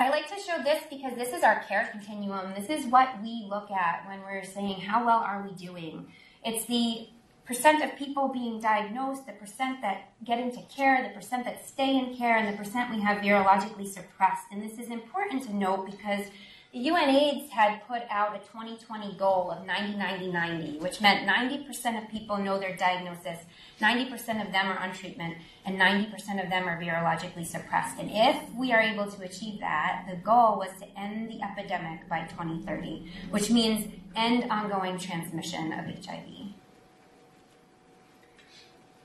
I 0.00 0.08
like 0.08 0.26
to 0.28 0.40
show 0.40 0.62
this 0.64 0.84
because 0.88 1.18
this 1.18 1.34
is 1.34 1.42
our 1.42 1.62
care 1.68 1.90
continuum. 1.92 2.54
This 2.56 2.70
is 2.70 2.86
what 2.86 3.10
we 3.22 3.46
look 3.46 3.70
at 3.70 4.08
when 4.08 4.22
we're 4.22 4.42
saying, 4.42 4.80
how 4.80 5.04
well 5.04 5.18
are 5.18 5.46
we 5.46 5.54
doing? 5.62 6.06
It's 6.46 6.64
the 6.64 7.10
percent 7.44 7.84
of 7.84 7.94
people 7.98 8.28
being 8.28 8.58
diagnosed, 8.58 9.26
the 9.26 9.34
percent 9.34 9.82
that 9.82 10.08
get 10.24 10.38
into 10.38 10.62
care, 10.74 11.06
the 11.06 11.14
percent 11.14 11.44
that 11.44 11.68
stay 11.68 11.98
in 11.98 12.16
care, 12.16 12.38
and 12.38 12.48
the 12.48 12.56
percent 12.56 12.90
we 12.90 13.02
have 13.02 13.18
virologically 13.18 13.86
suppressed. 13.86 14.46
And 14.50 14.62
this 14.62 14.78
is 14.78 14.88
important 14.88 15.42
to 15.42 15.54
note 15.54 15.84
because 15.84 16.24
the 16.72 16.86
UNAIDS 16.88 17.50
had 17.50 17.86
put 17.86 18.02
out 18.10 18.34
a 18.34 18.38
2020 18.38 19.16
goal 19.16 19.50
of 19.50 19.66
90 19.66 19.96
90 19.96 20.32
90, 20.32 20.78
which 20.78 21.00
meant 21.02 21.28
90% 21.28 22.02
of 22.02 22.10
people 22.10 22.38
know 22.38 22.58
their 22.58 22.76
diagnosis, 22.76 23.38
90% 23.80 24.46
of 24.46 24.52
them 24.52 24.66
are 24.66 24.78
on 24.78 24.92
treatment, 24.94 25.36
and 25.66 25.78
90% 25.78 26.42
of 26.42 26.48
them 26.48 26.66
are 26.66 26.80
virologically 26.80 27.46
suppressed. 27.46 27.98
And 27.98 28.10
if 28.10 28.54
we 28.54 28.72
are 28.72 28.80
able 28.80 29.10
to 29.10 29.22
achieve 29.22 29.60
that, 29.60 30.06
the 30.08 30.16
goal 30.16 30.58
was 30.58 30.70
to 30.80 30.98
end 30.98 31.30
the 31.30 31.42
epidemic 31.42 32.08
by 32.08 32.22
2030, 32.22 33.10
which 33.30 33.50
means 33.50 33.92
end 34.14 34.50
ongoing 34.50 34.98
transmission 34.98 35.72
of 35.74 35.84
HIV. 35.84 36.54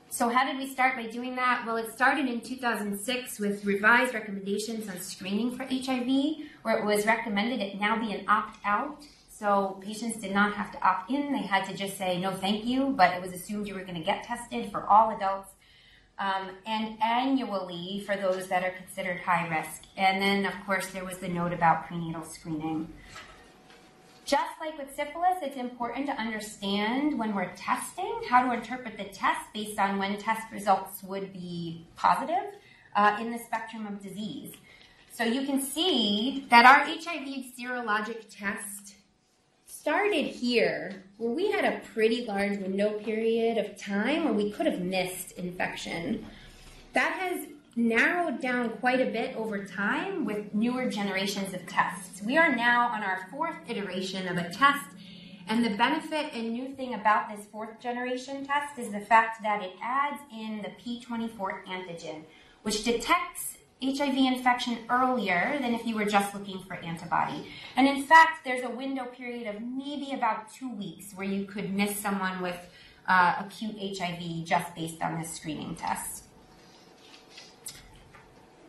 So, 0.08 0.28
how 0.28 0.44
did 0.44 0.58
we 0.58 0.70
start 0.70 0.96
by 0.96 1.06
doing 1.06 1.36
that? 1.36 1.64
Well, 1.66 1.76
it 1.76 1.90
started 1.92 2.26
in 2.26 2.42
2006 2.42 3.38
with 3.38 3.64
revised 3.64 4.12
recommendations 4.12 4.88
on 4.88 5.00
screening 5.00 5.56
for 5.56 5.64
HIV, 5.64 6.36
where 6.62 6.78
it 6.78 6.84
was 6.84 7.06
recommended 7.06 7.60
it 7.60 7.80
now 7.80 7.98
be 7.98 8.12
an 8.12 8.28
opt 8.28 8.58
out. 8.64 9.04
So, 9.42 9.76
patients 9.80 10.20
did 10.20 10.30
not 10.30 10.54
have 10.54 10.70
to 10.70 10.80
opt 10.86 11.10
in, 11.10 11.32
they 11.32 11.40
had 11.40 11.64
to 11.64 11.76
just 11.76 11.98
say 11.98 12.20
no 12.20 12.30
thank 12.30 12.64
you, 12.64 12.94
but 12.96 13.12
it 13.12 13.20
was 13.20 13.32
assumed 13.32 13.66
you 13.66 13.74
were 13.74 13.82
going 13.82 13.96
to 13.96 14.04
get 14.04 14.22
tested 14.22 14.70
for 14.70 14.84
all 14.84 15.10
adults. 15.10 15.50
Um, 16.16 16.50
and 16.64 16.96
annually 17.02 18.04
for 18.06 18.14
those 18.14 18.46
that 18.46 18.62
are 18.62 18.70
considered 18.70 19.18
high 19.18 19.48
risk. 19.48 19.82
And 19.96 20.22
then, 20.22 20.46
of 20.46 20.52
course, 20.64 20.86
there 20.92 21.04
was 21.04 21.18
the 21.18 21.26
note 21.26 21.52
about 21.52 21.88
prenatal 21.88 22.22
screening. 22.22 22.92
Just 24.24 24.52
like 24.60 24.78
with 24.78 24.94
syphilis, 24.94 25.38
it's 25.42 25.56
important 25.56 26.06
to 26.06 26.12
understand 26.12 27.18
when 27.18 27.34
we're 27.34 27.52
testing 27.56 28.20
how 28.28 28.46
to 28.46 28.52
interpret 28.52 28.96
the 28.96 29.06
test 29.06 29.40
based 29.52 29.76
on 29.76 29.98
when 29.98 30.18
test 30.18 30.42
results 30.52 31.02
would 31.02 31.32
be 31.32 31.84
positive 31.96 32.44
uh, 32.94 33.16
in 33.20 33.32
the 33.32 33.38
spectrum 33.40 33.88
of 33.88 34.00
disease. 34.00 34.52
So 35.12 35.24
you 35.24 35.44
can 35.44 35.60
see 35.60 36.46
that 36.48 36.64
our 36.64 36.84
HIV 36.84 37.46
serologic 37.58 38.26
test 38.30 38.94
started 39.82 40.26
here 40.26 41.02
where 41.16 41.32
we 41.32 41.50
had 41.50 41.64
a 41.64 41.80
pretty 41.92 42.24
large 42.24 42.56
window 42.58 42.90
period 43.00 43.58
of 43.58 43.76
time 43.76 44.22
where 44.22 44.32
we 44.32 44.48
could 44.48 44.64
have 44.64 44.80
missed 44.80 45.32
infection. 45.32 46.24
That 46.92 47.14
has 47.14 47.48
narrowed 47.74 48.40
down 48.40 48.70
quite 48.78 49.00
a 49.00 49.10
bit 49.10 49.34
over 49.34 49.64
time 49.64 50.24
with 50.24 50.54
newer 50.54 50.88
generations 50.88 51.52
of 51.52 51.66
tests. 51.66 52.22
We 52.22 52.38
are 52.38 52.54
now 52.54 52.90
on 52.90 53.02
our 53.02 53.26
fourth 53.28 53.56
iteration 53.66 54.28
of 54.28 54.36
a 54.36 54.48
test, 54.50 54.86
and 55.48 55.64
the 55.64 55.76
benefit 55.76 56.32
and 56.32 56.52
new 56.52 56.68
thing 56.76 56.94
about 56.94 57.28
this 57.28 57.44
fourth 57.46 57.80
generation 57.80 58.46
test 58.46 58.78
is 58.78 58.92
the 58.92 59.00
fact 59.00 59.42
that 59.42 59.64
it 59.64 59.72
adds 59.82 60.20
in 60.32 60.62
the 60.62 60.70
P24 60.80 61.66
antigen, 61.66 62.22
which 62.62 62.84
detects 62.84 63.56
HIV 63.82 64.16
infection 64.16 64.78
earlier 64.88 65.58
than 65.60 65.74
if 65.74 65.84
you 65.84 65.96
were 65.96 66.04
just 66.04 66.34
looking 66.34 66.60
for 66.60 66.74
antibody. 66.74 67.48
And 67.76 67.88
in 67.88 68.04
fact, 68.04 68.44
there's 68.44 68.62
a 68.62 68.70
window 68.70 69.06
period 69.06 69.52
of 69.52 69.60
maybe 69.60 70.12
about 70.12 70.52
two 70.52 70.70
weeks 70.70 71.12
where 71.14 71.26
you 71.26 71.44
could 71.44 71.74
miss 71.74 71.96
someone 71.96 72.40
with 72.40 72.58
uh, 73.08 73.34
acute 73.40 73.76
HIV 73.98 74.44
just 74.44 74.74
based 74.74 75.02
on 75.02 75.20
this 75.20 75.32
screening 75.32 75.74
test. 75.74 76.24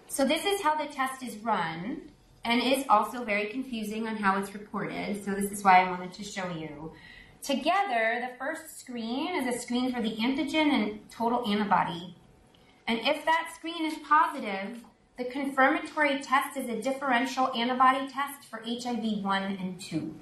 So 0.07 0.25
this 0.25 0.45
is 0.45 0.61
how 0.61 0.75
the 0.75 0.91
test 0.91 1.23
is 1.23 1.37
run 1.37 2.01
and 2.45 2.61
is 2.61 2.85
also 2.89 3.23
very 3.23 3.47
confusing 3.47 4.07
on 4.07 4.17
how 4.17 4.39
it's 4.39 4.53
reported. 4.53 5.23
So 5.23 5.31
this 5.31 5.51
is 5.51 5.63
why 5.63 5.83
I 5.83 5.89
wanted 5.89 6.13
to 6.13 6.23
show 6.23 6.49
you. 6.49 6.91
Together, 7.41 8.21
the 8.21 8.37
first 8.37 8.79
screen 8.79 9.35
is 9.35 9.55
a 9.55 9.59
screen 9.59 9.91
for 9.91 10.01
the 10.01 10.15
antigen 10.17 10.71
and 10.71 11.09
total 11.09 11.43
antibody. 11.51 12.15
And 12.87 12.99
if 12.99 13.25
that 13.25 13.51
screen 13.55 13.85
is 13.85 13.95
positive, 14.07 14.83
the 15.17 15.25
confirmatory 15.25 16.19
test 16.21 16.57
is 16.57 16.67
a 16.69 16.81
differential 16.81 17.51
antibody 17.55 18.07
test 18.07 18.49
for 18.49 18.61
HIV 18.65 19.23
1 19.23 19.43
and 19.43 19.79
2. 19.79 20.15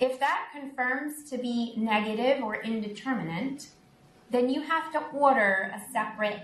If 0.00 0.20
that 0.20 0.48
confirms 0.52 1.28
to 1.30 1.38
be 1.38 1.74
negative 1.76 2.42
or 2.42 2.56
indeterminate, 2.56 3.68
then 4.30 4.50
you 4.50 4.62
have 4.62 4.92
to 4.92 5.00
order 5.16 5.72
a 5.74 5.92
separate 5.92 6.40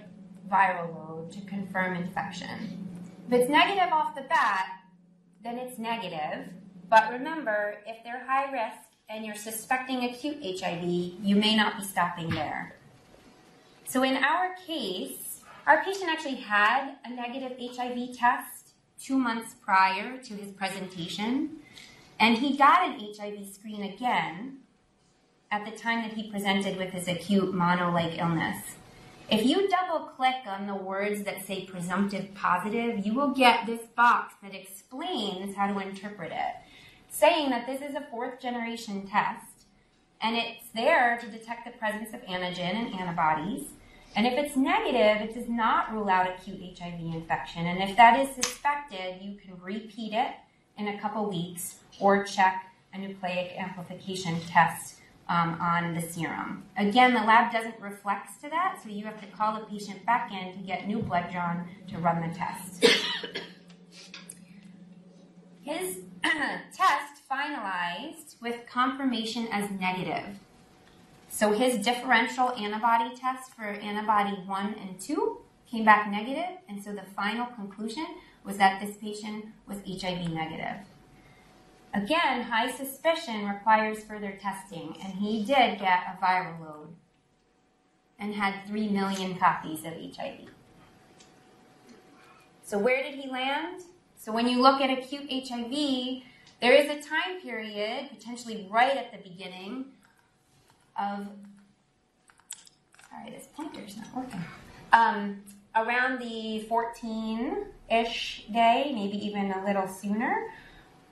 viral 0.50 0.94
load 0.94 1.32
to 1.32 1.40
confirm 1.42 1.94
infection. 1.94 2.88
If 3.28 3.40
it's 3.40 3.50
negative 3.50 3.92
off 3.92 4.14
the 4.14 4.22
bat, 4.22 4.66
then 5.42 5.58
it's 5.58 5.78
negative. 5.78 6.48
But 6.88 7.12
remember, 7.12 7.76
if 7.86 8.02
they're 8.02 8.24
high 8.26 8.50
risk 8.50 8.88
and 9.08 9.24
you're 9.24 9.34
suspecting 9.34 10.04
acute 10.04 10.38
HIV, 10.42 10.84
you 10.84 11.36
may 11.36 11.54
not 11.54 11.78
be 11.78 11.84
stopping 11.84 12.30
there. 12.30 12.76
So 13.86 14.02
in 14.02 14.16
our 14.16 14.54
case, 14.66 15.23
our 15.66 15.82
patient 15.84 16.10
actually 16.10 16.36
had 16.36 16.96
a 17.04 17.10
negative 17.10 17.58
HIV 17.58 18.16
test 18.16 18.72
two 19.00 19.16
months 19.18 19.54
prior 19.64 20.18
to 20.18 20.34
his 20.34 20.52
presentation, 20.52 21.56
and 22.20 22.38
he 22.38 22.56
got 22.56 22.88
an 22.88 23.00
HIV 23.00 23.46
screen 23.46 23.82
again 23.82 24.58
at 25.50 25.64
the 25.64 25.76
time 25.76 26.02
that 26.02 26.12
he 26.12 26.30
presented 26.30 26.76
with 26.76 26.90
his 26.90 27.08
acute 27.08 27.54
mono-like 27.54 28.18
illness. 28.18 28.76
If 29.30 29.46
you 29.46 29.68
double 29.68 30.06
click 30.06 30.46
on 30.46 30.66
the 30.66 30.74
words 30.74 31.22
that 31.22 31.46
say 31.46 31.64
presumptive 31.64 32.34
positive, 32.34 33.06
you 33.06 33.14
will 33.14 33.30
get 33.30 33.64
this 33.64 33.80
box 33.96 34.34
that 34.42 34.54
explains 34.54 35.56
how 35.56 35.72
to 35.72 35.78
interpret 35.78 36.30
it, 36.30 36.54
saying 37.08 37.50
that 37.50 37.66
this 37.66 37.80
is 37.80 37.94
a 37.94 38.06
fourth 38.10 38.40
generation 38.40 39.06
test 39.06 39.54
and 40.20 40.36
it's 40.36 40.68
there 40.74 41.18
to 41.18 41.26
detect 41.26 41.66
the 41.66 41.78
presence 41.78 42.14
of 42.14 42.22
antigen 42.22 42.74
and 42.74 42.94
antibodies. 42.94 43.64
And 44.16 44.26
if 44.26 44.34
it's 44.34 44.56
negative, 44.56 45.28
it 45.28 45.34
does 45.34 45.48
not 45.48 45.92
rule 45.92 46.08
out 46.08 46.28
acute 46.28 46.78
HIV 46.78 47.00
infection. 47.00 47.66
And 47.66 47.82
if 47.82 47.96
that 47.96 48.18
is 48.20 48.34
suspected, 48.34 49.20
you 49.20 49.36
can 49.36 49.60
repeat 49.60 50.12
it 50.12 50.32
in 50.78 50.88
a 50.88 51.00
couple 51.00 51.28
weeks 51.28 51.80
or 51.98 52.24
check 52.24 52.66
a 52.92 52.98
nucleic 52.98 53.58
amplification 53.58 54.40
test 54.48 55.00
um, 55.28 55.58
on 55.60 55.94
the 55.94 56.00
serum. 56.00 56.62
Again, 56.76 57.14
the 57.14 57.20
lab 57.20 57.52
doesn't 57.52 57.80
reflect 57.80 58.40
to 58.42 58.50
that, 58.50 58.78
so 58.82 58.88
you 58.88 59.04
have 59.04 59.20
to 59.20 59.26
call 59.28 59.58
the 59.58 59.66
patient 59.66 60.04
back 60.06 60.30
in 60.32 60.52
to 60.52 60.58
get 60.60 60.86
new 60.86 61.00
blood 61.00 61.30
drawn 61.32 61.66
to 61.88 61.98
run 61.98 62.28
the 62.28 62.34
test. 62.34 62.84
His 65.62 66.00
test 66.22 67.22
finalized 67.30 68.40
with 68.40 68.66
confirmation 68.68 69.48
as 69.50 69.70
negative. 69.70 70.38
So 71.34 71.50
his 71.50 71.84
differential 71.84 72.50
antibody 72.50 73.16
test 73.16 73.52
for 73.56 73.64
antibody 73.64 74.36
1 74.46 74.74
and 74.80 75.00
2 75.00 75.40
came 75.68 75.84
back 75.84 76.08
negative, 76.08 76.58
and 76.68 76.80
so 76.80 76.92
the 76.92 77.02
final 77.16 77.46
conclusion 77.46 78.06
was 78.44 78.56
that 78.58 78.80
this 78.80 78.96
patient 78.98 79.46
was 79.66 79.78
HIV 79.78 80.30
negative. 80.30 80.86
Again, 81.92 82.42
high 82.42 82.70
suspicion 82.70 83.48
requires 83.48 84.04
further 84.04 84.38
testing, 84.40 84.96
and 85.02 85.14
he 85.14 85.40
did 85.40 85.80
get 85.80 86.04
a 86.06 86.24
viral 86.24 86.60
load 86.60 86.94
and 88.20 88.32
had 88.32 88.64
3 88.68 88.90
million 88.90 89.34
copies 89.36 89.80
of 89.80 89.94
HIV. 89.94 90.50
So, 92.62 92.78
where 92.78 93.02
did 93.02 93.16
he 93.16 93.28
land? 93.28 93.82
So, 94.16 94.30
when 94.30 94.46
you 94.46 94.62
look 94.62 94.80
at 94.80 94.88
acute 94.88 95.28
HIV, 95.28 96.22
there 96.60 96.74
is 96.74 96.88
a 96.88 97.02
time 97.02 97.40
period, 97.42 98.10
potentially 98.16 98.68
right 98.70 98.96
at 98.96 99.10
the 99.10 99.28
beginning, 99.28 99.86
of 100.98 101.26
sorry, 103.10 103.30
this 103.30 103.48
pointer's 103.54 103.96
not 103.96 104.06
working. 104.14 104.44
Um, 104.92 105.42
around 105.74 106.20
the 106.20 106.60
14 106.68 107.66
ish 107.90 108.44
day, 108.52 108.92
maybe 108.94 109.24
even 109.24 109.52
a 109.52 109.64
little 109.64 109.88
sooner, 109.88 110.48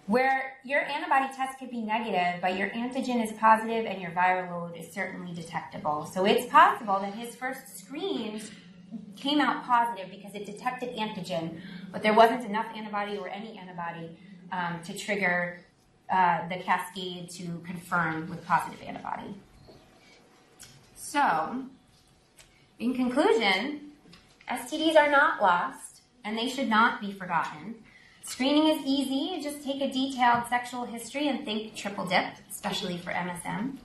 where 0.06 0.54
your 0.64 0.80
antibody 0.82 1.32
test 1.34 1.58
could 1.58 1.70
be 1.70 1.80
negative, 1.80 2.40
but 2.40 2.56
your 2.56 2.70
antigen 2.70 3.22
is 3.24 3.32
positive 3.32 3.86
and 3.86 4.00
your 4.00 4.10
viral 4.10 4.50
load 4.50 4.76
is 4.76 4.92
certainly 4.92 5.32
detectable. 5.32 6.06
So 6.06 6.24
it's 6.24 6.50
possible 6.50 6.98
that 7.00 7.14
his 7.14 7.34
first 7.34 7.78
screens 7.78 8.50
came 9.16 9.40
out 9.40 9.64
positive 9.64 10.10
because 10.10 10.34
it 10.34 10.44
detected 10.44 10.94
antigen, 10.96 11.60
but 11.90 12.02
there 12.02 12.14
wasn't 12.14 12.44
enough 12.44 12.66
antibody 12.76 13.16
or 13.16 13.28
any 13.28 13.58
antibody 13.58 14.16
um, 14.50 14.80
to 14.84 14.92
trigger 14.96 15.60
uh, 16.10 16.46
the 16.48 16.56
cascade 16.56 17.30
to 17.30 17.62
confirm 17.64 18.28
with 18.28 18.44
positive 18.44 18.82
antibody. 18.82 19.34
So, 21.12 21.64
in 22.78 22.94
conclusion, 22.94 23.92
STDs 24.50 24.96
are 24.96 25.10
not 25.10 25.42
lost 25.42 26.00
and 26.24 26.38
they 26.38 26.48
should 26.48 26.70
not 26.70 27.02
be 27.02 27.12
forgotten. 27.12 27.74
Screening 28.24 28.68
is 28.68 28.86
easy. 28.86 29.42
Just 29.42 29.62
take 29.62 29.82
a 29.82 29.92
detailed 29.92 30.46
sexual 30.48 30.86
history 30.86 31.28
and 31.28 31.44
think 31.44 31.76
triple 31.76 32.06
dip, 32.06 32.32
especially 32.50 32.96
for 32.96 33.10
MSM. 33.10 33.76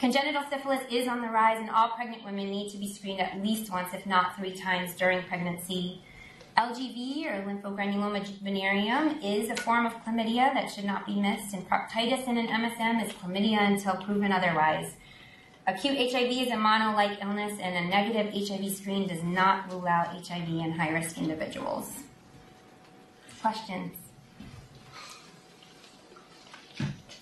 Congenital 0.00 0.42
syphilis 0.50 0.82
is 0.90 1.06
on 1.06 1.22
the 1.22 1.28
rise, 1.28 1.60
and 1.60 1.70
all 1.70 1.90
pregnant 1.90 2.24
women 2.24 2.50
need 2.50 2.72
to 2.72 2.78
be 2.78 2.92
screened 2.92 3.20
at 3.20 3.40
least 3.40 3.70
once, 3.70 3.94
if 3.94 4.04
not 4.04 4.36
three 4.36 4.52
times, 4.52 4.96
during 4.96 5.22
pregnancy. 5.22 6.02
LGV, 6.58 7.26
or 7.26 7.46
lymphogranuloma 7.46 8.26
venereum, 8.40 9.20
is 9.22 9.50
a 9.50 9.56
form 9.56 9.86
of 9.86 9.94
chlamydia 10.02 10.52
that 10.52 10.68
should 10.68 10.84
not 10.84 11.06
be 11.06 11.20
missed, 11.20 11.54
and 11.54 11.68
proctitis 11.68 12.26
in 12.26 12.38
an 12.38 12.48
MSM 12.48 13.06
is 13.06 13.12
chlamydia 13.12 13.60
until 13.60 13.94
proven 14.02 14.32
otherwise. 14.32 14.96
Acute 15.64 16.10
HIV 16.10 16.48
is 16.48 16.50
a 16.50 16.56
mono-like 16.56 17.22
illness, 17.22 17.56
and 17.60 17.86
a 17.86 17.88
negative 17.88 18.32
HIV 18.34 18.72
screen 18.72 19.06
does 19.06 19.22
not 19.22 19.70
rule 19.70 19.86
out 19.86 20.08
HIV 20.08 20.48
in 20.48 20.72
high-risk 20.72 21.18
individuals. 21.18 21.88
Questions? 23.40 23.94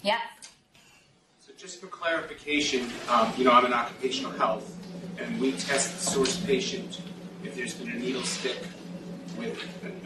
Yes. 0.03 0.23
So 1.47 1.53
just 1.59 1.83
for 1.83 1.89
clarification, 1.89 2.89
um, 3.11 3.31
you 3.37 3.45
know, 3.45 3.53
I'm 3.53 3.67
in 3.67 3.75
occupational 3.75 4.33
health, 4.33 4.75
and 5.19 5.39
we 5.39 5.53
test 5.53 5.93
the 5.99 6.11
source 6.11 6.39
patient 6.39 7.03
if 7.45 7.55
there's 7.55 7.75
been 7.75 7.91
a 7.91 7.99
needle 7.99 8.23
stick 8.23 8.57
with 9.37 9.61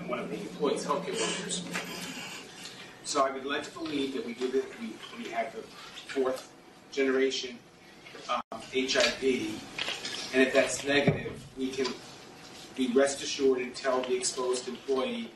one 0.09 0.19
of 0.19 0.29
the 0.29 0.41
employees, 0.41 0.85
healthcare 0.85 1.13
workers. 1.21 1.63
So 3.05 3.25
I 3.25 3.31
would 3.31 3.45
like 3.45 3.63
to 3.63 3.71
believe 3.71 4.15
that 4.15 4.27
we 4.27 4.35
do 4.35 4.51
that. 4.51 4.65
We, 4.81 4.93
we 5.19 5.31
have 5.31 5.55
the 5.55 5.63
fourth 6.09 6.51
generation 6.91 7.59
um, 8.29 8.41
HIV 8.73 9.23
And 10.33 10.43
if 10.43 10.53
that's 10.53 10.85
negative, 10.85 11.41
we 11.57 11.69
can 11.71 11.87
be 12.77 12.91
rest 12.93 13.23
assured 13.23 13.61
and 13.61 13.75
tell 13.75 14.01
the 14.03 14.17
exposed 14.17 14.67
employee 14.69 15.31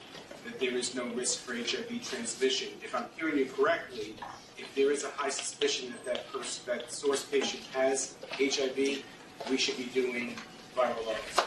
that 0.44 0.58
there 0.58 0.72
is 0.76 0.94
no 0.94 1.04
risk 1.14 1.40
for 1.40 1.54
HIV 1.54 2.02
transmission. 2.02 2.68
If 2.82 2.94
I'm 2.94 3.04
hearing 3.16 3.38
you 3.38 3.46
correctly, 3.46 4.16
if 4.56 4.74
there 4.74 4.90
is 4.90 5.04
a 5.04 5.10
high 5.10 5.28
suspicion 5.28 5.90
that 5.92 6.04
that 6.04 6.32
person, 6.32 6.64
that 6.66 6.92
source 6.92 7.24
patient 7.24 7.62
has 7.74 8.16
HIV, 8.32 9.04
we 9.50 9.56
should 9.56 9.76
be 9.76 9.84
doing 9.94 10.34
viral 10.76 11.06
loads. 11.06 11.40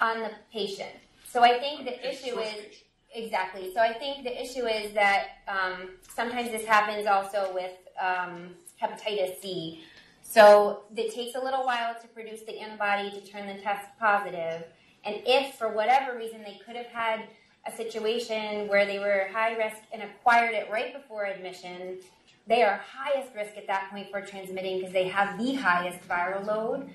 on 0.00 0.20
the 0.20 0.30
patient. 0.52 0.90
So 1.28 1.42
I 1.42 1.58
think 1.58 1.84
the 1.86 1.94
Okay, 1.98 2.10
issue 2.10 2.38
is 2.38 2.48
patient. 2.54 2.74
exactly. 3.14 3.72
So 3.74 3.80
I 3.80 3.92
think 3.94 4.22
the 4.24 4.40
issue 4.40 4.66
is 4.66 4.92
that 4.94 5.38
um, 5.48 5.90
sometimes 6.14 6.50
this 6.50 6.64
happens 6.64 7.06
also 7.06 7.50
with 7.52 7.72
um, 8.00 8.50
hepatitis 8.80 9.40
C. 9.42 9.80
So 10.28 10.82
it 10.94 11.14
takes 11.14 11.34
a 11.34 11.40
little 11.42 11.64
while 11.64 11.94
to 12.00 12.08
produce 12.08 12.42
the 12.42 12.58
antibody 12.58 13.10
to 13.10 13.20
turn 13.20 13.46
the 13.46 13.60
test 13.62 13.86
positive. 13.98 14.64
And 15.04 15.22
if 15.24 15.54
for 15.54 15.68
whatever 15.68 16.16
reason 16.16 16.42
they 16.42 16.60
could 16.66 16.76
have 16.76 16.86
had 16.86 17.22
a 17.66 17.72
situation 17.72 18.68
where 18.68 18.84
they 18.84 18.98
were 18.98 19.28
high 19.32 19.56
risk 19.56 19.78
and 19.92 20.02
acquired 20.02 20.54
it 20.54 20.68
right 20.70 20.92
before 20.92 21.24
admission, 21.24 21.98
they 22.46 22.62
are 22.62 22.80
highest 22.92 23.34
risk 23.34 23.56
at 23.56 23.66
that 23.66 23.90
point 23.90 24.10
for 24.10 24.20
transmitting 24.20 24.78
because 24.78 24.92
they 24.92 25.08
have 25.08 25.38
the 25.38 25.54
highest 25.54 26.06
viral 26.08 26.44
load. 26.46 26.90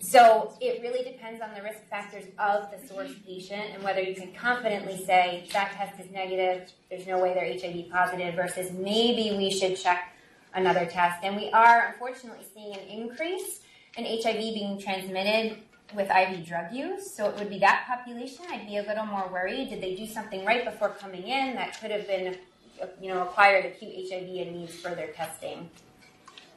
So 0.00 0.52
it 0.60 0.82
really 0.82 1.02
depends 1.02 1.40
on 1.40 1.54
the 1.54 1.62
risk 1.62 1.80
factors 1.88 2.24
of 2.38 2.70
the 2.70 2.86
source 2.86 3.12
patient 3.26 3.74
and 3.74 3.82
whether 3.82 4.00
you 4.00 4.14
can 4.14 4.32
confidently 4.32 5.02
say 5.04 5.48
that 5.52 5.72
test 5.72 5.98
is 6.00 6.10
negative, 6.10 6.70
there's 6.90 7.06
no 7.06 7.18
way 7.18 7.34
they're 7.34 7.58
HIV 7.58 7.90
positive, 7.90 8.34
versus 8.34 8.72
maybe 8.72 9.36
we 9.36 9.50
should 9.50 9.76
check 9.76 10.12
another 10.56 10.86
test. 10.86 11.22
And 11.22 11.36
we 11.36 11.50
are 11.50 11.88
unfortunately 11.92 12.44
seeing 12.52 12.74
an 12.74 12.80
increase 12.88 13.60
in 13.96 14.04
HIV 14.04 14.36
being 14.38 14.78
transmitted 14.80 15.58
with 15.94 16.10
IV 16.10 16.44
drug 16.46 16.72
use. 16.72 17.08
So 17.14 17.28
it 17.28 17.36
would 17.36 17.48
be 17.48 17.58
that 17.60 17.84
population. 17.86 18.44
I'd 18.50 18.66
be 18.66 18.78
a 18.78 18.82
little 18.82 19.06
more 19.06 19.28
worried. 19.30 19.70
Did 19.70 19.80
they 19.80 19.94
do 19.94 20.06
something 20.06 20.44
right 20.44 20.64
before 20.64 20.88
coming 20.90 21.22
in 21.28 21.54
that 21.54 21.80
could 21.80 21.90
have 21.92 22.06
been, 22.06 22.36
you 23.00 23.08
know, 23.14 23.22
acquired 23.22 23.64
acute 23.66 23.92
HIV 24.10 24.28
and 24.48 24.56
needs 24.56 24.74
further 24.74 25.06
testing? 25.14 25.70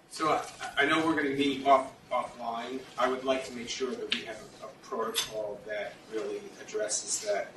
So 0.09 0.29
I, 0.29 0.43
I 0.77 0.85
know 0.85 1.05
we're 1.05 1.13
going 1.13 1.27
to 1.27 1.35
meet 1.37 1.67
off, 1.67 1.91
offline. 2.11 2.79
I 2.97 3.07
would 3.07 3.23
like 3.23 3.45
to 3.45 3.53
make 3.53 3.69
sure 3.69 3.91
that 3.91 4.13
we 4.15 4.21
have 4.21 4.37
a, 4.61 4.65
a 4.65 4.69
protocol 4.81 5.59
that 5.67 5.93
really 6.11 6.41
addresses 6.61 7.21
that 7.29 7.51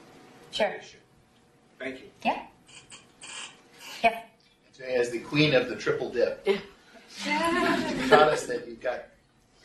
Sure. 0.51 0.69
issue. 0.79 0.99
Thank 1.79 2.01
you. 2.01 2.07
Yeah. 2.23 2.43
Yeah. 4.05 4.21
As 4.81 5.11
the 5.11 5.21
queen 5.21 5.55
of 5.55 5.69
the 5.69 5.77
triple 5.77 6.09
dip, 6.11 6.47
you 6.47 6.59
taught 8.09 8.29
us 8.29 8.47
that 8.47 8.67
you've 8.67 8.81
got 8.81 9.05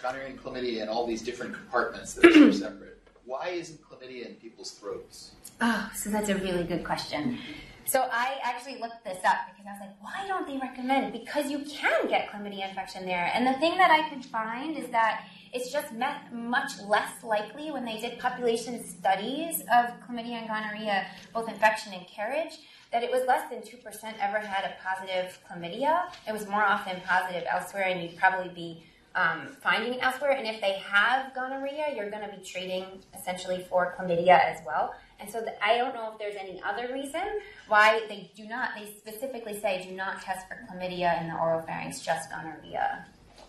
gonorrhea 0.02 0.28
and 0.28 0.40
chlamydia 0.44 0.84
in 0.84 0.90
all 0.90 1.08
these 1.08 1.22
different 1.22 1.54
compartments 1.54 2.14
that 2.16 2.26
are 2.26 2.52
separate. 2.52 2.98
Why 3.26 3.50
isn't 3.50 3.80
chlamydia 3.82 4.28
in 4.28 4.36
people's 4.36 4.72
throats? 4.72 5.32
Oh, 5.62 5.90
so 5.96 6.10
that's 6.10 6.30
a 6.30 6.36
really 6.36 6.64
good 6.66 6.84
question. 6.84 7.40
So 7.86 8.08
I 8.12 8.38
actually 8.44 8.80
looked 8.80 9.06
this 9.06 9.24
up 9.26 9.38
because 9.50 9.66
I 9.66 9.72
was 9.72 9.80
like, 9.80 9.96
why 10.02 10.28
don't 10.28 10.46
they 10.46 10.58
recommend? 10.58 11.14
Because 11.14 11.50
you 11.50 11.60
can 11.60 12.08
get 12.10 12.30
chlamydia 12.30 12.68
infection 12.70 13.06
there. 13.06 13.32
And 13.34 13.48
the 13.48 13.54
thing 13.54 13.78
that 13.78 13.90
I 13.90 14.10
could 14.10 14.26
find 14.26 14.78
is 14.78 14.90
that 14.90 15.24
it's 15.54 15.72
just 15.72 15.94
me- 15.94 16.06
much 16.34 16.72
less 16.86 17.24
likely 17.24 17.72
when 17.72 17.86
they 17.86 17.98
did 17.98 18.20
population 18.20 18.84
studies 18.84 19.62
of 19.74 19.86
chlamydia 20.06 20.34
and 20.42 20.48
gonorrhea, 20.50 21.08
both 21.34 21.48
infection 21.48 21.94
and 21.94 22.06
carriage, 22.08 22.60
that 22.92 23.04
it 23.04 23.12
was 23.12 23.24
less 23.28 23.50
than 23.50 23.60
2% 23.60 24.14
ever 24.20 24.40
had 24.40 24.64
a 24.64 24.76
positive 24.82 25.38
chlamydia. 25.50 26.10
It 26.28 26.32
was 26.32 26.48
more 26.48 26.64
often 26.64 27.02
positive 27.06 27.44
elsewhere, 27.50 27.84
and 27.84 28.02
you'd 28.02 28.18
probably 28.18 28.50
be 28.50 28.84
um, 29.16 29.58
finding 29.62 29.94
it 29.94 30.00
elsewhere. 30.02 30.32
And 30.32 30.48
if 30.48 30.62
they 30.62 30.74
have 30.74 31.34
gonorrhea, 31.34 31.94
you're 31.96 32.10
going 32.10 32.30
to 32.30 32.36
be 32.36 32.44
treating 32.44 32.86
essentially 33.18 33.66
for 33.70 33.96
chlamydia 33.98 34.40
as 34.40 34.60
well. 34.66 34.94
And 35.20 35.30
so 35.30 35.42
the, 35.42 35.52
I 35.64 35.78
don't 35.78 35.96
know 35.96 36.12
if 36.14 36.20
there's 36.20 36.36
any 36.40 36.62
other 36.64 36.94
reason 36.94 37.24
why 37.68 38.02
they 38.08 38.32
do 38.36 38.46
not, 38.46 38.70
they 38.78 38.94
specifically 38.98 39.60
say 39.60 39.84
do 39.88 39.96
not 39.96 40.22
test 40.22 40.48
for 40.48 40.56
chlamydia 40.70 41.20
in 41.22 41.28
the 41.28 41.34
oropharynx, 41.34 42.04
just 42.04 42.30
gonorrhea. 42.30 43.06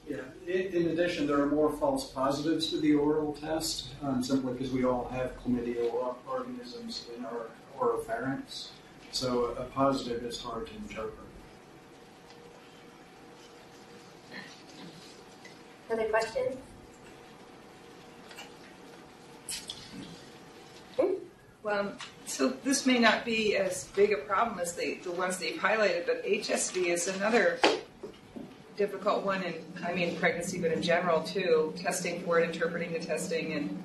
Yeah. 0.09 0.21
In, 0.47 0.89
addition, 0.89 1.27
there 1.27 1.39
are 1.41 1.47
more 1.47 1.71
false 1.71 2.11
positives 2.11 2.71
to 2.71 2.81
the 2.81 2.95
oral 2.95 3.35
test, 3.35 3.89
um, 4.03 4.23
simply 4.23 4.55
because 4.55 4.73
we 4.73 4.85
all 4.85 5.07
have 5.09 5.39
chlamydia 5.43 5.93
organisms 6.27 7.07
in 7.15 7.27
our 7.27 7.51
oropharynx. 7.79 8.69
So 9.13 9.57
a 9.59 9.65
positive 9.65 10.23
is 10.23 10.41
hard 10.41 10.67
to 10.69 10.75
interpret. 10.77 11.15
Other 15.91 16.05
questions? 16.05 16.57
Hmm? 20.99 21.15
Well, 21.63 21.93
so 22.27 22.49
this 22.49 22.85
may 22.85 22.99
not 22.99 23.25
be 23.25 23.57
as 23.57 23.85
big 23.97 24.13
a 24.13 24.19
problem 24.19 24.59
as 24.59 24.75
the, 24.75 24.95
the 25.03 25.13
ones 25.13 25.39
that 25.39 25.49
you've 25.49 25.63
highlighted, 25.63 26.07
but 26.07 26.25
HSV 26.25 26.87
is 26.87 27.09
another 27.09 27.59
difficult 28.77 29.25
one, 29.25 29.43
and 29.43 29.57
I 29.85 29.95
mean 29.95 30.17
pregnancy, 30.17 30.61
but 30.61 30.71
in 30.71 30.83
general 30.83 31.23
too. 31.23 31.73
Testing 31.77 32.23
for 32.23 32.39
it, 32.39 32.51
interpreting 32.51 32.93
the 32.93 33.01
testing, 33.01 33.55
and 33.55 33.83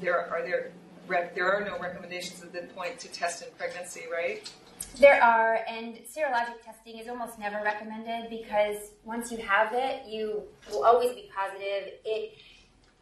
there 0.00 0.30
are 0.30 0.42
there 0.42 0.70
rec, 1.10 1.34
there 1.34 1.52
are 1.52 1.64
no 1.64 1.78
recommendations 1.78 2.42
at 2.42 2.52
this 2.52 2.70
point 2.72 2.98
to 3.00 3.08
test 3.08 3.42
in 3.42 3.48
pregnancy, 3.58 4.04
right? 4.10 4.50
There 4.98 5.22
are, 5.22 5.60
and 5.68 5.96
serologic 5.96 6.62
testing 6.64 6.98
is 6.98 7.08
almost 7.08 7.38
never 7.38 7.62
recommended 7.62 8.30
because 8.30 8.92
once 9.04 9.30
you 9.30 9.38
have 9.38 9.72
it, 9.72 10.06
you 10.06 10.42
will 10.70 10.84
always 10.84 11.12
be 11.14 11.30
positive. 11.34 11.94
It 12.04 12.38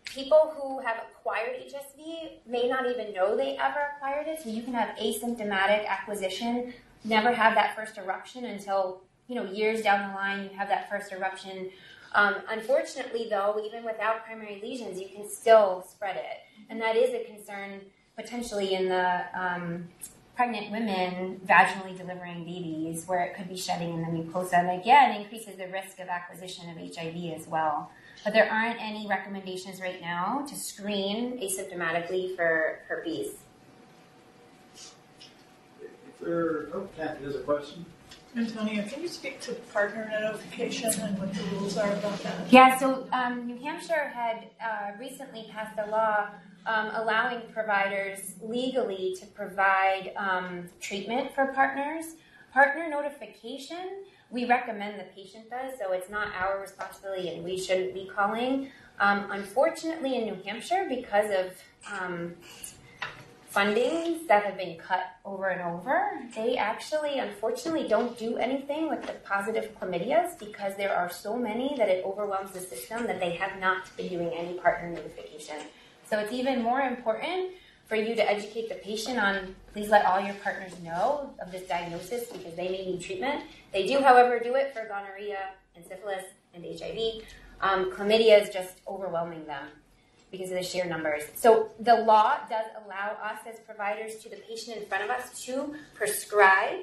people 0.04 0.54
who 0.56 0.80
have 0.80 0.96
acquired 1.10 1.56
HSV 1.60 2.46
may 2.46 2.66
not 2.66 2.88
even 2.88 3.12
know 3.12 3.36
they 3.36 3.56
ever 3.58 3.78
acquired 3.94 4.26
it. 4.26 4.40
So 4.42 4.48
you 4.48 4.62
can 4.62 4.72
have 4.72 4.96
asymptomatic 4.96 5.86
acquisition, 5.86 6.72
never 7.04 7.32
have 7.32 7.54
that 7.54 7.76
first 7.76 7.98
eruption 7.98 8.44
until 8.46 9.02
you 9.28 9.34
know 9.34 9.44
years 9.44 9.82
down 9.82 10.08
the 10.08 10.14
line 10.14 10.44
you 10.44 10.56
have 10.56 10.68
that 10.68 10.88
first 10.88 11.12
eruption. 11.12 11.70
Um, 12.14 12.36
unfortunately, 12.48 13.26
though, 13.28 13.62
even 13.64 13.84
without 13.84 14.24
primary 14.24 14.60
lesions, 14.62 14.98
you 14.98 15.08
can 15.08 15.28
still 15.28 15.84
spread 15.88 16.16
it, 16.16 16.40
and 16.70 16.80
that 16.80 16.96
is 16.96 17.10
a 17.10 17.24
concern 17.30 17.82
potentially 18.18 18.74
in 18.74 18.88
the 18.88 19.24
um, 19.32 19.88
pregnant 20.34 20.70
women 20.70 21.40
vaginally 21.46 21.96
delivering 21.96 22.44
babies, 22.44 23.04
where 23.06 23.24
it 23.24 23.34
could 23.34 23.48
be 23.48 23.56
shedding 23.56 23.94
in 23.94 24.02
the 24.02 24.08
mucosa, 24.08 24.54
and 24.54 24.80
again 24.80 25.20
increases 25.20 25.56
the 25.56 25.68
risk 25.68 26.00
of 26.00 26.08
acquisition 26.08 26.68
of 26.68 26.76
HIV 26.76 27.38
as 27.38 27.46
well. 27.46 27.90
But 28.24 28.32
there 28.32 28.50
aren't 28.50 28.80
any 28.80 29.06
recommendations 29.06 29.80
right 29.80 30.00
now 30.00 30.44
to 30.48 30.54
screen 30.56 31.38
asymptomatically 31.38 32.34
for 32.34 32.80
herpes. 32.88 33.36
If 35.80 36.18
there, 36.20 36.68
oh, 36.74 36.88
Kathy 36.96 37.24
has 37.24 37.36
a 37.36 37.40
question. 37.40 37.86
Antonia, 38.36 38.82
can 38.84 39.02
you 39.02 39.08
speak 39.08 39.40
to 39.40 39.54
partner 39.72 40.08
notification 40.20 40.90
and 41.00 41.18
what 41.18 41.32
the 41.32 41.42
rules 41.56 41.76
are 41.76 41.90
about 41.92 42.18
that? 42.22 42.52
Yeah, 42.52 42.78
so 42.78 43.08
um, 43.12 43.46
New 43.46 43.58
Hampshire 43.58 44.12
had 44.14 44.48
uh, 44.62 44.98
recently 44.98 45.48
passed 45.50 45.78
a 45.78 45.90
law 45.90 46.28
um, 46.66 46.90
allowing 46.94 47.42
providers 47.52 48.34
legally 48.42 49.16
to 49.20 49.26
provide 49.26 50.12
um, 50.16 50.68
treatment 50.80 51.34
for 51.34 51.46
partners. 51.52 52.16
Partner 52.52 52.88
notification, 52.88 54.04
we 54.30 54.44
recommend 54.44 54.98
the 54.98 55.04
patient 55.14 55.48
does, 55.50 55.78
so 55.78 55.92
it's 55.92 56.10
not 56.10 56.28
our 56.34 56.60
responsibility 56.60 57.28
and 57.28 57.44
we 57.44 57.58
shouldn't 57.58 57.94
be 57.94 58.10
calling. 58.14 58.70
Um, 59.00 59.30
unfortunately, 59.30 60.16
in 60.16 60.24
New 60.24 60.42
Hampshire, 60.44 60.86
because 60.88 61.30
of 61.30 62.00
um, 62.00 62.34
fundings 63.54 64.26
that 64.26 64.44
have 64.44 64.56
been 64.56 64.76
cut 64.76 65.04
over 65.24 65.48
and 65.48 65.62
over, 65.62 66.10
they 66.34 66.56
actually, 66.56 67.18
unfortunately, 67.18 67.88
don't 67.88 68.18
do 68.18 68.36
anything 68.36 68.88
with 68.88 69.02
the 69.02 69.12
positive 69.24 69.70
chlamydias 69.78 70.38
because 70.38 70.76
there 70.76 70.94
are 70.94 71.10
so 71.10 71.36
many 71.36 71.74
that 71.76 71.88
it 71.88 72.04
overwhelms 72.04 72.50
the 72.52 72.60
system 72.60 73.06
that 73.06 73.20
they 73.20 73.30
have 73.32 73.58
not 73.60 73.94
been 73.96 74.08
doing 74.08 74.30
any 74.36 74.54
partner 74.54 74.90
notification. 74.90 75.56
So 76.08 76.18
it's 76.18 76.32
even 76.32 76.62
more 76.62 76.80
important 76.80 77.50
for 77.86 77.96
you 77.96 78.14
to 78.14 78.30
educate 78.30 78.68
the 78.68 78.76
patient 78.76 79.18
on 79.18 79.54
please 79.72 79.88
let 79.88 80.04
all 80.04 80.20
your 80.20 80.34
partners 80.36 80.72
know 80.82 81.30
of 81.40 81.52
this 81.52 81.66
diagnosis 81.68 82.26
because 82.30 82.54
they 82.54 82.68
may 82.68 82.84
need 82.84 83.00
treatment. 83.00 83.44
They 83.72 83.86
do, 83.86 84.00
however, 84.00 84.38
do 84.38 84.54
it 84.54 84.74
for 84.74 84.86
gonorrhea 84.86 85.38
and 85.76 85.84
syphilis 85.86 86.24
and 86.54 86.64
HIV. 86.64 87.24
Um, 87.60 87.90
chlamydia 87.90 88.42
is 88.42 88.50
just 88.50 88.80
overwhelming 88.86 89.46
them 89.46 89.68
because 90.30 90.50
of 90.50 90.56
the 90.56 90.62
sheer 90.62 90.84
numbers. 90.84 91.22
So 91.34 91.70
the 91.80 91.94
law 91.94 92.36
does 92.48 92.66
allow 92.84 93.16
us 93.22 93.38
as 93.46 93.58
providers 93.60 94.16
to 94.16 94.28
the 94.28 94.36
patient 94.36 94.76
in 94.76 94.86
front 94.86 95.04
of 95.04 95.10
us 95.10 95.42
to 95.44 95.74
prescribe 95.94 96.80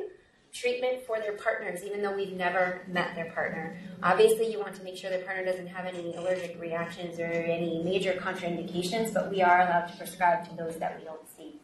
treatment 0.55 1.05
for 1.05 1.19
their 1.19 1.33
partners, 1.33 1.83
even 1.83 2.01
though 2.01 2.15
we've 2.15 2.31
never 2.31 2.81
met 2.87 3.13
their 3.13 3.29
partner. 3.31 3.77
Obviously, 4.01 4.49
you 4.49 4.57
want 4.57 4.73
to 4.73 4.83
make 4.83 4.95
sure 4.95 5.09
their 5.09 5.23
partner 5.23 5.43
doesn't 5.43 5.67
have 5.67 5.85
any 5.85 6.15
allergic 6.15 6.59
reactions 6.59 7.19
or 7.19 7.25
any 7.25 7.83
major 7.83 8.13
contraindications, 8.13 9.13
but 9.13 9.29
we 9.29 9.41
are 9.41 9.61
allowed 9.61 9.87
to 9.87 9.97
prescribe 9.97 10.47
to 10.49 10.55
those 10.55 10.77
that 10.77 10.97
we 10.97 11.03
don't 11.03 11.27
see. 11.37 11.59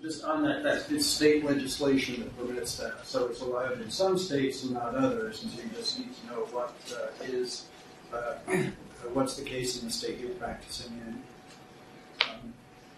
Just 0.00 0.22
on 0.24 0.44
that, 0.44 0.62
that's 0.62 0.88
it's 0.90 1.06
state 1.06 1.44
legislation 1.44 2.20
that 2.20 2.38
permits 2.38 2.76
that. 2.76 3.04
So 3.04 3.26
it's 3.26 3.40
allowed 3.40 3.80
in 3.80 3.90
some 3.90 4.16
states 4.16 4.62
and 4.62 4.74
not 4.74 4.94
others, 4.94 5.42
and 5.42 5.50
so 5.50 5.62
you 5.62 5.70
just 5.74 5.98
need 5.98 6.10
to 6.14 6.26
know 6.26 6.40
what 6.52 6.74
uh, 6.92 7.24
is 7.24 7.64
uh, 8.12 8.34
uh, 8.46 8.54
what's 9.12 9.36
the 9.36 9.42
case 9.42 9.80
in 9.80 9.88
the 9.88 9.92
state 9.92 10.20
you're 10.20 10.30
practicing 10.30 10.92
in. 10.92 12.28
Um, 12.28 12.52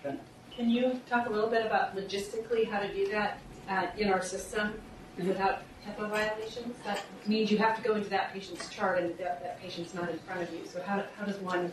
okay. 0.05 0.19
Can 0.55 0.69
you 0.69 1.01
talk 1.09 1.29
a 1.29 1.31
little 1.31 1.49
bit 1.49 1.64
about 1.64 1.97
logistically 1.97 2.69
how 2.69 2.81
to 2.81 2.93
do 2.93 3.09
that 3.12 3.39
uh, 3.69 3.87
in 3.97 4.11
our 4.11 4.23
system 4.23 4.75
without 5.16 5.62
HIPAA 5.87 6.09
violations? 6.11 6.75
That 6.85 7.05
means 7.27 7.51
you 7.51 7.59
have 7.59 7.77
to 7.77 7.83
go 7.83 7.95
into 7.97 8.09
that 8.11 8.33
patient's 8.33 8.69
chart 8.69 8.99
and 8.99 9.11
that, 9.19 9.43
that 9.43 9.61
patient's 9.61 9.95
not 9.95 10.09
in 10.11 10.19
front 10.21 10.43
of 10.43 10.53
you. 10.53 10.61
So 10.66 10.83
how, 10.83 11.03
how 11.19 11.25
does 11.25 11.37
one 11.39 11.73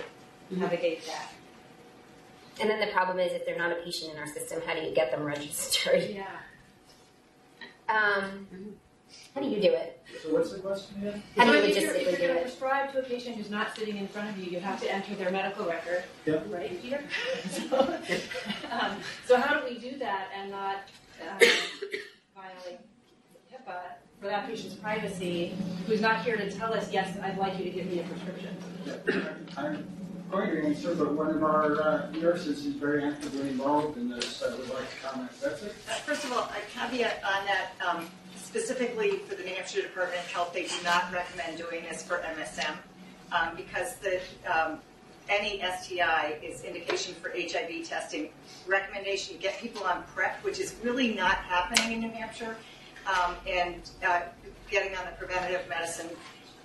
navigate 0.50 1.06
that? 1.08 1.32
And 2.60 2.70
then 2.70 2.80
the 2.80 2.88
problem 2.88 3.20
is 3.20 3.34
if 3.34 3.46
they're 3.46 3.58
not 3.58 3.72
a 3.72 3.76
patient 3.76 4.14
in 4.14 4.18
our 4.20 4.28
system, 4.28 4.62
how 4.66 4.74
do 4.74 4.82
you 4.82 4.93
get 4.96 5.12
them 5.12 5.24
registered? 5.24 6.10
Yeah. 6.10 6.26
Um, 7.89 8.48
how 9.34 9.41
do 9.41 9.48
you 9.48 9.62
do 9.62 9.74
it? 9.74 10.02
So 10.24 10.34
what's 10.34 10.52
the 10.54 10.60
question 10.60 10.98
again? 11.08 11.24
How 11.38 11.46
do 11.46 11.52
you 11.52 11.74
So 11.74 11.80
if 11.80 11.82
you're, 11.82 11.96
if 11.96 12.02
you're 12.04 12.12
do 12.14 12.18
going 12.18 12.30
to 12.34 12.38
it? 12.39 12.41
prescribe 12.43 12.93
to 12.93 13.00
a 13.00 13.04
patient 13.04 13.36
who's 13.36 13.50
not 13.50 13.76
sitting 13.78 13.98
in 13.98 14.08
front 14.08 14.30
of 14.30 14.38
you, 14.38 14.50
you 14.50 14.60
have 14.62 14.80
to 14.82 14.91
enter 14.91 15.14
their 15.16 15.30
medical 15.32 15.66
record 15.66 16.04
Yep. 16.26 16.48
right 16.50 16.72
here. 16.72 17.04
so, 17.50 17.80
um, 18.72 18.96
so 19.28 19.38
how 19.38 19.60
do 19.60 19.66
we 19.70 19.78
do 19.78 19.98
that 19.98 20.30
and 20.39 20.50
not 20.52 20.78
um, 21.22 21.39
violate 22.36 22.80
HIPAA 23.51 23.82
for 24.20 24.28
that 24.28 24.47
patient's 24.47 24.76
privacy, 24.76 25.55
who's 25.88 26.01
not 26.01 26.24
here 26.24 26.38
to 26.38 26.49
tell 26.51 26.74
us, 26.74 26.91
yes, 26.91 27.18
I'd 27.22 27.38
like 27.38 27.57
you 27.57 27.66
to 27.66 27.70
give 27.70 27.86
me 27.88 27.99
a 27.99 28.03
prescription? 28.03 28.57
I'm 29.57 29.86
going 30.32 30.49
to 30.49 30.66
answer, 30.66 30.95
but 30.95 31.13
one 31.13 31.30
of 31.30 31.43
our 31.43 31.82
uh, 31.82 32.11
nurses 32.11 32.66
is 32.66 32.74
very 32.74 33.03
actively 33.05 33.49
involved 33.49 33.97
in 33.97 34.09
this. 34.09 34.41
I 34.43 34.55
would 34.55 34.70
like 34.70 34.89
to 34.89 35.07
comment. 35.07 35.32
That's 35.41 35.63
it. 35.63 35.76
Uh, 35.88 35.93
First 35.93 36.26
of 36.26 36.34
all, 36.34 36.39
a 36.43 36.61
caveat 36.74 37.22
on 37.24 37.45
that, 37.45 37.72
um, 37.88 38.09
specifically 38.36 39.20
for 39.20 39.36
the 39.36 39.43
New 39.43 39.53
Hampshire 39.53 39.84
Department 39.84 40.20
of 40.20 40.32
Health, 40.32 40.53
they 40.53 40.63
do 40.63 40.76
not 40.84 41.11
recommend 41.13 41.57
doing 41.57 41.84
this 41.84 42.03
for 42.03 42.18
MSM 42.18 42.76
um, 43.32 43.55
because 43.55 43.95
the, 43.97 44.20
um, 44.51 44.80
any 45.30 45.62
STI 45.62 46.38
is 46.44 46.64
indication 46.64 47.16
for 47.16 47.32
HIV 47.32 47.88
testing. 47.88 48.30
Recommendation, 48.68 49.38
get 49.40 49.60
people 49.60 49.84
on 49.84 50.04
PrEP, 50.14 50.44
which 50.44 50.60
is 50.60 50.76
really 50.84 51.14
not 51.14 51.36
happening 51.38 51.94
in 51.94 52.00
New 52.00 52.12
Hampshire, 52.12 52.56
um, 53.08 53.36
and 53.48 53.90
uh, 54.06 54.22
getting 54.70 54.96
on 54.98 55.06
the 55.06 55.12
preventative 55.12 55.68
medicine 55.70 56.10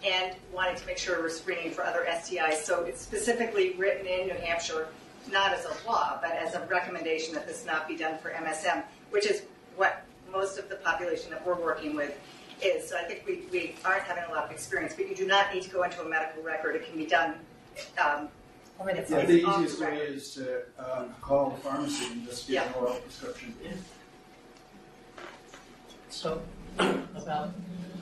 and 0.05 0.35
wanting 0.53 0.77
to 0.77 0.87
make 0.87 0.97
sure 0.97 1.21
we're 1.21 1.29
screening 1.29 1.71
for 1.71 1.85
other 1.85 2.07
STIs. 2.09 2.63
So 2.63 2.85
it's 2.85 3.03
specifically 3.03 3.75
written 3.75 4.07
in 4.07 4.29
New 4.29 4.35
Hampshire, 4.35 4.89
not 5.31 5.53
as 5.53 5.67
a 5.67 5.87
law, 5.87 6.19
but 6.23 6.33
as 6.33 6.55
a 6.55 6.67
recommendation 6.67 7.35
that 7.35 7.47
this 7.47 7.67
not 7.67 7.87
be 7.87 7.97
done 7.97 8.19
for 8.19 8.31
MSM, 8.31 8.83
which 9.11 9.27
is 9.27 9.43
what 9.77 10.05
most 10.33 10.59
of 10.59 10.69
the 10.69 10.77
population 10.77 11.31
that 11.31 11.47
we're 11.47 11.61
working 11.61 11.95
with 11.95 12.19
is. 12.63 12.89
So 12.89 12.97
I 12.97 13.03
think 13.03 13.25
we, 13.27 13.43
we 13.53 13.75
aren't 13.85 14.05
having 14.05 14.25
a 14.25 14.31
lot 14.31 14.45
of 14.45 14.51
experience, 14.51 14.95
but 14.95 15.09
you 15.09 15.15
do 15.15 15.27
not 15.27 15.53
need 15.53 15.63
to 15.65 15.71
go 15.71 15.83
into 15.83 16.01
a 16.01 16.09
medical 16.09 16.43
record. 16.43 16.77
It 16.77 16.89
can 16.89 16.97
be 16.97 17.07
done 17.07 17.35
um, 18.03 18.29
Over 18.81 18.93
the 18.93 18.99
it's- 19.01 19.11
Yeah, 19.11 19.19
phone. 19.19 19.27
the 19.27 19.37
it's 19.37 19.45
off 19.47 19.57
easiest 19.61 19.79
the 19.79 19.85
way 19.85 19.91
record. 19.93 20.09
is 20.15 20.35
to 20.35 20.63
um, 20.79 21.15
call 21.21 21.51
the 21.51 21.57
pharmacy 21.59 22.13
and 22.13 22.27
just 22.27 22.49
get 22.49 22.67
an 22.69 22.75
oral 22.75 22.95
prescription. 23.01 23.55
So, 26.09 26.43
about 26.79 27.51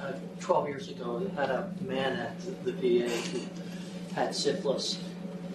uh, 0.01 0.13
12 0.41 0.69
years 0.69 0.89
ago, 0.89 1.29
I 1.37 1.41
had 1.41 1.51
a 1.51 1.73
man 1.83 2.17
at 2.17 2.65
the 2.65 2.73
VA 2.73 3.09
who 3.09 3.41
had 4.15 4.35
syphilis. 4.35 4.99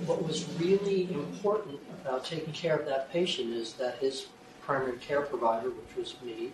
What 0.05 0.21
was 0.23 0.47
really 0.59 1.11
important 1.13 1.79
about 2.03 2.25
taking 2.25 2.53
care 2.53 2.75
of 2.77 2.85
that 2.85 3.11
patient 3.11 3.53
is 3.53 3.73
that 3.73 3.97
his 3.99 4.27
primary 4.61 4.97
care 4.97 5.21
provider, 5.21 5.69
which 5.69 5.95
was 5.97 6.15
me, 6.21 6.51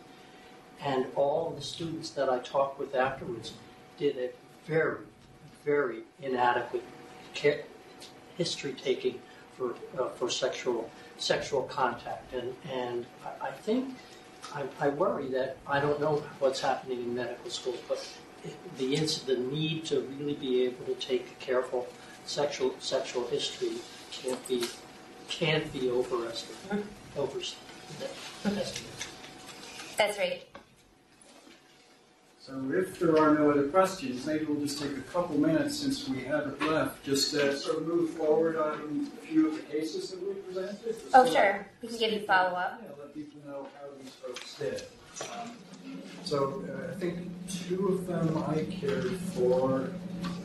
and 0.82 1.08
all 1.16 1.50
the 1.52 1.62
students 1.62 2.12
that 2.12 2.30
I 2.30 2.40
talked 2.40 2.80
with 2.80 2.96
afterwards 2.96 3.54
did 3.98 4.16
a 4.18 4.30
very, 4.66 5.00
very 5.66 6.04
inadequate 6.22 6.84
care, 7.34 7.64
history 8.40 8.74
taking 8.74 9.20
for, 9.56 9.76
uh, 10.00 10.10
for 10.18 10.30
sexual, 10.30 10.90
sexual 11.18 11.64
contact. 11.64 12.34
And, 12.34 12.56
and 12.72 13.06
I, 13.24 13.50
I 13.50 13.52
think 13.52 13.96
I, 14.56 14.64
I 14.80 14.90
worry 14.90 15.28
that 15.28 15.58
I 15.68 15.80
don't 15.80 16.00
know 16.00 16.24
what's 16.40 16.62
happening 16.62 17.00
in 17.00 17.16
medical 17.16 17.52
schools, 17.52 17.80
but 17.88 18.00
the 18.78 18.96
the 19.28 19.38
need 19.38 19.86
to 19.86 20.02
really 20.02 20.34
be 20.34 20.64
able 20.64 20.86
to 20.86 20.96
take 20.96 21.28
a 21.28 21.44
careful 21.44 21.88
sexual 22.26 22.74
sexual 22.80 23.28
history 23.28 23.74
can't 24.12 24.48
be 24.48 24.66
can't 25.28 25.72
be 25.74 25.90
overestimated. 25.90 26.88
Overestimated. 27.18 28.10
That's 29.98 30.18
right. 30.18 30.44
So 32.50 32.72
if 32.74 32.98
there 32.98 33.16
are 33.20 33.36
no 33.36 33.52
other 33.52 33.68
questions, 33.68 34.26
maybe 34.26 34.46
we'll 34.46 34.60
just 34.60 34.82
take 34.82 34.98
a 34.98 35.02
couple 35.02 35.38
minutes 35.38 35.78
since 35.78 36.10
we 36.10 36.24
have 36.24 36.48
it 36.48 36.60
left, 36.64 37.04
just 37.04 37.30
to 37.32 37.56
sort 37.56 37.78
of 37.78 37.88
move 37.88 38.10
forward 38.12 38.56
on 38.56 39.08
a 39.24 39.28
few 39.28 39.50
of 39.50 39.56
the 39.58 39.62
cases 39.62 40.10
that 40.10 40.28
we 40.28 40.34
presented. 40.34 40.96
Oh, 41.14 41.26
so- 41.26 41.32
sure. 41.32 41.68
We 41.84 41.90
can 41.90 42.00
give 42.00 42.14
you 42.14 42.22
follow 42.22 42.58
up. 42.58 42.82
Yeah, 42.84 42.90
let 42.98 43.14
people 43.14 43.40
know 43.46 43.68
how 43.80 43.88
these 44.02 44.14
folks 44.14 44.56
did. 44.58 44.84
Um, 45.32 45.52
So 46.24 46.64
uh, 46.68 46.92
I 46.92 47.00
think 47.00 47.30
two 47.48 47.88
of 47.90 48.08
them 48.08 48.44
I 48.48 48.64
cared 48.64 49.12
for, 49.36 49.92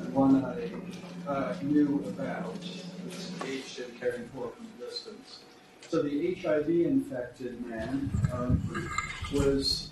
and 0.00 0.12
one 0.14 0.44
I 0.44 1.30
uh, 1.30 1.54
knew 1.62 2.04
about, 2.06 2.58
was 3.06 3.30
engaged 3.40 3.78
in 3.78 3.98
caring 3.98 4.28
for 4.34 4.50
from 4.50 4.66
a 4.78 4.84
distance. 4.84 5.38
So 5.88 6.02
the 6.02 6.34
HIV 6.34 6.68
infected 6.68 7.64
man 7.66 8.10
um, 8.32 8.90
was 9.32 9.88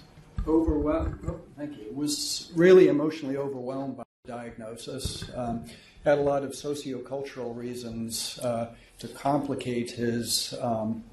overwhelmed, 0.47 1.19
oh, 1.29 1.41
thank 1.57 1.79
you, 1.79 1.93
was 1.93 2.53
really 2.55 2.89
emotionally 2.89 3.37
overwhelmed 3.37 3.97
by 3.97 4.05
the 4.25 4.33
diagnosis. 4.33 5.25
Um, 5.35 5.65
had 6.05 6.19
a 6.19 6.23
lot 6.23 6.43
of 6.43 6.51
sociocultural 6.51 7.57
reasons 7.57 8.39
uh, 8.41 8.75
to 8.99 9.09
complicate 9.09 9.93
his 9.93 10.55
um, 10.61 11.05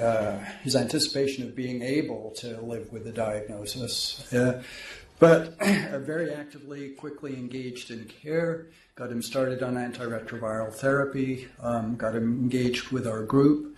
uh, 0.00 0.38
his 0.62 0.74
anticipation 0.74 1.44
of 1.44 1.54
being 1.54 1.82
able 1.82 2.32
to 2.32 2.60
live 2.60 2.92
with 2.92 3.04
the 3.04 3.12
diagnosis. 3.12 4.32
Uh, 4.32 4.62
but 5.18 5.54
uh, 5.60 6.00
very 6.00 6.32
actively, 6.32 6.90
quickly 6.90 7.34
engaged 7.34 7.90
in 7.92 8.04
care, 8.06 8.66
got 8.96 9.10
him 9.10 9.22
started 9.22 9.62
on 9.62 9.74
antiretroviral 9.74 10.72
therapy, 10.72 11.46
um, 11.60 11.94
got 11.94 12.16
him 12.16 12.40
engaged 12.40 12.90
with 12.90 13.06
our 13.06 13.22
group, 13.22 13.76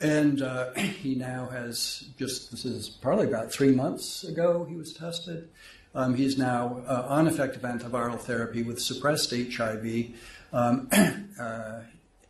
and 0.00 0.42
uh, 0.42 0.72
he 0.74 1.14
now 1.14 1.46
has 1.46 2.08
just, 2.18 2.50
this 2.50 2.64
is 2.64 2.88
probably 2.88 3.26
about 3.26 3.52
three 3.52 3.72
months 3.72 4.24
ago 4.24 4.64
he 4.68 4.76
was 4.76 4.92
tested. 4.92 5.48
Um, 5.94 6.14
he's 6.14 6.36
now 6.36 6.82
uh, 6.86 7.06
on 7.08 7.26
effective 7.26 7.62
antiviral 7.62 8.18
therapy 8.18 8.62
with 8.62 8.80
suppressed 8.80 9.30
HIV. 9.32 10.12
Um, 10.52 10.88
uh, 11.40 11.80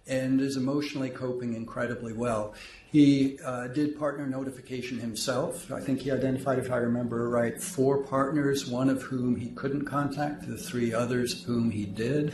and 0.06 0.40
is 0.40 0.56
emotionally 0.56 1.10
coping 1.10 1.54
incredibly 1.54 2.12
well. 2.12 2.54
He 2.92 3.38
uh, 3.44 3.66
did 3.68 3.98
partner 3.98 4.26
notification 4.26 4.98
himself. 4.98 5.70
I 5.72 5.80
think 5.80 6.00
he 6.00 6.10
identified, 6.10 6.58
if 6.58 6.70
I 6.70 6.76
remember 6.76 7.28
right, 7.28 7.60
four 7.60 8.04
partners, 8.04 8.66
one 8.66 8.88
of 8.88 9.02
whom 9.02 9.36
he 9.36 9.48
couldn't 9.50 9.84
contact, 9.84 10.48
the 10.48 10.56
three 10.56 10.94
others 10.94 11.42
whom 11.42 11.70
he 11.70 11.84
did. 11.84 12.32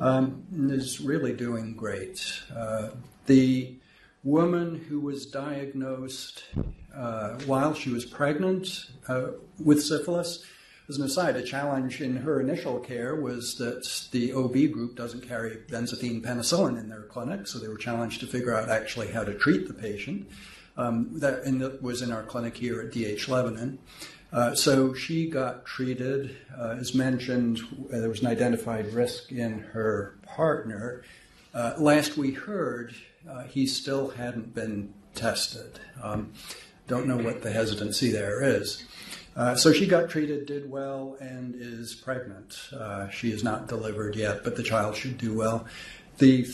Um, 0.00 0.44
and 0.52 0.70
is 0.70 1.00
really 1.00 1.32
doing 1.32 1.74
great. 1.74 2.40
Uh, 2.54 2.90
the 3.26 3.76
woman 4.24 4.76
who 4.88 5.00
was 5.00 5.26
diagnosed 5.26 6.44
uh, 6.94 7.38
while 7.46 7.74
she 7.74 7.90
was 7.90 8.04
pregnant 8.04 8.90
uh, 9.08 9.28
with 9.58 9.82
syphilis 9.82 10.44
as 10.88 10.98
an 10.98 11.04
aside, 11.04 11.36
a 11.36 11.42
challenge 11.42 12.02
in 12.02 12.16
her 12.16 12.40
initial 12.40 12.78
care 12.78 13.14
was 13.14 13.54
that 13.56 14.08
the 14.10 14.32
OB 14.32 14.72
group 14.72 14.96
doesn't 14.96 15.26
carry 15.26 15.56
benzathine 15.68 16.20
penicillin 16.20 16.78
in 16.78 16.88
their 16.88 17.04
clinic, 17.04 17.46
so 17.46 17.58
they 17.58 17.68
were 17.68 17.78
challenged 17.78 18.20
to 18.20 18.26
figure 18.26 18.54
out 18.54 18.68
actually 18.68 19.08
how 19.08 19.24
to 19.24 19.32
treat 19.32 19.68
the 19.68 19.74
patient. 19.74 20.28
Um, 20.76 21.18
that, 21.20 21.44
and 21.44 21.60
that 21.60 21.82
was 21.82 22.02
in 22.02 22.12
our 22.12 22.24
clinic 22.24 22.56
here 22.56 22.80
at 22.80 22.90
DH 22.92 23.28
Lebanon. 23.28 23.78
Uh, 24.32 24.54
so 24.54 24.92
she 24.92 25.30
got 25.30 25.64
treated. 25.64 26.36
Uh, 26.58 26.76
as 26.80 26.94
mentioned, 26.94 27.60
uh, 27.86 27.98
there 27.98 28.08
was 28.08 28.20
an 28.20 28.26
identified 28.26 28.92
risk 28.92 29.30
in 29.30 29.60
her 29.60 30.18
partner. 30.26 31.04
Uh, 31.54 31.74
last 31.78 32.16
we 32.16 32.32
heard, 32.32 32.94
uh, 33.28 33.44
he 33.44 33.66
still 33.66 34.10
hadn't 34.10 34.54
been 34.54 34.92
tested. 35.14 35.80
Um, 36.02 36.32
don't 36.86 37.06
know 37.06 37.16
what 37.16 37.42
the 37.42 37.50
hesitancy 37.50 38.10
there 38.10 38.42
is. 38.42 38.84
Uh, 39.34 39.54
so 39.54 39.72
she 39.72 39.86
got 39.86 40.10
treated, 40.10 40.46
did 40.46 40.70
well, 40.70 41.16
and 41.20 41.54
is 41.54 41.94
pregnant. 41.94 42.68
Uh, 42.72 43.08
she 43.08 43.30
is 43.30 43.42
not 43.42 43.66
delivered 43.66 44.14
yet, 44.14 44.44
but 44.44 44.56
the 44.56 44.62
child 44.62 44.94
should 44.94 45.16
do 45.16 45.34
well. 45.34 45.66
The 46.18 46.46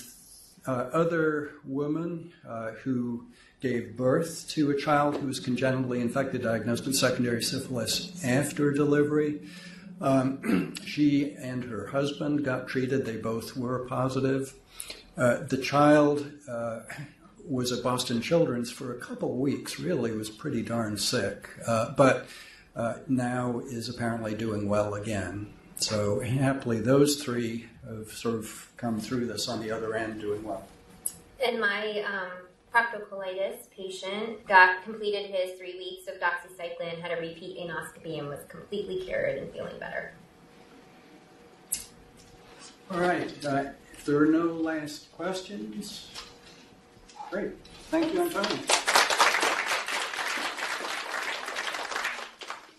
uh, 0.67 0.91
other 0.93 1.53
woman 1.65 2.33
uh, 2.47 2.73
who 2.83 3.27
gave 3.61 3.97
birth 3.97 4.49
to 4.51 4.71
a 4.71 4.77
child 4.77 5.17
who 5.17 5.27
was 5.27 5.41
congenitally 5.41 6.01
infected, 6.01 6.43
diagnosed 6.43 6.87
with 6.87 6.95
secondary 6.95 7.43
syphilis 7.43 8.25
after 8.25 8.73
delivery, 8.73 9.41
um, 10.01 10.75
she 10.85 11.35
and 11.35 11.65
her 11.65 11.89
husband 11.89 12.45
got 12.45 12.69
treated. 12.69 13.05
They 13.05 13.17
both 13.17 13.57
were 13.57 13.87
positive. 13.87 14.55
Uh, 15.19 15.43
the 15.49 15.57
child 15.57 16.31
uh, 16.49 16.81
was 17.45 17.73
at 17.73 17.83
Boston 17.83 18.21
Children's 18.21 18.71
for 18.71 18.95
a 18.95 18.99
couple 18.99 19.35
weeks, 19.35 19.81
really 19.81 20.13
was 20.13 20.31
pretty 20.31 20.63
darn 20.63 20.97
sick, 20.97 21.49
uh, 21.67 21.93
but 21.97 22.27
uh, 22.77 22.95
now 23.09 23.61
is 23.67 23.89
apparently 23.89 24.35
doing 24.35 24.69
well 24.69 24.95
again. 24.95 25.53
So 25.77 26.21
happily, 26.21 26.81
those 26.81 27.23
three 27.23 27.67
have 27.89 28.13
sort 28.13 28.37
of 28.37 28.73
come 28.77 29.01
through 29.01 29.27
this 29.27 29.49
on 29.49 29.61
the 29.61 29.73
other 29.73 29.95
end 29.95 30.21
doing 30.21 30.45
well. 30.45 30.67
And 31.45 31.61
my 31.61 32.01
um, 32.03 32.31
proctocolitis 32.73 33.71
patient 33.77 34.47
got 34.47 34.85
completed 34.85 35.31
his 35.31 35.59
three 35.59 35.77
weeks 35.79 36.09
of 36.09 36.21
doxycycline, 36.21 37.01
had 37.01 37.17
a 37.17 37.21
repeat 37.21 37.59
anoscopy, 37.59 38.19
and 38.19 38.29
was 38.29 38.41
completely 38.49 39.01
cured 39.01 39.39
and 39.39 39.53
feeling 39.53 39.79
better. 39.81 40.13
All 42.91 43.01
right. 43.01 43.45
Uh, 43.45 43.65
there 44.09 44.23
are 44.23 44.27
no 44.27 44.47
last 44.55 45.13
questions, 45.13 46.09
great. 47.31 47.51
Thank 47.91 48.15
you, 48.15 48.23
Antonia. 48.23 48.88